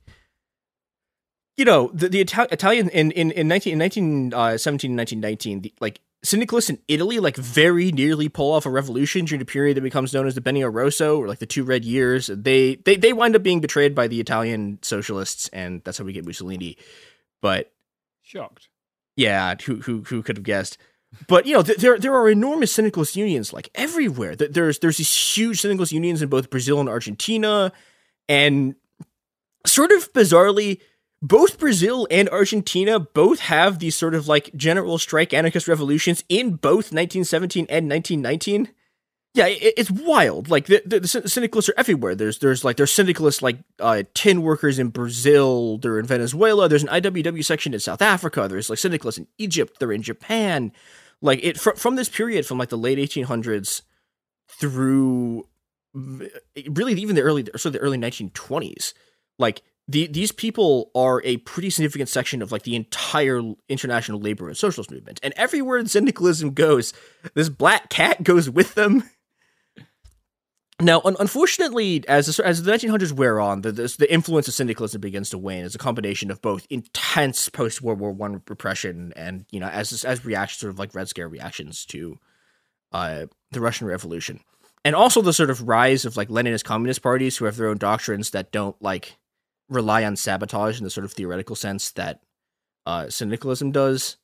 you 1.57 1.65
know 1.65 1.89
the 1.95 2.09
the 2.09 2.19
Ital- 2.19 2.47
Italian 2.51 2.89
in 2.89 3.09
in 3.09 3.31
in 3.31 3.47
19 3.47 3.73
in 3.73 3.79
1917 3.79 4.91
uh, 4.91 4.97
1919 4.97 5.61
the, 5.61 5.73
like 5.79 5.99
syndicalists 6.23 6.69
in 6.69 6.79
Italy 6.87 7.19
like 7.19 7.35
very 7.35 7.91
nearly 7.91 8.29
pull 8.29 8.51
off 8.53 8.65
a 8.65 8.69
revolution 8.69 9.25
during 9.25 9.41
a 9.41 9.45
period 9.45 9.75
that 9.77 9.81
becomes 9.81 10.13
known 10.13 10.27
as 10.27 10.35
the 10.35 10.41
Biennio 10.41 10.71
Rosso 10.73 11.17
or 11.17 11.27
like 11.27 11.39
the 11.39 11.45
Two 11.45 11.63
Red 11.63 11.83
Years. 11.83 12.27
They 12.33 12.75
they 12.75 12.95
they 12.95 13.13
wind 13.13 13.35
up 13.35 13.43
being 13.43 13.61
betrayed 13.61 13.95
by 13.95 14.07
the 14.07 14.19
Italian 14.19 14.79
socialists, 14.81 15.47
and 15.49 15.81
that's 15.83 15.97
how 15.97 16.03
we 16.05 16.13
get 16.13 16.25
Mussolini. 16.25 16.77
But 17.41 17.71
Shocked. 18.21 18.69
yeah, 19.15 19.55
who 19.65 19.77
who 19.77 20.01
who 20.03 20.21
could 20.21 20.37
have 20.37 20.43
guessed? 20.43 20.77
But 21.27 21.45
you 21.45 21.53
know, 21.55 21.63
th- 21.63 21.79
there 21.79 21.97
there 21.97 22.13
are 22.15 22.29
enormous 22.29 22.71
syndicalist 22.71 23.15
unions 23.15 23.51
like 23.51 23.69
everywhere. 23.75 24.35
Th- 24.35 24.51
There's 24.51 24.79
there's 24.79 24.97
these 24.97 25.13
huge 25.37 25.59
syndicalist 25.61 25.91
unions 25.91 26.21
in 26.21 26.29
both 26.29 26.49
Brazil 26.49 26.79
and 26.79 26.87
Argentina, 26.87 27.73
and 28.29 28.75
sort 29.65 29.91
of 29.91 30.13
bizarrely, 30.13 30.79
both 31.21 31.59
Brazil 31.59 32.07
and 32.09 32.27
Argentina 32.29 32.99
both 32.99 33.41
have 33.41 33.79
these 33.79 33.95
sort 33.95 34.15
of 34.15 34.27
like 34.27 34.49
general 34.55 34.97
strike 34.97 35.33
anarchist 35.33 35.67
revolutions 35.67 36.23
in 36.29 36.55
both 36.55 36.91
1917 36.91 37.67
and 37.69 37.89
1919. 37.89 38.73
Yeah, 39.33 39.47
it, 39.47 39.75
it's 39.77 39.91
wild. 39.91 40.49
Like 40.49 40.65
the, 40.65 40.81
the, 40.85 40.99
the 40.99 41.07
syndicalists 41.07 41.69
are 41.69 41.75
everywhere. 41.77 42.15
There's 42.15 42.39
there's 42.39 42.65
like 42.65 42.77
there's 42.77 42.91
syndicalists 42.91 43.41
like 43.41 43.59
uh, 43.79 44.03
tin 44.13 44.41
workers 44.41 44.79
in 44.79 44.89
Brazil. 44.89 45.77
They're 45.77 45.99
in 45.99 46.07
Venezuela. 46.07 46.67
There's 46.67 46.83
an 46.83 46.89
IWW 46.89 47.45
section 47.45 47.73
in 47.73 47.79
South 47.79 48.01
Africa. 48.01 48.47
There's 48.49 48.69
like 48.69 48.79
syndicalists 48.79 49.19
in 49.19 49.27
Egypt. 49.37 49.77
They're 49.79 49.91
in 49.91 50.01
Japan. 50.01 50.71
Like 51.21 51.39
it 51.43 51.59
fr- 51.59 51.75
from 51.75 51.95
this 51.95 52.09
period, 52.09 52.45
from 52.45 52.57
like 52.57 52.69
the 52.69 52.77
late 52.77 52.97
1800s 52.97 53.83
through 54.49 55.47
really 55.93 56.93
even 56.93 57.15
the 57.15 57.21
early 57.21 57.47
so 57.55 57.69
the 57.69 57.79
early 57.79 57.97
1920s. 57.97 58.93
Like 59.37 59.61
the, 59.87 60.07
these 60.07 60.31
people 60.31 60.91
are 60.95 61.21
a 61.23 61.37
pretty 61.37 61.69
significant 61.69 62.09
section 62.09 62.41
of 62.41 62.51
like 62.51 62.63
the 62.63 62.75
entire 62.75 63.41
international 63.67 64.19
labor 64.19 64.47
and 64.47 64.57
socialist 64.57 64.91
movement. 64.91 65.19
And 65.23 65.33
everywhere 65.35 65.85
syndicalism 65.85 66.51
goes, 66.51 66.93
this 67.33 67.49
black 67.49 67.89
cat 67.89 68.23
goes 68.23 68.49
with 68.49 68.75
them. 68.75 69.03
Now, 70.79 71.01
un- 71.05 71.15
unfortunately, 71.19 72.03
as 72.07 72.35
the, 72.35 72.45
as 72.45 72.63
the 72.63 72.71
1900s 72.71 73.11
wear 73.11 73.39
on, 73.39 73.61
the, 73.61 73.71
the 73.71 73.95
the 73.99 74.11
influence 74.11 74.47
of 74.47 74.55
syndicalism 74.55 74.99
begins 74.99 75.29
to 75.29 75.37
wane 75.37 75.63
as 75.63 75.75
a 75.75 75.77
combination 75.77 76.31
of 76.31 76.41
both 76.41 76.65
intense 76.71 77.49
post 77.49 77.83
World 77.83 77.99
War 77.99 78.11
One 78.11 78.41
repression 78.47 79.13
and 79.15 79.45
you 79.51 79.59
know 79.59 79.67
as 79.67 80.03
as 80.03 80.25
reactions, 80.25 80.59
sort 80.59 80.71
of 80.71 80.79
like 80.79 80.95
Red 80.95 81.07
Scare 81.07 81.29
reactions 81.29 81.85
to 81.87 82.17
uh, 82.91 83.27
the 83.51 83.61
Russian 83.61 83.85
Revolution, 83.85 84.39
and 84.83 84.95
also 84.95 85.21
the 85.21 85.33
sort 85.33 85.51
of 85.51 85.67
rise 85.67 86.03
of 86.03 86.17
like 86.17 86.29
Leninist 86.29 86.63
communist 86.63 87.03
parties 87.03 87.37
who 87.37 87.45
have 87.45 87.57
their 87.57 87.67
own 87.67 87.77
doctrines 87.77 88.31
that 88.31 88.51
don't 88.51 88.81
like 88.81 89.17
rely 89.71 90.03
on 90.03 90.15
sabotage 90.15 90.77
in 90.77 90.83
the 90.83 90.89
sort 90.91 91.05
of 91.05 91.11
theoretical 91.13 91.55
sense 91.55 91.89
that 91.91 92.21
uh, 92.85 93.09
syndicalism 93.09 93.71
does. 93.71 94.17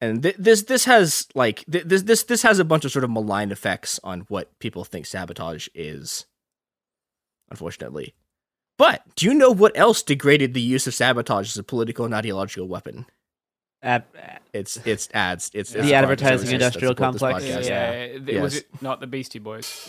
And 0.00 0.20
th- 0.22 0.36
this 0.36 0.62
this 0.62 0.84
has 0.86 1.28
like 1.36 1.64
th- 1.70 1.84
this 1.84 2.02
this 2.02 2.24
this 2.24 2.42
has 2.42 2.58
a 2.58 2.64
bunch 2.64 2.84
of 2.84 2.90
sort 2.90 3.04
of 3.04 3.10
malign 3.10 3.52
effects 3.52 4.00
on 4.02 4.22
what 4.22 4.58
people 4.58 4.84
think 4.84 5.06
sabotage 5.06 5.68
is. 5.74 6.26
Unfortunately, 7.50 8.14
but 8.78 9.02
do 9.14 9.26
you 9.26 9.34
know 9.34 9.50
what 9.52 9.76
else 9.76 10.02
degraded 10.02 10.54
the 10.54 10.60
use 10.60 10.86
of 10.88 10.94
sabotage 10.94 11.50
as 11.50 11.58
a 11.58 11.62
political 11.62 12.04
and 12.04 12.14
ideological 12.14 12.66
weapon? 12.66 13.06
Ad- 13.82 14.04
It's 14.52 14.76
it's 14.84 15.08
ads. 15.14 15.50
It's, 15.54 15.70
The 15.72 15.80
it's 15.80 15.88
products 15.90 16.22
advertising 16.22 16.50
industrial 16.54 16.94
that 16.94 16.96
support 16.96 17.12
this 17.12 17.20
complex. 17.20 17.44
podcast. 17.44 17.68
Yeah. 17.68 18.06
th- 18.18 18.40
Was 18.40 18.54
Yes. 18.54 18.62
it 18.62 18.82
not 18.82 19.00
the 19.00 19.06
Beastie 19.06 19.38
Boys? 19.38 19.88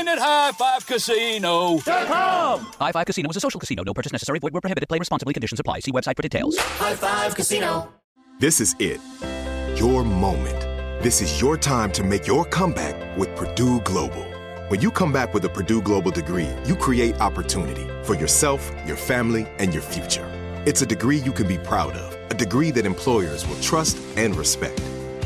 at 0.11 0.19
High 0.19 0.51
Five 0.51 0.85
Casino. 0.85 1.77
High 1.79 2.91
Five 2.91 3.05
Casino 3.05 3.29
is 3.29 3.37
a 3.37 3.39
social 3.39 3.59
casino. 3.59 3.83
No 3.83 3.93
purchase 3.93 4.11
necessary. 4.11 4.39
Void 4.39 4.53
where 4.53 4.61
prohibited. 4.61 4.89
Play 4.89 4.99
responsibly. 4.99 5.33
Conditions 5.33 5.59
apply. 5.59 5.79
See 5.79 5.91
website 5.91 6.15
for 6.15 6.21
details. 6.21 6.57
High 6.57 6.95
Five 6.95 7.35
Casino. 7.35 7.91
This 8.39 8.59
is 8.59 8.75
it. 8.79 8.99
Your 9.79 10.03
moment. 10.03 10.59
This 11.01 11.21
is 11.21 11.39
your 11.41 11.57
time 11.57 11.91
to 11.93 12.03
make 12.03 12.27
your 12.27 12.45
comeback 12.45 13.17
with 13.17 13.33
Purdue 13.35 13.79
Global. 13.81 14.25
When 14.67 14.81
you 14.81 14.91
come 14.91 15.11
back 15.11 15.33
with 15.33 15.45
a 15.45 15.49
Purdue 15.49 15.81
Global 15.81 16.11
degree, 16.11 16.49
you 16.65 16.75
create 16.75 17.19
opportunity 17.19 17.87
for 18.03 18.15
yourself, 18.15 18.71
your 18.85 18.97
family, 18.97 19.47
and 19.59 19.73
your 19.73 19.83
future. 19.83 20.27
It's 20.65 20.81
a 20.81 20.85
degree 20.85 21.17
you 21.17 21.31
can 21.31 21.47
be 21.47 21.57
proud 21.57 21.93
of, 21.93 22.31
a 22.31 22.35
degree 22.35 22.71
that 22.71 22.85
employers 22.85 23.47
will 23.47 23.59
trust 23.61 23.97
and 24.15 24.35
respect. 24.35 24.81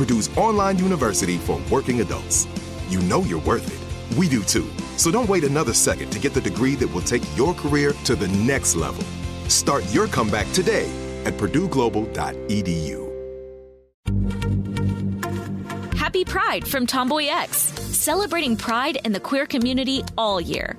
Purdue's 0.00 0.34
online 0.38 0.78
university 0.78 1.36
for 1.36 1.60
working 1.70 2.00
adults. 2.00 2.48
You 2.88 3.00
know 3.00 3.20
you're 3.24 3.42
worth 3.42 3.68
it. 3.68 4.16
We 4.16 4.30
do 4.30 4.42
too. 4.42 4.66
So 4.96 5.10
don't 5.10 5.28
wait 5.28 5.44
another 5.44 5.74
second 5.74 6.08
to 6.12 6.18
get 6.18 6.32
the 6.32 6.40
degree 6.40 6.74
that 6.76 6.88
will 6.88 7.02
take 7.02 7.22
your 7.36 7.52
career 7.52 7.92
to 8.04 8.16
the 8.16 8.28
next 8.28 8.76
level. 8.76 9.04
Start 9.48 9.84
your 9.92 10.06
comeback 10.06 10.50
today 10.52 10.90
at 11.26 11.34
purdueglobal.edu. 11.34 12.96
Happy 15.96 16.24
Pride 16.24 16.66
from 16.66 16.86
Tomboy 16.86 17.26
X, 17.26 17.58
celebrating 17.58 18.56
pride 18.56 18.96
and 19.04 19.14
the 19.14 19.20
queer 19.20 19.44
community 19.44 20.02
all 20.16 20.40
year. 20.40 20.78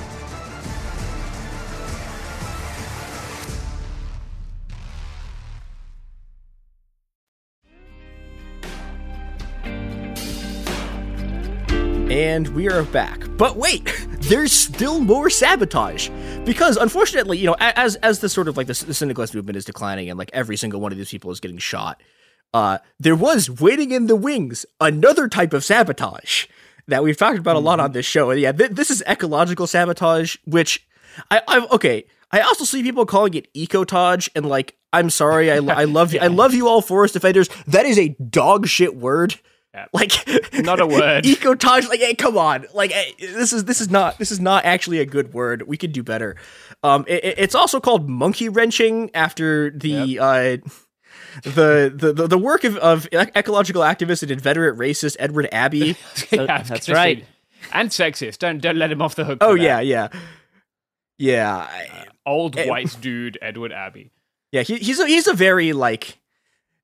And 12.11 12.49
we 12.49 12.69
are 12.69 12.83
back. 12.83 13.23
But 13.37 13.55
wait, 13.55 13.85
there's 14.19 14.51
still 14.51 14.99
more 14.99 15.29
sabotage 15.29 16.09
because 16.43 16.75
unfortunately, 16.75 17.37
you 17.37 17.45
know, 17.45 17.55
as 17.57 17.95
as 17.95 18.19
the 18.19 18.27
sort 18.27 18.49
of 18.49 18.57
like 18.57 18.67
the, 18.67 18.73
the 18.85 18.93
syndicalist 18.93 19.33
movement 19.33 19.55
is 19.55 19.63
declining 19.63 20.09
and 20.09 20.19
like 20.19 20.29
every 20.33 20.57
single 20.57 20.81
one 20.81 20.91
of 20.91 20.97
these 20.97 21.09
people 21.09 21.31
is 21.31 21.39
getting 21.39 21.57
shot, 21.57 22.03
uh, 22.53 22.79
there 22.99 23.15
was 23.15 23.49
waiting 23.61 23.91
in 23.91 24.07
the 24.07 24.17
wings 24.17 24.65
another 24.81 25.29
type 25.29 25.53
of 25.53 25.63
sabotage 25.63 26.47
that 26.85 27.01
we've 27.01 27.15
talked 27.15 27.39
about 27.39 27.55
a 27.55 27.59
lot 27.59 27.79
on 27.79 27.93
this 27.93 28.05
show. 28.05 28.29
And 28.29 28.41
yeah, 28.41 28.51
th- 28.51 28.71
this 28.71 28.91
is 28.91 29.01
ecological 29.07 29.65
sabotage, 29.65 30.35
which 30.43 30.85
I, 31.31 31.41
I 31.47 31.65
okay. 31.71 32.03
I 32.29 32.41
also 32.41 32.65
see 32.65 32.83
people 32.83 33.05
calling 33.05 33.35
it 33.35 33.53
ecotage, 33.53 34.27
and 34.35 34.45
like, 34.45 34.75
I'm 34.91 35.09
sorry, 35.09 35.49
I, 35.49 35.55
I 35.55 35.85
love 35.85 36.11
you, 36.13 36.19
I 36.19 36.27
love 36.27 36.53
you 36.53 36.67
all, 36.67 36.81
forest 36.81 37.13
defenders. 37.13 37.47
That 37.67 37.85
is 37.85 37.97
a 37.97 38.09
dog 38.09 38.67
shit 38.67 38.97
word. 38.97 39.39
Like, 39.93 40.11
Not 40.53 40.79
a 40.81 40.85
word. 40.85 41.23
ecotage. 41.25 41.87
Like, 41.87 41.99
hey, 42.01 42.13
come 42.13 42.37
on. 42.37 42.65
Like, 42.73 42.91
hey, 42.91 43.13
this 43.19 43.53
is 43.53 43.63
this 43.65 43.79
is 43.79 43.89
not 43.89 44.17
this 44.19 44.29
is 44.31 44.39
not 44.39 44.65
actually 44.65 44.99
a 44.99 45.05
good 45.05 45.33
word. 45.33 45.63
We 45.67 45.77
could 45.77 45.93
do 45.93 46.03
better. 46.03 46.35
Um, 46.83 47.05
it- 47.07 47.23
it- 47.23 47.35
it's 47.37 47.55
also 47.55 47.79
called 47.79 48.09
monkey 48.09 48.49
wrenching 48.49 49.11
after 49.13 49.69
the 49.69 50.19
uh, 50.19 50.57
the, 51.43 51.91
the 51.95 52.11
the 52.13 52.27
the 52.27 52.37
work 52.37 52.63
of, 52.65 52.75
of 52.77 53.07
ecological 53.13 53.81
activist 53.81 54.21
and 54.23 54.31
inveterate 54.31 54.77
racist 54.77 55.15
Edward 55.19 55.47
Abbey. 55.53 55.95
Yeah, 56.31 56.45
I 56.49 56.59
was 56.59 56.69
And 57.71 57.89
sexist. 57.89 58.39
Don't 58.39 58.59
don't 58.61 58.77
let 58.77 58.91
him 58.91 59.01
off 59.01 59.15
the 59.15 59.23
hook. 59.23 59.37
Oh 59.41 59.53
yeah, 59.55 59.79
yeah, 59.79 60.09
yeah. 61.17 61.55
I- 61.57 62.05
Old 62.25 62.55
white 62.55 62.95
dude 63.01 63.37
Edward 63.41 63.71
Abbey. 63.71 64.11
Yeah, 64.51 64.61
he, 64.63 64.77
he's 64.77 64.99
a, 64.99 65.07
he's 65.07 65.27
a 65.27 65.33
very 65.33 65.73
like 65.73 66.19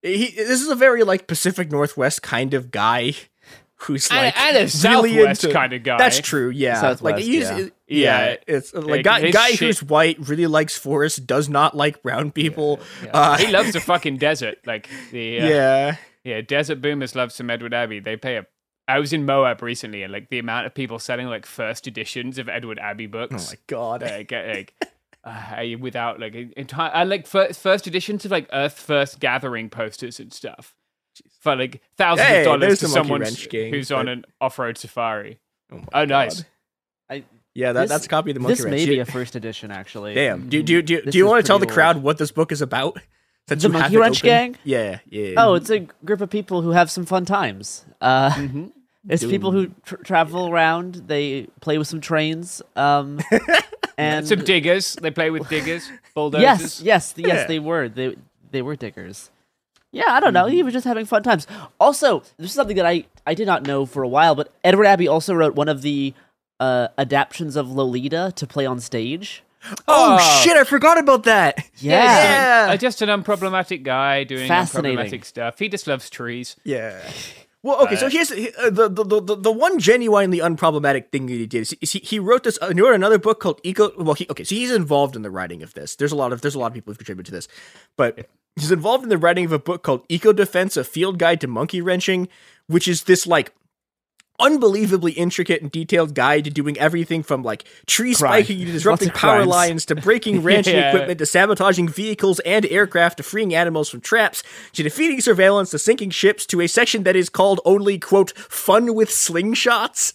he 0.07 0.31
this 0.31 0.61
is 0.61 0.69
a 0.69 0.75
very 0.75 1.03
like 1.03 1.27
Pacific 1.27 1.71
Northwest 1.71 2.21
kind 2.21 2.53
of 2.53 2.71
guy 2.71 3.13
who's 3.81 4.09
And- 4.09 4.17
like 4.25 4.37
and 4.39 4.55
a 4.55 4.59
really 4.61 4.69
Southwest 4.69 5.43
into- 5.43 5.53
kind 5.53 5.73
of 5.73 5.83
guy. 5.83 5.97
That's 5.97 6.19
true. 6.19 6.49
Yeah, 6.49 6.73
like 6.73 6.81
Southwest, 6.81 7.23
he's, 7.23 7.43
yeah. 7.49 7.57
yeah. 7.57 7.67
Yeah. 7.87 8.35
it's 8.47 8.73
like 8.73 8.85
Like, 8.85 9.03
guy, 9.03 9.29
guy 9.31 9.49
shit- 9.51 9.59
who's 9.59 9.83
white 9.83 10.17
really 10.27 10.47
likes 10.47 10.77
forests, 10.77 11.19
does 11.19 11.47
not 11.47 11.75
like 11.77 12.01
brown 12.01 12.31
people. 12.31 12.79
Uh, 13.13 13.37
he 13.37 13.47
loves 13.51 13.73
the 13.73 13.79
fucking 13.79 14.17
desert. 14.17 14.57
Like 14.65 14.89
the 15.11 15.39
uh, 15.41 15.47
yeah. 15.47 15.95
yeah 16.23 16.41
desert 16.41 16.81
boomers 16.81 17.15
love 17.15 17.31
some 17.31 17.49
Edward 17.49 17.73
Abbey. 17.73 17.99
They 17.99 18.17
pay 18.17 18.37
a. 18.37 18.45
I 18.89 18.99
was 18.99 19.11
in 19.11 19.25
Moab 19.25 19.61
recently, 19.61 20.01
and 20.03 20.13
like 20.13 20.29
the 20.29 20.39
amount 20.39 20.65
of 20.65 20.73
people 20.73 20.97
selling 20.97 21.27
like 21.27 21.45
first 21.45 21.87
editions 21.87 22.37
of 22.39 22.47
Edward 22.49 22.79
Abbey 22.79 23.05
books. 23.05 23.49
Oh 23.49 23.51
my 23.51 23.57
god. 23.67 24.25
get 24.27 24.47
like 24.47 24.73
uh, 25.27 25.77
without 25.79 26.19
like 26.19 26.33
entire 26.55 26.91
I 26.93 27.03
like 27.03 27.27
fir- 27.27 27.53
first 27.53 27.85
editions 27.87 28.25
of 28.25 28.31
like 28.31 28.47
Earth 28.53 28.79
First 28.79 29.19
Gathering 29.19 29.69
posters 29.69 30.19
and 30.19 30.31
stuff 30.33 30.73
for 31.41 31.55
like 31.55 31.81
thousands 31.97 32.27
Hey, 32.27 32.39
of 32.41 32.45
dollars 32.45 32.79
to 32.79 32.87
someone 32.87 33.21
who's 33.23 33.91
on 33.91 34.07
an 34.07 34.25
off-road 34.39 34.77
safari. 34.77 35.39
Oh, 35.71 35.81
Oh, 35.93 36.05
nice. 36.05 36.43
I, 37.09 37.23
Yeah, 37.53 37.73
that, 37.73 37.81
This- 37.81 37.89
that's 37.89 38.05
a 38.05 38.09
copy 38.09 38.31
of 38.31 38.35
the 38.35 38.39
Monkey 38.41 38.53
this 38.55 38.63
Wrench. 38.65 38.75
may 38.77 38.85
be 38.85 38.99
a 38.99 39.05
first 39.05 39.35
edition, 39.35 39.71
actually. 39.71 40.13
Damn. 40.13 40.47
Do 40.49 40.61
do 40.63 40.81
do, 40.81 41.01
This 41.01 41.11
do 41.11 41.17
you 41.17 41.25
want 41.25 41.43
to 41.43 41.47
tell 41.47 41.59
the 41.59 41.65
pretty 41.65 41.75
crowd 41.75 41.95
old. 41.97 42.03
what 42.03 42.17
this 42.17 42.31
book 42.31 42.51
is 42.51 42.61
about? 42.61 42.99
Since 43.49 43.63
The 43.63 43.69
you 43.69 43.73
Monkey 43.73 43.97
Wrench 43.97 44.19
open? 44.19 44.27
gang? 44.29 44.57
Yeah, 44.63 44.99
yeah. 45.09 45.33
Oh, 45.37 45.55
it's 45.55 45.69
a 45.69 45.79
group 46.05 46.21
of 46.21 46.29
people 46.29 46.61
who 46.61 46.71
have 46.71 46.91
some 46.91 47.05
fun 47.05 47.25
times. 47.25 47.85
Uh, 48.01 48.29
Mm-hmm. 48.31 48.65
It's 49.09 49.23
people 49.23 49.51
who 49.53 49.67
tr- 49.85 49.95
travel 50.03 50.49
around. 50.49 50.95
They 51.07 51.47
play 51.61 51.77
with 51.77 51.87
some 51.87 52.01
trains. 52.01 52.61
Um, 52.75 53.19
and 53.97 54.27
Some 54.27 54.43
diggers. 54.43 54.95
They 54.95 55.11
play 55.11 55.29
with 55.29 55.49
diggers, 55.49 55.89
bulldozers. 56.13 56.43
yes, 56.43 56.81
yes, 56.81 57.13
yes, 57.17 57.27
Yeah. 57.27 57.47
they 57.47 57.59
were. 57.59 57.89
They 57.89 58.15
they 58.51 58.61
were 58.61 58.75
diggers. 58.75 59.29
Yeah, 59.91 60.05
I 60.09 60.19
don't 60.19 60.33
know. 60.33 60.45
He 60.47 60.63
was 60.63 60.73
just 60.73 60.85
having 60.85 61.05
fun 61.05 61.23
times. 61.23 61.47
Also, 61.79 62.19
this 62.37 62.47
is 62.47 62.53
something 62.53 62.75
that 62.77 62.85
I 62.85 63.05
I 63.25 63.33
did 63.33 63.47
not 63.47 63.63
know 63.63 63.85
for 63.85 64.03
a 64.03 64.07
while, 64.07 64.35
but 64.35 64.51
Edward 64.63 64.85
Abbey 64.85 65.07
also 65.07 65.33
wrote 65.33 65.55
one 65.55 65.69
of 65.69 65.81
the 65.81 66.13
uh, 66.59 66.89
adaptions 66.97 67.55
of 67.55 67.71
Lolita 67.71 68.33
to 68.35 68.45
play 68.47 68.65
on 68.65 68.79
stage. 68.79 69.43
oh, 69.87 70.17
Oh. 70.19 70.41
shit! 70.43 70.55
I 70.57 70.63
forgot 70.65 70.97
about 70.99 71.23
that. 71.23 71.65
Yeah. 71.77 72.03
Yeah. 72.67 72.73
Uh, 72.73 72.77
just 72.77 73.01
an 73.01 73.09
unproblematic 73.09 73.83
guy 73.83 74.23
doing 74.23 74.49
unproblematic 74.49 75.25
stuff. 75.25 75.57
He 75.59 75.69
just 75.69 75.87
loves 75.87 76.09
trees. 76.09 76.55
Yeah. 76.63 77.01
Well, 77.67 77.83
okay, 77.83 77.97
so 77.97 78.07
here's 78.07 78.31
uh, 78.31 78.69
the, 78.71 78.87
the, 78.87 79.03
the, 79.03 79.35
the, 79.35 79.51
one 79.51 79.77
genuinely 79.77 80.39
unproblematic 80.39 81.11
thing 81.11 81.25
that 81.25 81.33
he 81.33 81.45
did. 81.45 81.63
Is 81.63 81.71
he, 81.71 81.85
he, 81.85 81.99
he 81.99 82.17
wrote 82.17 82.43
this. 82.43 82.57
Uh, 82.61 82.73
he 82.73 82.79
wrote 82.79 82.95
another 82.95 83.19
book 83.19 83.41
called 83.41 83.59
Eco. 83.61 83.91
Well, 83.97 84.13
he, 84.13 84.25
okay, 84.29 84.45
so 84.45 84.55
he's 84.55 84.71
involved 84.71 85.17
in 85.17 85.21
the 85.21 85.29
writing 85.29 85.61
of 85.61 85.73
this. 85.73 85.97
There's 85.97 86.13
a 86.13 86.15
lot 86.15 86.31
of 86.31 86.39
there's 86.39 86.55
a 86.55 86.59
lot 86.59 86.67
of 86.67 86.73
people 86.75 86.91
who've 86.91 86.97
contributed 86.97 87.25
to 87.25 87.31
this, 87.33 87.49
but 87.97 88.29
he's 88.55 88.71
involved 88.71 89.03
in 89.03 89.09
the 89.09 89.17
writing 89.17 89.43
of 89.43 89.51
a 89.51 89.59
book 89.59 89.83
called 89.83 90.05
Eco 90.07 90.31
Defense: 90.31 90.77
A 90.77 90.85
Field 90.85 91.19
Guide 91.19 91.41
to 91.41 91.47
Monkey 91.47 91.81
Wrenching, 91.81 92.29
which 92.67 92.87
is 92.87 93.03
this 93.03 93.27
like 93.27 93.53
unbelievably 94.39 95.13
intricate 95.13 95.61
and 95.61 95.71
detailed 95.71 96.13
guide 96.13 96.43
to 96.45 96.49
doing 96.51 96.77
everything 96.77 97.23
from 97.23 97.43
like 97.43 97.63
tree 97.85 98.13
Crime. 98.13 98.43
spiking 98.43 98.65
to 98.65 98.71
disrupting 98.71 99.09
power 99.09 99.37
crimes. 99.37 99.47
lines 99.47 99.85
to 99.85 99.95
breaking 100.07 100.43
ranching 100.43 100.75
Yeah. 100.75 100.89
equipment 100.89 101.19
to 101.19 101.25
sabotaging 101.25 101.89
vehicles 101.89 102.39
and 102.41 102.65
aircraft 102.67 103.17
to 103.17 103.23
freeing 103.23 103.55
animals 103.55 103.89
from 103.89 104.01
traps 104.01 104.43
to 104.73 104.83
defeating 104.83 105.21
surveillance 105.21 105.71
to 105.71 105.79
sinking 105.79 106.11
ships 106.11 106.45
to 106.47 106.61
a 106.61 106.67
section 106.67 107.03
that 107.03 107.15
is 107.15 107.29
called 107.29 107.59
only 107.65 107.97
quote 107.97 108.31
fun 108.37 108.93
with 108.93 109.09
slingshots. 109.09 110.13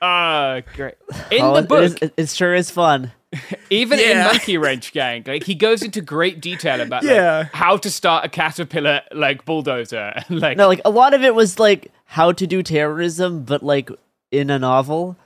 Ah, 0.00 0.60
great. 0.74 0.94
In 1.30 1.42
Oh, 1.42 1.54
the 1.54 1.62
book, 1.62 1.84
is- 1.84 1.94
it, 2.02 2.14
it 2.16 2.28
sure 2.28 2.54
is 2.54 2.70
fun. 2.70 3.12
even 3.70 3.98
in 3.98 4.18
Monkey 4.18 4.58
Wrench 4.58 4.92
Gang, 4.92 5.24
like 5.26 5.44
he 5.44 5.54
goes 5.54 5.82
into 5.82 6.00
great 6.00 6.40
detail 6.40 6.80
about 6.80 7.02
like, 7.04 7.14
Yeah. 7.14 7.44
how 7.52 7.76
to 7.78 7.90
start 7.90 8.24
a 8.24 8.28
caterpillar 8.28 9.02
like 9.12 9.44
bulldozer. 9.44 10.12
like 10.30 10.56
No, 10.56 10.68
like 10.68 10.80
a 10.84 10.90
lot 10.90 11.14
of 11.14 11.22
it 11.22 11.34
was 11.34 11.58
like 11.58 11.90
how 12.04 12.32
to 12.32 12.46
do 12.46 12.62
terrorism, 12.62 13.44
but 13.44 13.62
like 13.62 13.90
in 14.30 14.50
a 14.50 14.58
novel. 14.58 15.16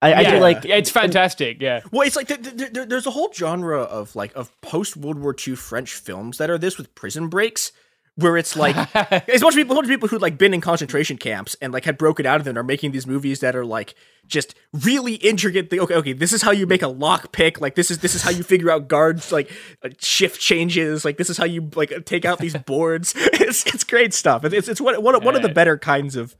I, 0.00 0.12
I 0.14 0.20
yeah, 0.22 0.30
do 0.32 0.38
like. 0.40 0.64
yeah, 0.64 0.74
it's 0.74 0.90
fantastic. 0.90 1.62
Yeah. 1.62 1.82
Well, 1.92 2.04
it's 2.04 2.16
like 2.16 2.26
th- 2.26 2.42
th- 2.42 2.72
th- 2.72 2.88
there's 2.88 3.06
a 3.06 3.12
whole 3.12 3.32
genre 3.32 3.82
of 3.82 4.16
like 4.16 4.34
of 4.34 4.50
post 4.60 4.96
World 4.96 5.20
War 5.20 5.32
II 5.46 5.54
French 5.54 5.94
films 5.94 6.38
that 6.38 6.50
are 6.50 6.58
this 6.58 6.76
with 6.76 6.92
prison 6.96 7.28
breaks, 7.28 7.70
where 8.16 8.36
it's 8.36 8.56
like 8.56 8.74
it's 9.28 9.40
a 9.42 9.44
bunch 9.44 9.54
of 9.54 9.58
people, 9.58 9.72
a 9.72 9.76
bunch 9.76 9.86
of 9.86 9.90
people 9.90 10.08
who 10.08 10.18
like 10.18 10.36
been 10.38 10.52
in 10.54 10.60
concentration 10.60 11.18
camps 11.18 11.54
and 11.62 11.72
like 11.72 11.84
had 11.84 11.96
broken 11.98 12.26
out 12.26 12.38
of 12.38 12.44
them 12.44 12.58
are 12.58 12.64
making 12.64 12.90
these 12.90 13.06
movies 13.06 13.38
that 13.38 13.54
are 13.54 13.64
like 13.64 13.94
just 14.26 14.54
really 14.72 15.14
intricate. 15.14 15.68
Thing. 15.70 15.80
Okay, 15.80 15.94
okay, 15.94 16.12
this 16.12 16.32
is 16.32 16.42
how 16.42 16.50
you 16.52 16.66
make 16.66 16.82
a 16.82 16.88
lock 16.88 17.32
pick. 17.32 17.60
Like 17.60 17.74
this 17.74 17.90
is 17.90 17.98
this 17.98 18.14
is 18.14 18.22
how 18.22 18.30
you 18.30 18.42
figure 18.42 18.70
out 18.70 18.88
guards 18.88 19.30
like 19.32 19.50
uh, 19.84 19.88
shift 19.98 20.40
changes. 20.40 21.04
Like 21.04 21.16
this 21.18 21.28
is 21.30 21.36
how 21.36 21.44
you 21.44 21.68
like 21.74 22.04
take 22.04 22.24
out 22.24 22.38
these 22.38 22.56
boards. 22.66 23.14
It's 23.16 23.66
it's 23.66 23.84
great 23.84 24.14
stuff. 24.14 24.44
It's 24.44 24.68
it's 24.68 24.80
one 24.80 24.94
one, 25.02 25.22
one 25.24 25.36
of 25.36 25.42
the 25.42 25.48
better 25.54 25.76
kinds 25.78 26.16
of 26.16 26.36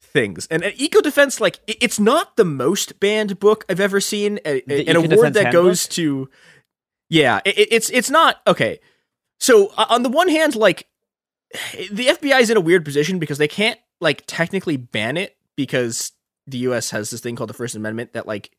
things. 0.00 0.46
And, 0.50 0.62
and 0.62 0.74
eco 0.78 1.00
defense, 1.00 1.40
like 1.40 1.60
it- 1.66 1.78
it's 1.80 1.98
not 2.00 2.36
the 2.36 2.44
most 2.44 3.00
banned 3.00 3.38
book 3.38 3.64
I've 3.68 3.80
ever 3.80 4.00
seen. 4.00 4.38
A, 4.44 4.62
a- 4.70 4.80
an 4.90 4.96
award 5.14 5.34
that 5.34 5.44
goes 5.52 5.86
to, 5.88 6.28
yeah, 7.08 7.40
it- 7.44 7.68
it's 7.70 7.88
it's 7.90 8.10
not 8.10 8.40
okay. 8.46 8.80
So 9.40 9.72
uh, 9.76 9.86
on 9.88 10.02
the 10.02 10.08
one 10.10 10.28
hand, 10.28 10.54
like 10.56 10.86
the 11.90 12.06
FBI 12.08 12.40
is 12.40 12.50
in 12.50 12.56
a 12.56 12.60
weird 12.60 12.84
position 12.84 13.18
because 13.18 13.38
they 13.38 13.48
can't 13.48 13.78
like 14.00 14.24
technically 14.26 14.76
ban 14.76 15.16
it 15.16 15.36
because 15.56 16.12
the 16.46 16.58
U.S. 16.58 16.90
has 16.90 17.10
this 17.10 17.20
thing 17.20 17.36
called 17.36 17.50
the 17.50 17.54
First 17.54 17.74
Amendment 17.76 18.12
that 18.14 18.26
like 18.26 18.50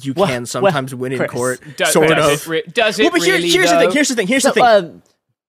you 0.00 0.12
Well- 0.14 0.26
can 0.26 0.46
sometimes 0.46 0.94
win 0.94 1.12
in 1.12 1.18
Chris, 1.18 1.30
court, 1.30 1.60
Does, 1.76 1.92
sort 1.92 2.08
does 2.08 2.46
of. 2.46 2.46
It 2.46 2.50
re- 2.50 2.62
does 2.72 2.98
it 2.98 3.02
well, 3.04 3.12
but 3.12 3.22
here- 3.22 3.34
really? 3.36 3.48
here's 3.50 3.70
the 3.70 3.78
thing. 3.78 3.90
Here's 3.92 4.08
the 4.08 4.14
thing. 4.14 4.26
Here's 4.26 4.42
So, 4.42 4.48
the 4.50 4.54
thing. 4.54 4.64
um, 4.64 5.02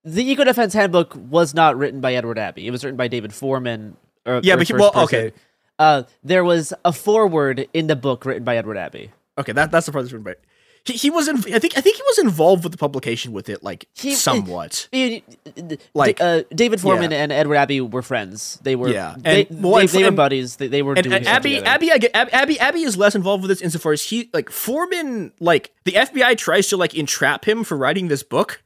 the 0.06 0.24
Eco 0.32 0.44
Defense 0.46 0.74
Handbook 0.74 1.14
was 1.16 1.54
not 1.54 1.78
written 1.78 2.00
by 2.02 2.14
Edward 2.16 2.40
Abbey. 2.40 2.66
It 2.68 2.72
was 2.72 2.84
written 2.84 2.98
by 2.98 3.08
David 3.08 3.34
Foreman. 3.34 3.98
Or, 4.26 4.40
Yeah, 4.44 4.54
or 4.54 4.58
but 4.58 4.68
he- 4.68 4.74
first 4.74 4.82
well, 4.82 4.92
person. 4.92 5.20
okay. 5.20 5.32
Uh, 5.78 6.04
there 6.24 6.44
was 6.44 6.74
a 6.84 6.92
foreword 6.92 7.68
in 7.74 7.88
the 7.88 7.96
book 7.96 8.26
written 8.26 8.44
by 8.44 8.58
Edward 8.58 8.78
Abbey. 8.78 9.12
Okay, 9.38 9.52
that 9.54 9.72
that's 9.72 9.86
the 9.86 9.92
part 9.94 10.04
that's 10.04 10.12
written 10.14 10.24
by. 10.26 10.36
He, 10.90 10.98
he 10.98 11.10
was 11.10 11.28
in, 11.28 11.38
I 11.54 11.60
think 11.60 11.78
I 11.78 11.82
think 11.82 11.96
he 11.98 12.02
was 12.08 12.18
involved 12.20 12.64
with 12.64 12.72
the 12.72 12.78
publication 12.78 13.32
with 13.32 13.48
it 13.50 13.64
like 13.64 13.88
He- 13.96 14.16
somewhat. 14.16 14.88
Like, 14.92 15.24
Like, 15.94 16.22
uh, 16.22 16.44
David 16.54 16.82
Foreman 16.82 17.12
yeah. 17.12 17.24
and 17.24 17.32
Edward 17.32 17.56
Abbey 17.56 17.82
were 17.82 18.02
friends. 18.02 18.60
They 18.64 18.76
were, 18.76 18.90
Yeah, 18.90 19.16
they, 19.18 19.46
and- 19.46 19.64
well, 19.64 19.74
they, 19.76 19.82
and- 19.82 19.90
they 19.90 20.04
were 20.04 20.12
buddies. 20.12 20.56
They, 20.58 20.68
they 20.68 20.82
were 20.82 20.94
and, 20.96 21.04
doing 21.04 21.28
Abbey, 21.28 21.50
together. 21.56 21.68
Abbey, 21.68 21.92
I 21.92 21.98
get, 21.98 22.12
Ab- 22.16 22.30
Abbey, 22.34 22.60
Abbey 22.60 22.82
is 22.82 22.98
less 22.98 23.16
involved 23.16 23.44
with 23.44 23.50
this 23.50 23.62
insofar 23.62 23.94
as 23.94 24.04
he 24.04 24.30
like 24.34 24.50
Foreman, 24.50 25.32
like 25.40 25.72
the 25.86 25.94
FBI 25.94 26.38
tries 26.38 26.68
to 26.68 26.78
like 26.78 26.94
entrap 26.96 27.46
him 27.48 27.64
for 27.64 27.78
writing 27.78 28.08
this 28.08 28.24
book. 28.24 28.62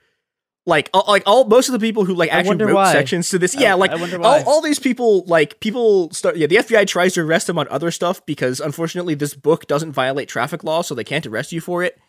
Like, 0.65 0.89
all, 0.93 1.03
like 1.09 1.23
all 1.25 1.43
most 1.43 1.67
of 1.67 1.73
the 1.73 1.79
people 1.79 2.05
who 2.05 2.13
like 2.13 2.29
I 2.31 2.37
actually 2.39 2.55
wrote 2.63 2.73
why. 2.75 2.91
sections 2.93 3.27
to 3.31 3.37
this, 3.39 3.53
I- 3.57 3.59
yeah, 3.61 3.73
like 3.73 3.91
I 3.91 3.95
wonder 3.95 4.17
why. 4.17 4.39
all, 4.43 4.49
all 4.55 4.61
these 4.61 4.79
people, 4.79 5.25
like 5.27 5.59
people 5.59 6.09
start, 6.11 6.37
yeah, 6.37 6.47
the 6.47 6.55
FBI 6.55 6.87
tries 6.87 7.15
to 7.15 7.21
arrest 7.21 7.49
him 7.49 7.59
on 7.59 7.67
other 7.69 7.91
stuff 7.91 8.25
because 8.25 8.61
unfortunately 8.61 9.13
this 9.13 9.33
book 9.33 9.67
doesn't 9.67 9.91
violate 9.91 10.29
traffic 10.29 10.63
law, 10.63 10.81
so 10.81 10.95
they 10.95 11.03
can't 11.03 11.25
arrest 11.25 11.51
you 11.51 11.59
for 11.59 11.83
it. 11.83 11.99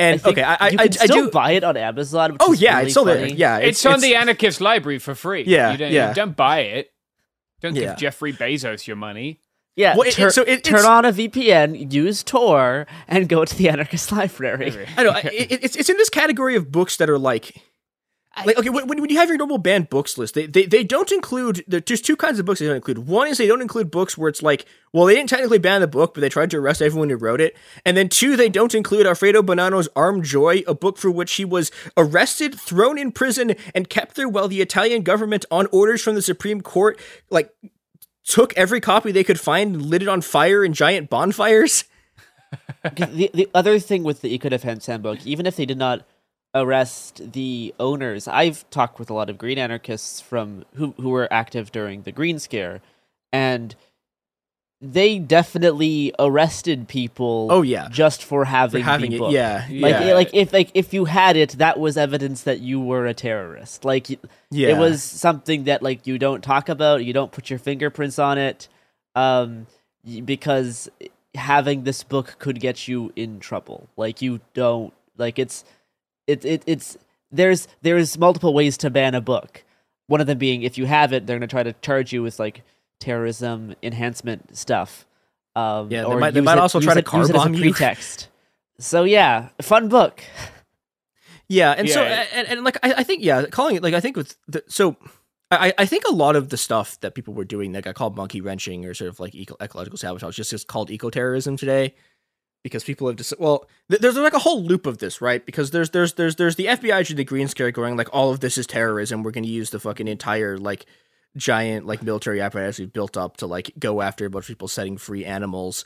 And 0.00 0.20
think 0.22 0.38
okay, 0.38 0.42
I, 0.42 0.54
I, 0.58 0.68
you 0.70 0.78
I, 0.78 0.88
can 0.88 1.02
I 1.02 1.04
still 1.06 1.24
do. 1.26 1.30
buy 1.30 1.52
it 1.52 1.64
on 1.64 1.76
Amazon. 1.76 2.32
Which 2.32 2.42
Oh 2.44 2.52
is 2.52 2.60
yeah, 2.62 2.72
really 2.76 2.82
it's 2.84 2.92
still 2.94 3.04
there. 3.04 3.26
Yeah, 3.26 3.58
It's, 3.58 3.84
on 3.86 4.00
the 4.00 4.14
Anarchist 4.16 4.60
library 4.60 4.98
for 4.98 5.14
free. 5.14 5.44
Yeah, 5.46 5.72
you 5.72 5.78
don't, 5.78 5.92
yeah. 5.92 6.08
You 6.08 6.14
don't 6.14 6.36
buy 6.36 6.60
it. 6.60 6.90
Don't 7.60 7.74
Yeah. 7.76 7.90
give 7.90 7.98
Jeffrey 7.98 8.32
Bezos 8.32 8.86
your 8.86 8.96
money. 8.96 9.40
Yeah, 9.76 9.96
Well, 9.96 10.08
it- 10.08 10.14
tur- 10.14 10.30
so 10.30 10.42
it- 10.42 10.64
turn 10.64 10.84
on 10.84 11.04
a 11.04 11.12
VPN, 11.12 11.92
use 11.92 12.22
Tor, 12.22 12.86
and 13.06 13.28
go 13.28 13.44
to 13.44 13.54
the 13.56 13.68
Anarchist 13.68 14.10
Library. 14.16 14.86
I 14.96 15.04
know 15.04 15.12
it, 15.16 15.26
it- 15.52 15.64
it's 15.64 15.76
it's 15.76 15.88
in 15.88 15.96
this 15.96 16.08
category 16.10 16.56
of 16.56 16.72
books 16.72 16.96
that 16.96 17.08
are 17.08 17.18
like, 17.18 17.62
like 18.44 18.58
okay, 18.58 18.70
when, 18.70 18.86
when 18.86 19.08
you 19.08 19.16
have 19.16 19.28
your 19.28 19.38
normal 19.38 19.58
banned 19.58 19.88
books 19.88 20.18
list, 20.18 20.34
they, 20.34 20.46
they 20.46 20.66
they 20.66 20.84
don't 20.84 21.10
include. 21.12 21.64
There's 21.66 22.00
two 22.00 22.16
kinds 22.16 22.38
of 22.38 22.46
books 22.46 22.60
they 22.60 22.66
don't 22.66 22.76
include. 22.76 23.06
One 23.06 23.28
is 23.28 23.38
they 23.38 23.46
don't 23.46 23.62
include 23.62 23.90
books 23.90 24.16
where 24.18 24.28
it's 24.28 24.42
like, 24.42 24.66
well, 24.92 25.06
they 25.06 25.14
didn't 25.14 25.30
technically 25.30 25.58
ban 25.58 25.80
the 25.80 25.88
book, 25.88 26.14
but 26.14 26.20
they 26.20 26.28
tried 26.28 26.50
to 26.50 26.58
arrest 26.58 26.82
everyone 26.82 27.10
who 27.10 27.16
wrote 27.16 27.40
it. 27.40 27.56
And 27.84 27.96
then 27.96 28.08
two, 28.08 28.36
they 28.36 28.48
don't 28.48 28.74
include 28.74 29.06
Alfredo 29.06 29.42
Bonanno's 29.42 29.88
Armed 29.94 30.24
Joy, 30.24 30.62
a 30.66 30.74
book 30.74 30.98
for 30.98 31.10
which 31.10 31.34
he 31.34 31.44
was 31.44 31.70
arrested, 31.96 32.58
thrown 32.58 32.98
in 32.98 33.12
prison, 33.12 33.54
and 33.74 33.88
kept 33.88 34.16
there 34.16 34.28
while 34.28 34.48
the 34.48 34.60
Italian 34.60 35.02
government, 35.02 35.44
on 35.50 35.66
orders 35.72 36.02
from 36.02 36.14
the 36.14 36.22
Supreme 36.22 36.60
Court, 36.60 36.98
like 37.30 37.54
took 38.24 38.56
every 38.56 38.80
copy 38.80 39.12
they 39.12 39.24
could 39.24 39.40
find 39.40 39.74
and 39.74 39.86
lit 39.86 40.02
it 40.02 40.08
on 40.08 40.20
fire 40.20 40.64
in 40.64 40.72
giant 40.72 41.10
bonfires. 41.10 41.84
the 42.82 43.30
the 43.32 43.48
other 43.54 43.78
thing 43.78 44.02
with 44.02 44.22
the 44.22 44.32
Eco 44.32 44.48
Defense 44.48 44.86
Handbook, 44.86 45.24
even 45.26 45.46
if 45.46 45.56
they 45.56 45.66
did 45.66 45.78
not 45.78 46.06
arrest 46.54 47.32
the 47.32 47.74
owners, 47.78 48.26
I've 48.28 48.68
talked 48.70 48.98
with 48.98 49.10
a 49.10 49.14
lot 49.14 49.30
of 49.30 49.38
green 49.38 49.58
anarchists 49.58 50.20
from 50.20 50.64
who 50.74 50.94
who 50.96 51.10
were 51.10 51.32
active 51.32 51.72
during 51.72 52.02
the 52.02 52.12
Green 52.12 52.38
Scare, 52.38 52.80
and 53.32 53.74
they 54.82 55.18
definitely 55.18 56.12
arrested 56.18 56.88
people. 56.88 57.48
Oh, 57.50 57.60
yeah. 57.60 57.88
just 57.90 58.24
for 58.24 58.46
having, 58.46 58.82
having 58.82 59.10
the 59.10 59.26
it, 59.26 59.32
yeah, 59.32 59.66
like 59.70 59.92
yeah. 60.00 60.14
like 60.14 60.30
if 60.32 60.52
like 60.52 60.70
if 60.74 60.94
you 60.94 61.04
had 61.04 61.36
it, 61.36 61.50
that 61.58 61.78
was 61.78 61.96
evidence 61.96 62.42
that 62.44 62.60
you 62.60 62.80
were 62.80 63.06
a 63.06 63.14
terrorist. 63.14 63.84
Like 63.84 64.08
Yeah. 64.50 64.68
it 64.70 64.78
was 64.78 65.02
something 65.02 65.64
that 65.64 65.82
like 65.82 66.06
you 66.06 66.18
don't 66.18 66.42
talk 66.42 66.68
about, 66.68 67.04
you 67.04 67.12
don't 67.12 67.30
put 67.30 67.50
your 67.50 67.58
fingerprints 67.58 68.18
on 68.18 68.38
it, 68.38 68.68
um, 69.14 69.66
because 70.24 70.90
having 71.34 71.84
this 71.84 72.02
book 72.02 72.36
could 72.38 72.58
get 72.58 72.88
you 72.88 73.12
in 73.16 73.38
trouble. 73.38 73.88
Like 73.98 74.22
you 74.22 74.40
don't 74.54 74.94
like 75.18 75.38
it's 75.38 75.62
it, 76.30 76.44
it 76.44 76.62
it's 76.66 76.96
there's 77.30 77.68
there's 77.82 78.16
multiple 78.18 78.54
ways 78.54 78.76
to 78.78 78.90
ban 78.90 79.14
a 79.14 79.20
book. 79.20 79.64
One 80.06 80.20
of 80.20 80.26
them 80.26 80.38
being 80.38 80.62
if 80.62 80.78
you 80.78 80.86
have 80.86 81.12
it, 81.12 81.26
they're 81.26 81.36
gonna 81.38 81.46
try 81.46 81.62
to 81.62 81.72
charge 81.74 82.12
you 82.12 82.22
with 82.22 82.38
like 82.38 82.62
terrorism 82.98 83.74
enhancement 83.82 84.56
stuff. 84.56 85.06
Um, 85.56 85.90
Yeah, 85.90 86.02
they 86.02 86.06
or 86.06 86.18
might- 86.18 86.34
they 86.34 86.40
might 86.40 86.54
it- 86.58 86.60
also 86.60 86.80
try 86.80 86.94
to 86.94 87.00
it- 87.00 87.02
use 87.02 87.08
it 87.08 87.10
car 87.10 87.20
as 87.22 87.30
a 87.30 87.32
bomb 87.34 87.54
you. 87.54 87.60
pretext. 87.60 88.28
So 88.78 89.04
yeah, 89.04 89.48
fun 89.62 89.88
book. 89.88 90.22
Yeah, 91.48 91.72
and 91.76 91.88
so 91.88 92.02
Yeah. 92.02 92.26
and, 92.32 92.48
and 92.48 92.64
like 92.64 92.78
I, 92.82 92.94
I 92.98 93.02
think 93.02 93.22
yeah, 93.24 93.44
calling 93.46 93.76
it 93.76 93.82
like 93.82 93.94
I 93.94 94.00
think 94.00 94.16
with 94.16 94.36
the, 94.46 94.62
so 94.68 94.96
I, 95.50 95.72
I 95.78 95.84
think 95.86 96.04
a 96.08 96.12
lot 96.12 96.36
of 96.36 96.48
the 96.50 96.56
stuff 96.56 96.98
that 97.00 97.14
people 97.16 97.34
were 97.34 97.44
doing 97.44 97.72
that 97.72 97.82
got 97.82 97.96
called 97.96 98.16
monkey 98.16 98.40
wrenching 98.40 98.84
or 98.86 98.94
sort 98.94 99.10
of 99.10 99.18
like 99.18 99.34
eco, 99.34 99.56
ecological 99.60 99.98
sabotage 99.98 100.36
just 100.36 100.52
is 100.52 100.62
called 100.64 100.90
eco 100.92 101.10
terrorism 101.10 101.56
today 101.56 101.94
because 102.62 102.84
people 102.84 103.06
have 103.06 103.16
just 103.16 103.32
well 103.38 103.66
th- 103.90 104.00
there's 104.00 104.16
like 104.16 104.34
a 104.34 104.38
whole 104.38 104.62
loop 104.62 104.86
of 104.86 104.98
this 104.98 105.20
right? 105.20 105.44
Because 105.44 105.70
there's 105.70 105.90
there's 105.90 106.14
there's 106.14 106.36
there's 106.36 106.56
the 106.56 106.66
FBI 106.66 107.06
to 107.06 107.14
the 107.14 107.24
Green 107.24 107.48
Scare 107.48 107.70
going 107.70 107.96
like 107.96 108.08
all 108.12 108.30
of 108.30 108.40
this 108.40 108.58
is 108.58 108.66
terrorism. 108.66 109.22
We're 109.22 109.30
going 109.30 109.44
to 109.44 109.50
use 109.50 109.70
the 109.70 109.80
fucking 109.80 110.08
entire 110.08 110.58
like 110.58 110.86
giant 111.36 111.86
like 111.86 112.02
military 112.02 112.40
apparatus 112.40 112.78
we've 112.78 112.92
built 112.92 113.16
up 113.16 113.36
to 113.38 113.46
like 113.46 113.72
go 113.78 114.00
after 114.00 114.26
a 114.26 114.30
bunch 114.30 114.44
of 114.44 114.48
people 114.48 114.68
setting 114.68 114.98
free 114.98 115.24
animals. 115.24 115.84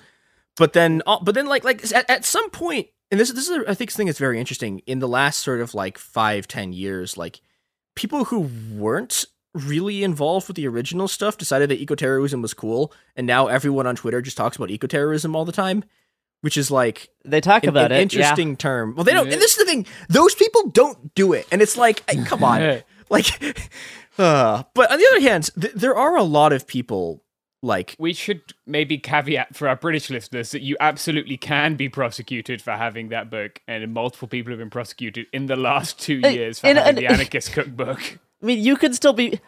But 0.56 0.72
then 0.72 1.02
uh, 1.06 1.18
but 1.22 1.34
then 1.34 1.46
like 1.46 1.64
like 1.64 1.84
at, 1.92 2.08
at 2.08 2.24
some 2.24 2.50
point 2.50 2.88
and 3.10 3.20
this 3.20 3.30
this 3.32 3.48
is 3.48 3.64
I 3.68 3.74
think 3.74 3.92
thing 3.92 4.06
that's 4.06 4.18
very 4.18 4.40
interesting. 4.40 4.80
In 4.86 4.98
the 4.98 5.08
last 5.08 5.40
sort 5.40 5.60
of 5.60 5.74
like 5.74 5.98
five 5.98 6.48
ten 6.48 6.72
years 6.72 7.16
like 7.16 7.40
people 7.94 8.24
who 8.24 8.50
weren't 8.72 9.24
really 9.52 10.02
involved 10.02 10.48
with 10.48 10.56
the 10.56 10.66
original 10.66 11.06
stuff 11.06 11.38
decided 11.38 11.68
that 11.68 11.80
ecoterrorism 11.80 12.42
was 12.42 12.54
cool 12.54 12.92
and 13.14 13.24
now 13.24 13.46
everyone 13.46 13.86
on 13.86 13.94
Twitter 13.94 14.20
just 14.20 14.36
talks 14.36 14.56
about 14.56 14.68
ecoterrorism 14.68 15.36
all 15.36 15.44
the 15.44 15.52
time 15.52 15.84
which 16.44 16.56
is 16.58 16.70
like 16.70 17.08
They 17.24 17.40
talk 17.40 17.62
an, 17.64 17.70
about 17.70 17.90
an 17.90 17.98
it. 17.98 18.02
interesting 18.02 18.56
term 18.56 18.94
well 18.94 19.04
they 19.04 19.12
don't 19.12 19.32
and 19.32 19.40
this 19.40 19.52
is 19.52 19.56
the 19.58 19.64
thing 19.64 19.86
those 20.08 20.34
people 20.34 20.68
don't 20.68 21.14
do 21.14 21.32
it 21.32 21.46
and 21.50 21.62
it's 21.62 21.76
like 21.76 22.04
come 22.26 22.44
on 22.44 22.82
like 23.10 23.26
uh, 24.18 24.62
but 24.74 24.92
on 24.92 24.98
the 24.98 25.06
other 25.10 25.20
hand 25.20 25.50
th- 25.60 25.72
there 25.74 25.96
are 25.96 26.16
a 26.16 26.22
lot 26.22 26.52
of 26.52 26.66
people 26.66 27.22
like 27.62 27.96
We 27.98 28.12
should 28.12 28.42
maybe 28.66 28.98
caveat 28.98 29.56
for 29.56 29.68
our 29.68 29.76
British 29.76 30.10
listeners 30.10 30.50
that 30.50 30.60
you 30.60 30.76
absolutely 30.80 31.38
can 31.38 31.76
be 31.76 31.88
prosecuted 31.88 32.60
for 32.60 32.72
having 32.72 33.08
that 33.08 33.30
book, 33.30 33.62
and 33.66 33.94
multiple 33.94 34.28
people 34.28 34.50
have 34.52 34.58
been 34.58 34.68
prosecuted 34.68 35.24
in 35.32 35.46
the 35.46 35.56
last 35.56 35.98
two 35.98 36.16
years 36.16 36.60
for 36.60 36.66
and- 36.66 36.76
having 36.76 36.88
and- 36.90 36.98
the 36.98 37.06
Anarchist 37.14 37.52
Cookbook. 37.54 38.18
I 38.42 38.46
mean, 38.46 38.62
you 38.62 38.76
can 38.76 38.92
still 38.92 39.14
be. 39.14 39.40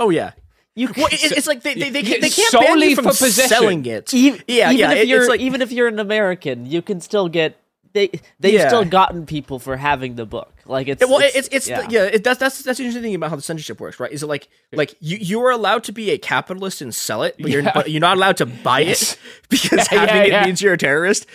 oh 0.00 0.10
yeah 0.10 0.32
You 0.74 0.88
well, 0.96 1.06
it, 1.08 1.22
it's 1.32 1.46
like 1.46 1.62
they, 1.62 1.74
they, 1.74 1.90
they, 1.90 2.02
can't- 2.02 2.22
they 2.22 2.30
can't 2.30 2.52
ban 2.52 2.78
you 2.80 2.96
from 2.96 3.12
selling 3.12 3.84
it 3.84 4.12
E- 4.14 4.40
yeah 4.48 4.68
even 4.70 4.78
yeah 4.78 4.92
if 4.92 4.98
it- 4.98 5.08
you're 5.08 5.20
it's 5.20 5.28
like 5.28 5.40
even 5.40 5.60
if 5.60 5.70
you're 5.70 5.88
an 5.88 5.98
American, 5.98 6.64
you 6.66 6.80
can 6.80 7.00
still 7.00 7.28
get 7.28 7.58
they 7.92 8.08
they've 8.40 8.54
Yeah. 8.54 8.68
still 8.68 8.86
gotten 8.86 9.26
people 9.26 9.58
for 9.58 9.76
having 9.76 10.14
the 10.14 10.24
book. 10.24 10.50
Like 10.64 10.88
it's 10.88 11.06
well, 11.06 11.18
it's, 11.18 11.36
it's 11.36 11.48
it's 11.48 11.68
yeah. 11.68 11.86
yeah, 11.90 12.04
it, 12.04 12.24
that's 12.24 12.38
that's 12.40 12.62
that's 12.62 12.78
the 12.78 12.84
interesting 12.84 13.02
thing 13.02 13.14
about 13.14 13.28
how 13.28 13.36
the 13.36 13.42
censorship 13.42 13.80
works, 13.80 14.00
right? 14.00 14.10
Is 14.10 14.22
it 14.22 14.28
like 14.28 14.48
like 14.72 14.94
you 15.00 15.18
you 15.18 15.42
are 15.44 15.50
allowed 15.50 15.84
to 15.84 15.92
be 15.92 16.10
a 16.10 16.16
capitalist 16.16 16.80
and 16.80 16.94
sell 16.94 17.22
it, 17.22 17.34
but 17.38 17.50
you're 17.50 17.60
Yeah. 17.62 17.72
but 17.74 17.90
you're 17.90 18.00
not 18.00 18.16
allowed 18.16 18.38
to 18.38 18.46
buy 18.46 18.80
it 18.80 19.18
because 19.50 19.86
having 19.88 20.32
it 20.32 20.46
means 20.46 20.62
you're 20.62 20.72
a 20.72 20.78
terrorist. 20.78 21.26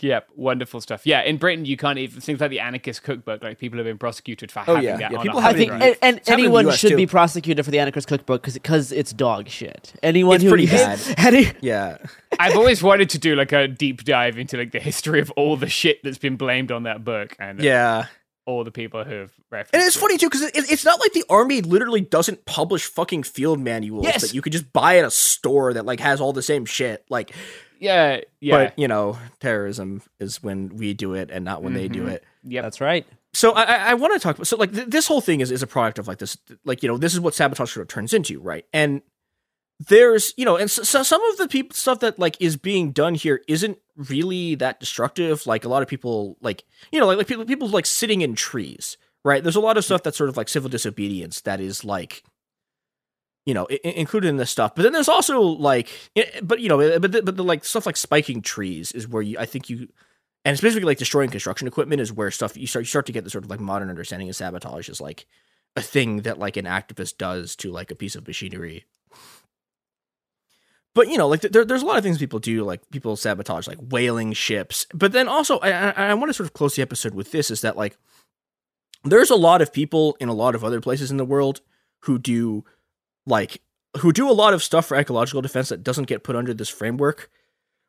Yep, 0.00 0.28
wonderful 0.36 0.80
stuff. 0.80 1.06
Yeah, 1.06 1.22
in 1.22 1.38
Britain 1.38 1.64
you 1.64 1.76
can't 1.76 1.98
even 1.98 2.20
things 2.20 2.40
like 2.40 2.50
the 2.50 2.60
Anarchist 2.60 3.02
Cookbook. 3.02 3.42
Like 3.42 3.58
people 3.58 3.78
have 3.78 3.86
been 3.86 3.96
prosecuted 3.98 4.52
for 4.52 4.60
Oh, 4.66 4.74
having 4.74 4.84
yeah. 4.84 4.96
that. 4.98 5.10
Yeah, 5.12 5.18
on 5.18 5.22
people 5.24 5.40
have 5.40 5.54
I 5.54 5.58
think 5.58 5.72
and, 5.72 5.82
and 5.82 5.88
It's 5.88 6.00
happened 6.02 6.18
in 6.18 6.24
the 6.24 6.32
anyone 6.58 6.70
should 6.76 6.90
too. 6.90 6.96
be 6.96 7.06
prosecuted 7.06 7.64
for 7.64 7.70
the 7.70 7.78
Anarchist 7.78 8.06
Cookbook 8.08 8.42
because 8.42 8.92
it's 8.92 9.12
dog 9.12 9.48
shit. 9.48 9.94
Anyone 10.02 10.36
It's 10.36 10.44
who 10.44 10.50
pretty 10.50 10.66
bad. 10.66 11.00
any, 11.16 11.50
Yeah, 11.62 11.98
I've 12.38 12.56
always 12.56 12.82
wanted 12.82 13.10
to 13.10 13.18
do 13.18 13.34
like 13.34 13.52
a 13.52 13.66
deep 13.66 14.04
dive 14.04 14.38
into 14.38 14.56
like 14.58 14.72
the 14.72 14.80
history 14.80 15.20
of 15.20 15.30
all 15.32 15.56
the 15.56 15.68
shit 15.68 16.02
that's 16.02 16.18
been 16.18 16.36
blamed 16.36 16.70
on 16.70 16.82
that 16.82 17.02
book 17.04 17.34
and 17.38 17.60
yeah. 17.60 18.06
all 18.46 18.64
the 18.64 18.70
people 18.70 19.04
who 19.04 19.14
have 19.14 19.32
referenced. 19.50 19.74
And 19.74 19.82
it's 19.82 19.96
it. 19.96 20.00
funny 20.00 20.18
too 20.18 20.26
because 20.28 20.42
it, 20.42 20.52
it's 20.70 20.84
not 20.84 21.00
like 21.00 21.12
the 21.14 21.24
army 21.30 21.62
literally 21.62 22.00
doesn't 22.02 22.44
publish 22.44 22.84
fucking 22.84 23.22
field 23.22 23.58
manuals 23.60 24.04
Yes. 24.04 24.20
that 24.22 24.34
you 24.34 24.42
could 24.42 24.52
just 24.52 24.72
buy 24.72 24.98
at 24.98 25.04
a 25.04 25.10
store 25.10 25.72
that 25.72 25.86
like 25.86 26.00
has 26.00 26.20
all 26.20 26.32
the 26.32 26.42
same 26.42 26.64
shit. 26.66 27.04
Like, 27.08 27.34
Yeah, 27.78 28.20
yeah. 28.40 28.56
But 28.56 28.78
you 28.78 28.88
know, 28.88 29.18
terrorism 29.40 30.02
is 30.18 30.42
when 30.42 30.76
we 30.76 30.94
do 30.94 31.14
it 31.14 31.30
and 31.30 31.44
not 31.44 31.62
when 31.62 31.74
they 31.74 31.88
do 31.88 32.04
Mhm. 32.04 32.10
it. 32.12 32.24
Yeah, 32.44 32.62
That's 32.62 32.80
right. 32.80 33.06
So 33.34 33.52
I, 33.52 33.62
I, 33.62 33.74
I 33.90 33.94
want 33.94 34.14
to 34.14 34.18
talk 34.20 34.36
about 34.36 34.46
so 34.46 34.56
like 34.56 34.72
th- 34.72 34.88
this 34.88 35.06
whole 35.06 35.20
thing 35.20 35.40
is 35.40 35.50
is 35.50 35.62
a 35.62 35.66
product 35.66 35.98
of 35.98 36.08
like 36.08 36.18
this 36.18 36.36
like 36.64 36.82
you 36.82 36.88
know 36.88 36.96
this 36.96 37.12
is 37.12 37.20
what 37.20 37.34
sabotage 37.34 37.70
sort 37.72 37.82
of 37.82 37.88
turns 37.88 38.14
into 38.14 38.40
right 38.40 38.64
and 38.72 39.02
there's 39.88 40.32
you 40.36 40.44
know 40.44 40.56
and 40.56 40.70
so, 40.70 40.82
so 40.82 41.02
some 41.02 41.22
of 41.30 41.36
the 41.36 41.46
people 41.46 41.74
stuff 41.74 42.00
that 42.00 42.18
like 42.18 42.36
is 42.40 42.56
being 42.56 42.90
done 42.90 43.14
here 43.14 43.42
isn't 43.46 43.78
really 43.96 44.54
that 44.56 44.80
destructive 44.80 45.46
like 45.46 45.64
a 45.64 45.68
lot 45.68 45.82
of 45.82 45.88
people 45.88 46.36
like 46.40 46.64
you 46.90 46.98
know 46.98 47.06
like, 47.06 47.18
like 47.18 47.26
people 47.28 47.44
people 47.44 47.68
like 47.68 47.86
sitting 47.86 48.22
in 48.22 48.34
trees 48.34 48.96
right 49.24 49.42
there's 49.44 49.56
a 49.56 49.60
lot 49.60 49.76
of 49.76 49.84
stuff 49.84 50.02
that's 50.02 50.16
sort 50.16 50.30
of 50.30 50.36
like 50.36 50.48
civil 50.48 50.70
disobedience 50.70 51.42
that 51.42 51.60
is 51.60 51.84
like 51.84 52.24
you 53.48 53.54
know 53.54 53.64
included 53.64 54.28
in 54.28 54.36
this 54.36 54.50
stuff. 54.50 54.74
But 54.74 54.82
then 54.82 54.92
there's 54.92 55.08
also 55.08 55.40
like 55.40 55.88
eh, 56.14 56.40
but 56.42 56.60
you 56.60 56.68
know 56.68 56.80
eh, 56.80 56.98
but 56.98 57.12
the, 57.12 57.22
but 57.22 57.38
the 57.38 57.42
like 57.42 57.64
stuff 57.64 57.86
like 57.86 57.96
spiking 57.96 58.42
trees 58.42 58.92
is 58.92 59.08
where 59.08 59.22
you 59.22 59.38
i 59.38 59.46
think 59.46 59.70
you 59.70 59.88
and 60.44 60.58
specifically 60.58 60.84
like 60.84 60.98
destroying 60.98 61.30
construction 61.30 61.66
equipment 61.66 62.02
is 62.02 62.12
where 62.12 62.30
stuff 62.30 62.58
you 62.58 62.66
start 62.66 62.82
you 62.82 62.88
start 62.88 63.06
to 63.06 63.12
get 63.12 63.24
the 63.24 63.30
sort 63.30 63.44
of 63.44 63.50
like 63.50 63.58
modern 63.58 63.88
understanding 63.88 64.28
of 64.28 64.36
sabotage 64.36 64.90
is 64.90 65.00
like 65.00 65.24
a 65.76 65.80
thing 65.80 66.18
that 66.22 66.38
like 66.38 66.58
an 66.58 66.66
activist 66.66 67.16
does 67.16 67.56
to 67.56 67.72
like 67.72 67.90
a 67.90 67.94
piece 67.94 68.14
of 68.14 68.26
machinery. 68.26 68.84
But 70.94 71.08
you 71.08 71.16
know 71.16 71.26
like 71.26 71.40
there, 71.40 71.64
there's 71.64 71.82
a 71.82 71.86
lot 71.86 71.96
of 71.96 72.04
things 72.04 72.18
people 72.18 72.40
do 72.40 72.64
like 72.64 72.82
people 72.90 73.16
sabotage 73.16 73.66
like 73.66 73.78
whaling 73.78 74.34
ships. 74.34 74.86
But 74.92 75.12
then 75.12 75.26
also 75.26 75.56
i, 75.60 75.70
I, 75.70 76.08
I 76.08 76.14
want 76.14 76.28
to 76.28 76.34
sort 76.34 76.48
of 76.48 76.52
close 76.52 76.76
the 76.76 76.82
episode 76.82 77.14
with 77.14 77.32
this 77.32 77.50
is 77.50 77.62
that 77.62 77.78
like 77.78 77.96
there's 79.04 79.30
a 79.30 79.36
lot 79.36 79.62
of 79.62 79.72
people 79.72 80.18
in 80.20 80.28
a 80.28 80.34
lot 80.34 80.54
of 80.54 80.62
other 80.62 80.82
places 80.82 81.10
in 81.10 81.16
the 81.16 81.24
world 81.24 81.62
who 82.00 82.18
do 82.18 82.64
like 83.28 83.60
who 83.98 84.12
do 84.12 84.30
a 84.30 84.32
lot 84.32 84.54
of 84.54 84.62
stuff 84.62 84.86
for 84.86 84.96
ecological 84.96 85.42
defense 85.42 85.68
that 85.68 85.82
doesn't 85.82 86.06
get 86.06 86.22
put 86.22 86.36
under 86.36 86.54
this 86.54 86.68
framework 86.68 87.30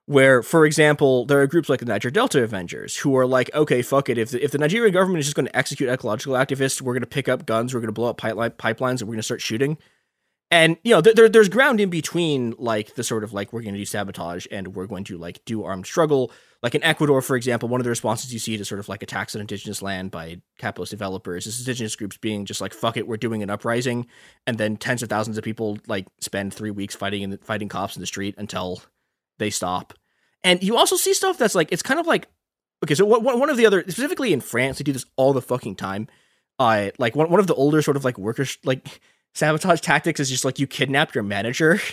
where 0.06 0.42
for 0.42 0.66
example 0.66 1.26
there 1.26 1.42
are 1.42 1.48
groups 1.48 1.70
like 1.70 1.80
the 1.80 1.86
niger 1.86 2.10
delta 2.10 2.42
avengers 2.44 2.98
who 2.98 3.16
are 3.16 3.28
like 3.28 3.54
okay 3.54 3.82
fuck 3.82 4.10
it. 4.10 4.18
If 4.18 4.32
the, 4.32 4.44
if 4.44 4.52
the 4.52 4.58
nigerian 4.58 4.94
government 4.94 5.20
is 5.20 5.26
just 5.26 5.36
going 5.36 5.48
to 5.48 5.56
execute 5.56 5.90
ecological 5.90 6.34
activists 6.34 6.82
we're 6.82 6.94
going 6.94 7.02
to 7.02 7.08
pick 7.08 7.30
up 7.30 7.46
guns 7.46 7.74
we're 7.74 7.80
going 7.80 7.88
to 7.88 7.94
blow 7.94 8.10
up 8.10 8.18
pipeline, 8.18 8.52
pipelines 8.52 9.02
and 9.02 9.04
we're 9.04 9.14
going 9.14 9.18
to 9.18 9.24
start 9.24 9.42
shooting 9.42 9.78
and 10.52 10.78
you 10.84 10.95
know 10.95 11.02
there, 11.02 11.14
there, 11.14 11.30
there's 11.30 11.50
ground 11.50 11.80
in 11.80 11.89
between 11.89 12.56
like 12.58 12.95
the 12.95 13.04
sort 13.04 13.24
of 13.24 13.34
like 13.34 13.54
we're 13.54 13.62
going 13.62 13.76
to 13.76 13.80
do 13.80 13.86
sabotage 13.86 14.47
and 14.52 14.70
we're 14.76 14.88
going 14.88 15.04
to 15.06 15.18
like 15.18 15.43
do 15.45 15.64
armed 15.64 15.86
struggle. 15.86 16.32
Like 16.64 16.76
in 16.76 16.84
ecuador 16.84 17.22
for 17.22 17.36
example 17.36 17.70
one 17.70 17.80
of 17.80 17.84
the 17.84 17.89
responses 17.89 18.34
you 18.34 18.39
see 18.39 18.58
to 18.58 18.66
sort 18.66 18.80
of 18.80 18.89
like 18.89 19.04
attacks 19.04 19.36
on 19.36 19.41
indigenous 19.41 19.82
land 19.82 20.12
by 20.12 20.41
capitalist 20.58 20.89
developers 20.89 21.45
is 21.45 21.60
indigenous 21.60 21.95
groups 21.95 22.18
being 22.18 22.45
just 22.45 22.62
like 22.62 22.74
fuck 22.74 22.97
it 22.97 23.08
we're 23.08 23.18
doing 23.18 23.43
an 23.43 23.50
uprising. 23.50 24.08
And 24.47 24.58
then 24.58 24.76
tens 24.76 25.04
of 25.04 25.10
thousands 25.10 25.38
of 25.38 25.43
people 25.43 25.78
like 25.88 26.08
spend 26.20 26.54
three 26.54 26.72
weeks 26.72 26.95
fighting 26.95 27.22
in 27.22 27.30
the, 27.30 27.38
fighting 27.38 27.70
cops 27.70 27.95
in 27.95 28.02
the 28.02 28.08
street 28.08 28.36
until 28.38 28.82
they 29.38 29.52
stop. 29.52 29.93
And 30.43 30.64
you 30.64 30.78
also 30.78 30.95
see 30.95 31.14
stuff 31.14 31.38
that's 31.38 31.56
like 31.56 31.72
it's 31.72 31.84
kind 31.84 32.00
of 32.00 32.08
like 32.08 32.28
okay 32.84 32.95
so 32.95 33.06
one, 33.06 33.24
one 33.24 33.50
of 33.52 33.58
the 33.58 33.68
other 33.68 33.84
specifically 33.84 34.34
in 34.34 34.41
france 34.41 34.80
they 34.80 34.84
do 34.84 34.93
this 34.93 35.06
all 35.16 35.32
the 35.32 35.43
fucking 35.43 35.76
time. 35.76 36.08
Uh 36.58 36.89
like 36.97 37.16
one, 37.16 37.30
one 37.30 37.39
of 37.39 37.45
the 37.45 37.56
older 37.56 37.84
sort 37.84 37.97
of 37.97 38.04
like 38.04 38.18
workers 38.18 38.58
like 38.64 39.00
sabotage 39.34 39.82
tactics 39.82 40.20
is 40.20 40.30
just 40.30 40.46
like 40.46 40.60
you 40.60 40.68
kidnap 40.68 41.14
your 41.14 41.24
manager. 41.24 41.80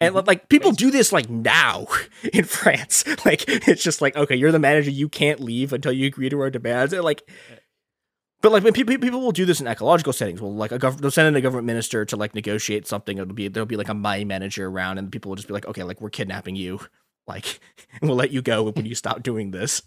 And 0.00 0.14
like 0.26 0.50
people 0.50 0.72
do 0.72 0.90
this 0.90 1.12
like 1.12 1.30
now 1.30 1.86
in 2.32 2.44
france. 2.44 3.04
Like 3.24 3.44
it's 3.48 3.82
just 3.82 4.02
like 4.02 4.14
okay 4.16 4.34
you're 4.36 4.52
the 4.52 4.58
manager 4.58 4.90
you 4.90 5.08
can't 5.08 5.40
leave 5.40 5.72
until 5.72 5.92
you 5.92 6.06
agree 6.06 6.28
to 6.28 6.40
our 6.40 6.50
demands. 6.50 6.92
And 6.92 7.04
like 7.04 7.22
but 8.44 8.52
like 8.52 8.62
when 8.62 8.74
people 8.74 8.98
people 8.98 9.22
will 9.22 9.32
do 9.32 9.46
this 9.46 9.62
in 9.62 9.66
ecological 9.66 10.12
settings, 10.12 10.38
well, 10.38 10.54
like 10.54 10.70
a 10.70 10.78
gov- 10.78 10.98
they'll 10.98 11.10
send 11.10 11.28
in 11.28 11.34
a 11.34 11.40
government 11.40 11.64
minister 11.64 12.04
to 12.04 12.14
like 12.14 12.34
negotiate 12.34 12.86
something. 12.86 13.16
It'll 13.16 13.32
be 13.32 13.48
there'll 13.48 13.64
be 13.66 13.78
like 13.78 13.88
a 13.88 13.94
mine 13.94 14.28
manager 14.28 14.66
around, 14.66 14.98
and 14.98 15.10
people 15.10 15.30
will 15.30 15.36
just 15.36 15.48
be 15.48 15.54
like, 15.54 15.66
okay, 15.66 15.82
like 15.82 16.02
we're 16.02 16.10
kidnapping 16.10 16.54
you, 16.54 16.78
like 17.26 17.58
we'll 18.02 18.16
let 18.16 18.32
you 18.32 18.42
go 18.42 18.64
when 18.64 18.84
you 18.84 18.94
stop 18.94 19.22
doing 19.22 19.50
this. 19.50 19.80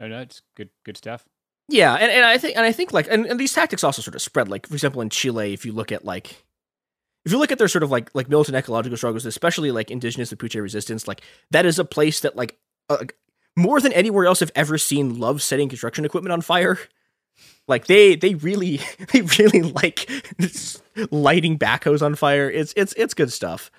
Oh 0.00 0.08
no, 0.08 0.22
it's 0.22 0.42
good 0.56 0.70
good 0.84 0.96
stuff. 0.96 1.24
Yeah, 1.68 1.94
and, 1.94 2.12
and 2.12 2.24
I 2.24 2.38
think 2.38 2.56
and 2.56 2.64
I 2.64 2.72
think 2.72 2.92
like 2.92 3.08
and, 3.10 3.26
and 3.26 3.40
these 3.40 3.52
tactics 3.52 3.82
also 3.82 4.00
sort 4.02 4.14
of 4.14 4.22
spread. 4.22 4.48
Like 4.48 4.66
for 4.68 4.74
example, 4.74 5.02
in 5.02 5.10
Chile, 5.10 5.52
if 5.52 5.66
you 5.66 5.72
look 5.72 5.90
at 5.90 6.04
like 6.04 6.44
if 7.24 7.32
you 7.32 7.38
look 7.38 7.50
at 7.50 7.58
their 7.58 7.68
sort 7.68 7.82
of 7.82 7.90
like 7.90 8.08
like 8.14 8.28
militant 8.28 8.56
ecological 8.56 8.96
struggles, 8.96 9.26
especially 9.26 9.72
like 9.72 9.90
indigenous 9.90 10.32
Mapuche 10.32 10.60
resistance, 10.60 11.08
like 11.08 11.22
that 11.50 11.66
is 11.66 11.78
a 11.78 11.84
place 11.84 12.20
that 12.20 12.36
like 12.36 12.56
uh, 12.88 13.04
more 13.56 13.80
than 13.80 13.92
anywhere 13.92 14.26
else 14.26 14.42
I've 14.42 14.52
ever 14.54 14.78
seen 14.78 15.18
love 15.18 15.42
setting 15.42 15.68
construction 15.68 16.04
equipment 16.04 16.32
on 16.32 16.40
fire. 16.40 16.78
Like 17.66 17.86
they 17.86 18.14
they 18.14 18.36
really 18.36 18.80
they 19.12 19.22
really 19.22 19.62
like 19.62 20.08
lighting 21.10 21.58
backhoes 21.58 22.00
on 22.00 22.14
fire. 22.14 22.48
It's 22.48 22.72
it's 22.76 22.94
it's 22.96 23.12
good 23.14 23.32
stuff. 23.32 23.72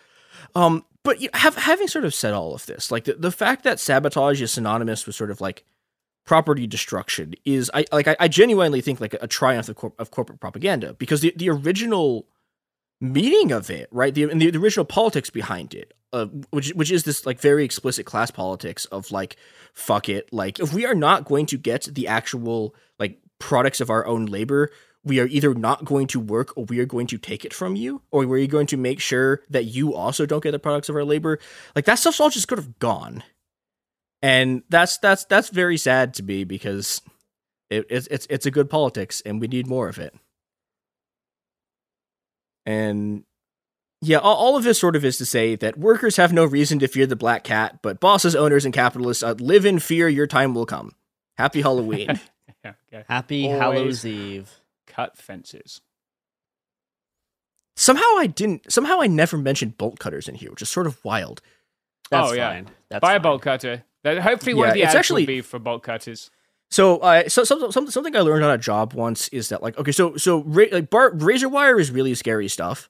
Um, 0.56 0.84
but 1.04 1.22
you 1.22 1.30
have 1.34 1.56
having 1.56 1.88
sort 1.88 2.04
of 2.04 2.14
said 2.14 2.34
all 2.34 2.54
of 2.54 2.66
this, 2.66 2.92
like 2.92 3.06
the, 3.06 3.14
the 3.14 3.32
fact 3.32 3.64
that 3.64 3.80
sabotage 3.80 4.42
is 4.42 4.52
synonymous 4.52 5.06
with 5.06 5.16
sort 5.16 5.32
of 5.32 5.40
like 5.40 5.64
property 6.28 6.68
destruction 6.68 7.34
is 7.46 7.72
I 7.74 7.86
like 7.92 8.08
I, 8.08 8.16
I 8.20 8.28
genuinely 8.28 8.82
think 8.82 9.02
like 9.02 9.16
a, 9.20 9.28
triumph 9.28 9.70
of, 9.70 9.94
of 9.98 10.12
corporate 10.12 10.40
propaganda 10.40 10.94
because 10.94 11.22
the, 11.22 11.34
the 11.36 11.50
original 11.50 12.28
meaning 13.00 13.52
of 13.52 13.70
it, 13.70 13.88
right? 13.92 14.14
The, 14.14 14.24
and 14.24 14.42
the, 14.42 14.52
the 14.52 14.60
original 14.60 14.86
politics 14.86 15.30
behind 15.30 15.74
it, 15.74 15.94
uh, 16.14 16.26
which 16.52 16.72
which 16.72 16.92
is 16.92 17.04
this 17.04 17.26
like 17.26 17.40
very 17.40 17.64
explicit 17.64 18.06
class 18.06 18.30
politics 18.30 18.86
of 18.86 19.10
like 19.12 19.38
fuck 19.74 20.10
it, 20.10 20.32
like 20.32 20.60
if 20.60 20.74
we 20.74 20.86
are 20.86 20.94
not 20.94 21.26
going 21.26 21.46
to 21.48 21.58
get 21.58 21.84
the 21.84 22.08
actual 22.08 22.76
like 23.00 23.20
products 23.40 23.80
of 23.80 23.90
our 23.90 24.06
own 24.06 24.26
labor, 24.26 24.70
we 25.06 25.22
are 25.22 25.28
either 25.28 25.54
not 25.54 25.86
going 25.86 26.08
to 26.08 26.20
work 26.20 26.56
or 26.58 26.66
we 26.66 26.80
are 26.80 26.86
going 26.86 27.08
to 27.08 27.18
take 27.18 27.46
it 27.46 27.54
from 27.54 27.78
you, 27.78 28.02
or 28.12 28.28
we're 28.28 28.48
going 28.48 28.68
to 28.68 28.78
make 28.78 29.00
sure 29.00 29.42
that 29.50 29.64
you 29.64 29.94
also 29.94 30.26
don't 30.26 30.44
get 30.44 30.52
the 30.52 30.60
products 30.60 30.90
of 30.90 30.96
our 30.98 31.06
labor. 31.06 31.40
Like 31.74 31.86
that 31.86 31.96
stuff's 31.96 32.20
all 32.20 32.30
just 32.30 32.50
could 32.50 32.58
have 32.58 32.80
gone, 32.80 33.24
and 34.22 34.64
that's 34.70 34.98
that's 34.98 35.26
that's 35.26 35.50
very 35.50 35.78
sad 35.78 36.14
to 36.16 36.24
me 36.24 36.44
because 36.44 37.02
it, 37.70 37.86
it's 37.90 38.08
it's 38.08 38.28
it's 38.30 38.46
a 38.46 38.52
good 38.52 38.70
politics 38.70 39.22
and 39.26 39.40
we 39.42 39.48
need 39.48 39.68
more 39.68 39.90
of 39.90 40.00
it. 40.00 40.14
And 42.66 43.24
yeah, 44.02 44.18
all, 44.18 44.36
all 44.36 44.58
of 44.58 44.64
this 44.64 44.80
sort 44.80 44.96
of 44.96 45.06
is 45.06 45.18
to 45.18 45.26
say 45.26 45.56
that 45.56 45.78
workers 45.78 46.18
have 46.18 46.34
no 46.34 46.46
reason 46.46 46.80
to 46.80 46.88
fear 46.88 47.06
the 47.06 47.16
black 47.16 47.44
cat, 47.44 47.80
but 47.82 48.00
bosses, 48.00 48.36
owners, 48.36 48.66
and 48.66 48.74
capitalists 48.74 49.24
uh, 49.24 49.36
live 49.40 49.66
in 49.66 49.80
fear. 49.80 50.08
Your 50.08 50.28
time 50.28 50.54
will 50.54 50.66
come. 50.66 50.92
Happy 51.38 51.62
Halloween. 51.62 52.20
Yeah, 52.66 52.74
okay. 52.92 53.06
Happy 53.08 53.46
Always 53.46 53.60
Hallows 53.60 54.06
Eve. 54.06 54.62
Cut 54.88 55.16
fences. 55.16 55.80
somehow 57.76 58.18
I 58.18 58.26
didn't. 58.26 58.72
Somehow 58.72 59.00
I 59.00 59.08
never 59.08 59.38
mentioned 59.38 59.78
bolt 59.78 60.00
cutters 60.00 60.28
in 60.28 60.36
here, 60.36 60.50
which 60.50 60.64
is 60.64 60.70
sort 60.70 60.88
of 60.88 61.04
wild. 61.06 61.42
That's 62.10 62.32
oh 62.32 62.34
yeah, 62.34 62.50
fine. 62.50 62.70
That's 62.90 63.02
buy 63.02 63.14
a 63.14 63.20
bolt 63.20 63.44
cutter. 63.44 63.84
That- 64.16 64.22
Hopefully, 64.24 64.54
one 64.54 64.64
Yeah, 64.66 64.70
of 64.70 64.74
the 64.76 64.82
it's 64.82 64.90
ads 64.90 64.96
actually- 64.96 65.24
will 65.24 65.28
be 65.28 65.42
for 65.42 65.60
bolt 65.60 65.84
cutters. 65.84 66.30
So, 66.70 66.98
uh, 66.98 67.30
so, 67.30 67.44
so, 67.46 67.70
some, 67.72 67.90
something 67.90 68.14
I 68.16 68.20
learned 68.20 68.44
on 68.44 68.52
a 68.52 68.58
job 68.58 68.94
once 68.94 69.30
is 69.30 69.48
that 69.50 69.64
like, 69.64 69.78
okay, 69.78 69.94
so, 69.94 70.18
so 70.18 70.44
ra- 70.44 70.66
like 70.72 70.90
bar- 70.90 71.12
razor 71.14 71.48
wire 71.48 71.80
is 71.80 71.92
really 71.92 72.14
scary 72.14 72.50
stuff. 72.50 72.90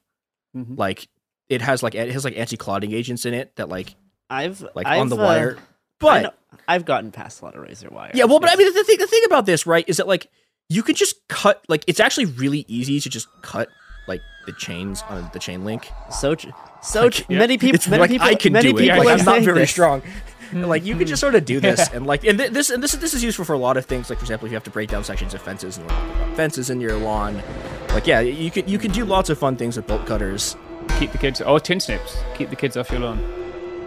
Mhm. 0.56 0.76
Like, 0.76 1.08
it 1.48 1.62
has 1.62 1.82
like 1.82 1.94
it 1.94 2.10
has 2.12 2.24
like 2.24 2.36
anti 2.36 2.56
clotting 2.56 2.92
agents 2.92 3.24
in 3.24 3.34
it 3.34 3.54
that 3.56 3.68
like 3.68 3.94
I've 4.28 4.60
like 4.74 4.86
I've, 4.86 5.00
on 5.00 5.08
the 5.10 5.16
uh, 5.16 5.24
wire. 5.24 5.58
But 6.00 6.22
know- 6.22 6.32
I've 6.66 6.84
gotten 6.84 7.10
past 7.12 7.40
a 7.40 7.44
lot 7.44 7.54
of 7.54 7.62
razor 7.62 7.88
wire. 7.90 8.10
yeah, 8.14 8.24
well, 8.24 8.40
but 8.40 8.50
I 8.50 8.56
mean, 8.56 8.72
the 8.74 8.84
thing 8.84 8.98
the 8.98 9.06
thing 9.06 9.22
about 9.26 9.46
this, 9.46 9.64
right, 9.66 9.84
is 9.88 9.96
that 9.98 10.06
like 10.08 10.26
you 10.68 10.82
could 10.82 10.96
just 10.96 11.16
cut 11.28 11.64
like 11.68 11.84
it's 11.86 12.00
actually 12.00 12.26
really 12.26 12.64
easy 12.68 12.98
to 13.00 13.08
just 13.08 13.28
cut 13.42 13.68
like 14.08 14.20
the 14.46 14.52
chains 14.54 15.02
on 15.08 15.30
the 15.32 15.38
chain 15.38 15.64
link. 15.64 15.88
so 16.10 16.34
so 16.82 17.02
Like, 17.04 17.12
tr- 17.12 17.22
many 17.32 17.56
people. 17.58 17.78
Many 17.90 18.00
like 18.00 18.10
people. 18.10 18.26
I 18.26 18.34
can 18.34 18.52
many 18.52 18.72
do 18.72 18.78
it. 18.78 18.80
people 18.82 18.98
Like 18.98 19.06
are 19.08 19.18
I'm 19.20 19.24
not 19.24 19.42
very 19.42 19.60
this. 19.60 19.70
strong. 19.70 20.02
And, 20.50 20.68
like 20.68 20.84
you 20.84 20.96
could 20.96 21.06
just 21.06 21.20
sort 21.20 21.34
of 21.34 21.44
do 21.44 21.60
this, 21.60 21.88
and 21.92 22.06
like 22.06 22.24
and 22.24 22.38
th- 22.38 22.52
this 22.52 22.70
and 22.70 22.82
this 22.82 22.92
this 22.92 23.14
is 23.14 23.22
useful 23.22 23.44
for 23.44 23.54
a 23.54 23.58
lot 23.58 23.76
of 23.76 23.86
things. 23.86 24.10
Like 24.10 24.18
for 24.18 24.24
example, 24.24 24.46
if 24.46 24.52
you 24.52 24.56
have 24.56 24.64
to 24.64 24.70
break 24.70 24.90
down 24.90 25.04
sections 25.04 25.34
of 25.34 25.42
fences 25.42 25.78
and 25.78 25.86
like, 25.86 26.36
fences 26.36 26.70
in 26.70 26.80
your 26.80 26.96
lawn, 26.96 27.42
like 27.90 28.06
yeah, 28.06 28.20
you 28.20 28.50
can 28.50 28.68
you 28.68 28.78
can 28.78 28.90
do 28.90 29.04
lots 29.04 29.30
of 29.30 29.38
fun 29.38 29.56
things 29.56 29.76
with 29.76 29.86
bolt 29.86 30.06
cutters. 30.06 30.56
Keep 30.98 31.12
the 31.12 31.18
kids. 31.18 31.40
Oh, 31.44 31.58
tin 31.58 31.80
snips. 31.80 32.16
Keep 32.34 32.50
the 32.50 32.56
kids 32.56 32.76
off 32.76 32.90
your 32.90 33.00
lawn. 33.00 33.18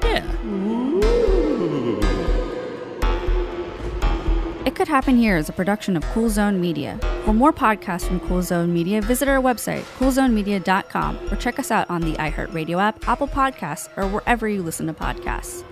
Yeah. 0.04 0.26
It 4.66 4.76
Could 4.76 4.88
Happen 4.88 5.18
Here 5.18 5.38
is 5.38 5.50
a 5.50 5.54
production 5.54 5.98
of 5.98 6.04
Cool 6.14 6.30
Zone 6.30 6.62
Media. 6.62 7.00
For 7.26 7.34
more 7.34 7.52
podcasts 7.52 8.08
from 8.08 8.20
Cool 8.22 8.42
Zone 8.42 8.74
Media, 8.74 9.02
visit 9.02 9.28
our 9.28 9.42
website, 9.42 9.82
coolzonemedia.com, 9.98 11.20
or 11.32 11.36
check 11.36 11.60
us 11.60 11.72
out 11.72 11.90
on 11.90 12.02
the 12.02 12.14
iHeartRadio 12.14 12.80
app, 12.82 13.08
Apple 13.08 13.28
Podcasts, 13.28 13.90
or 13.98 14.08
wherever 14.08 14.48
you 14.48 14.62
listen 14.62 14.88
to 14.88 14.94
podcasts. 14.94 15.64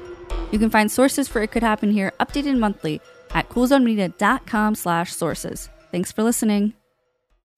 You 0.52 0.60
can 0.60 0.70
find 0.70 0.92
sources 0.92 1.28
for 1.28 1.42
It 1.42 1.52
Could 1.52 1.64
Happen 1.64 1.92
Here 1.92 2.14
updated 2.20 2.58
monthly 2.58 3.02
at 3.32 3.50
coolzonemedia.com 3.50 4.76
slash 4.76 5.14
sources. 5.14 5.70
Thanks 5.92 6.12
for 6.12 6.24
listening. 6.24 6.74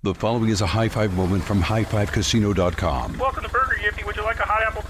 The 0.03 0.15
following 0.15 0.49
is 0.49 0.61
a 0.61 0.67
high 0.67 0.89
five 0.89 1.13
moment 1.13 1.43
from 1.43 1.61
highfivecasino.com. 1.61 3.19
Welcome 3.19 3.43
to 3.43 3.49
Burger 3.49 3.75
Yippee. 3.75 4.03
Would 4.05 4.15
you 4.15 4.23
like 4.23 4.39
a 4.39 4.45
hot 4.45 4.63
apple 4.63 4.80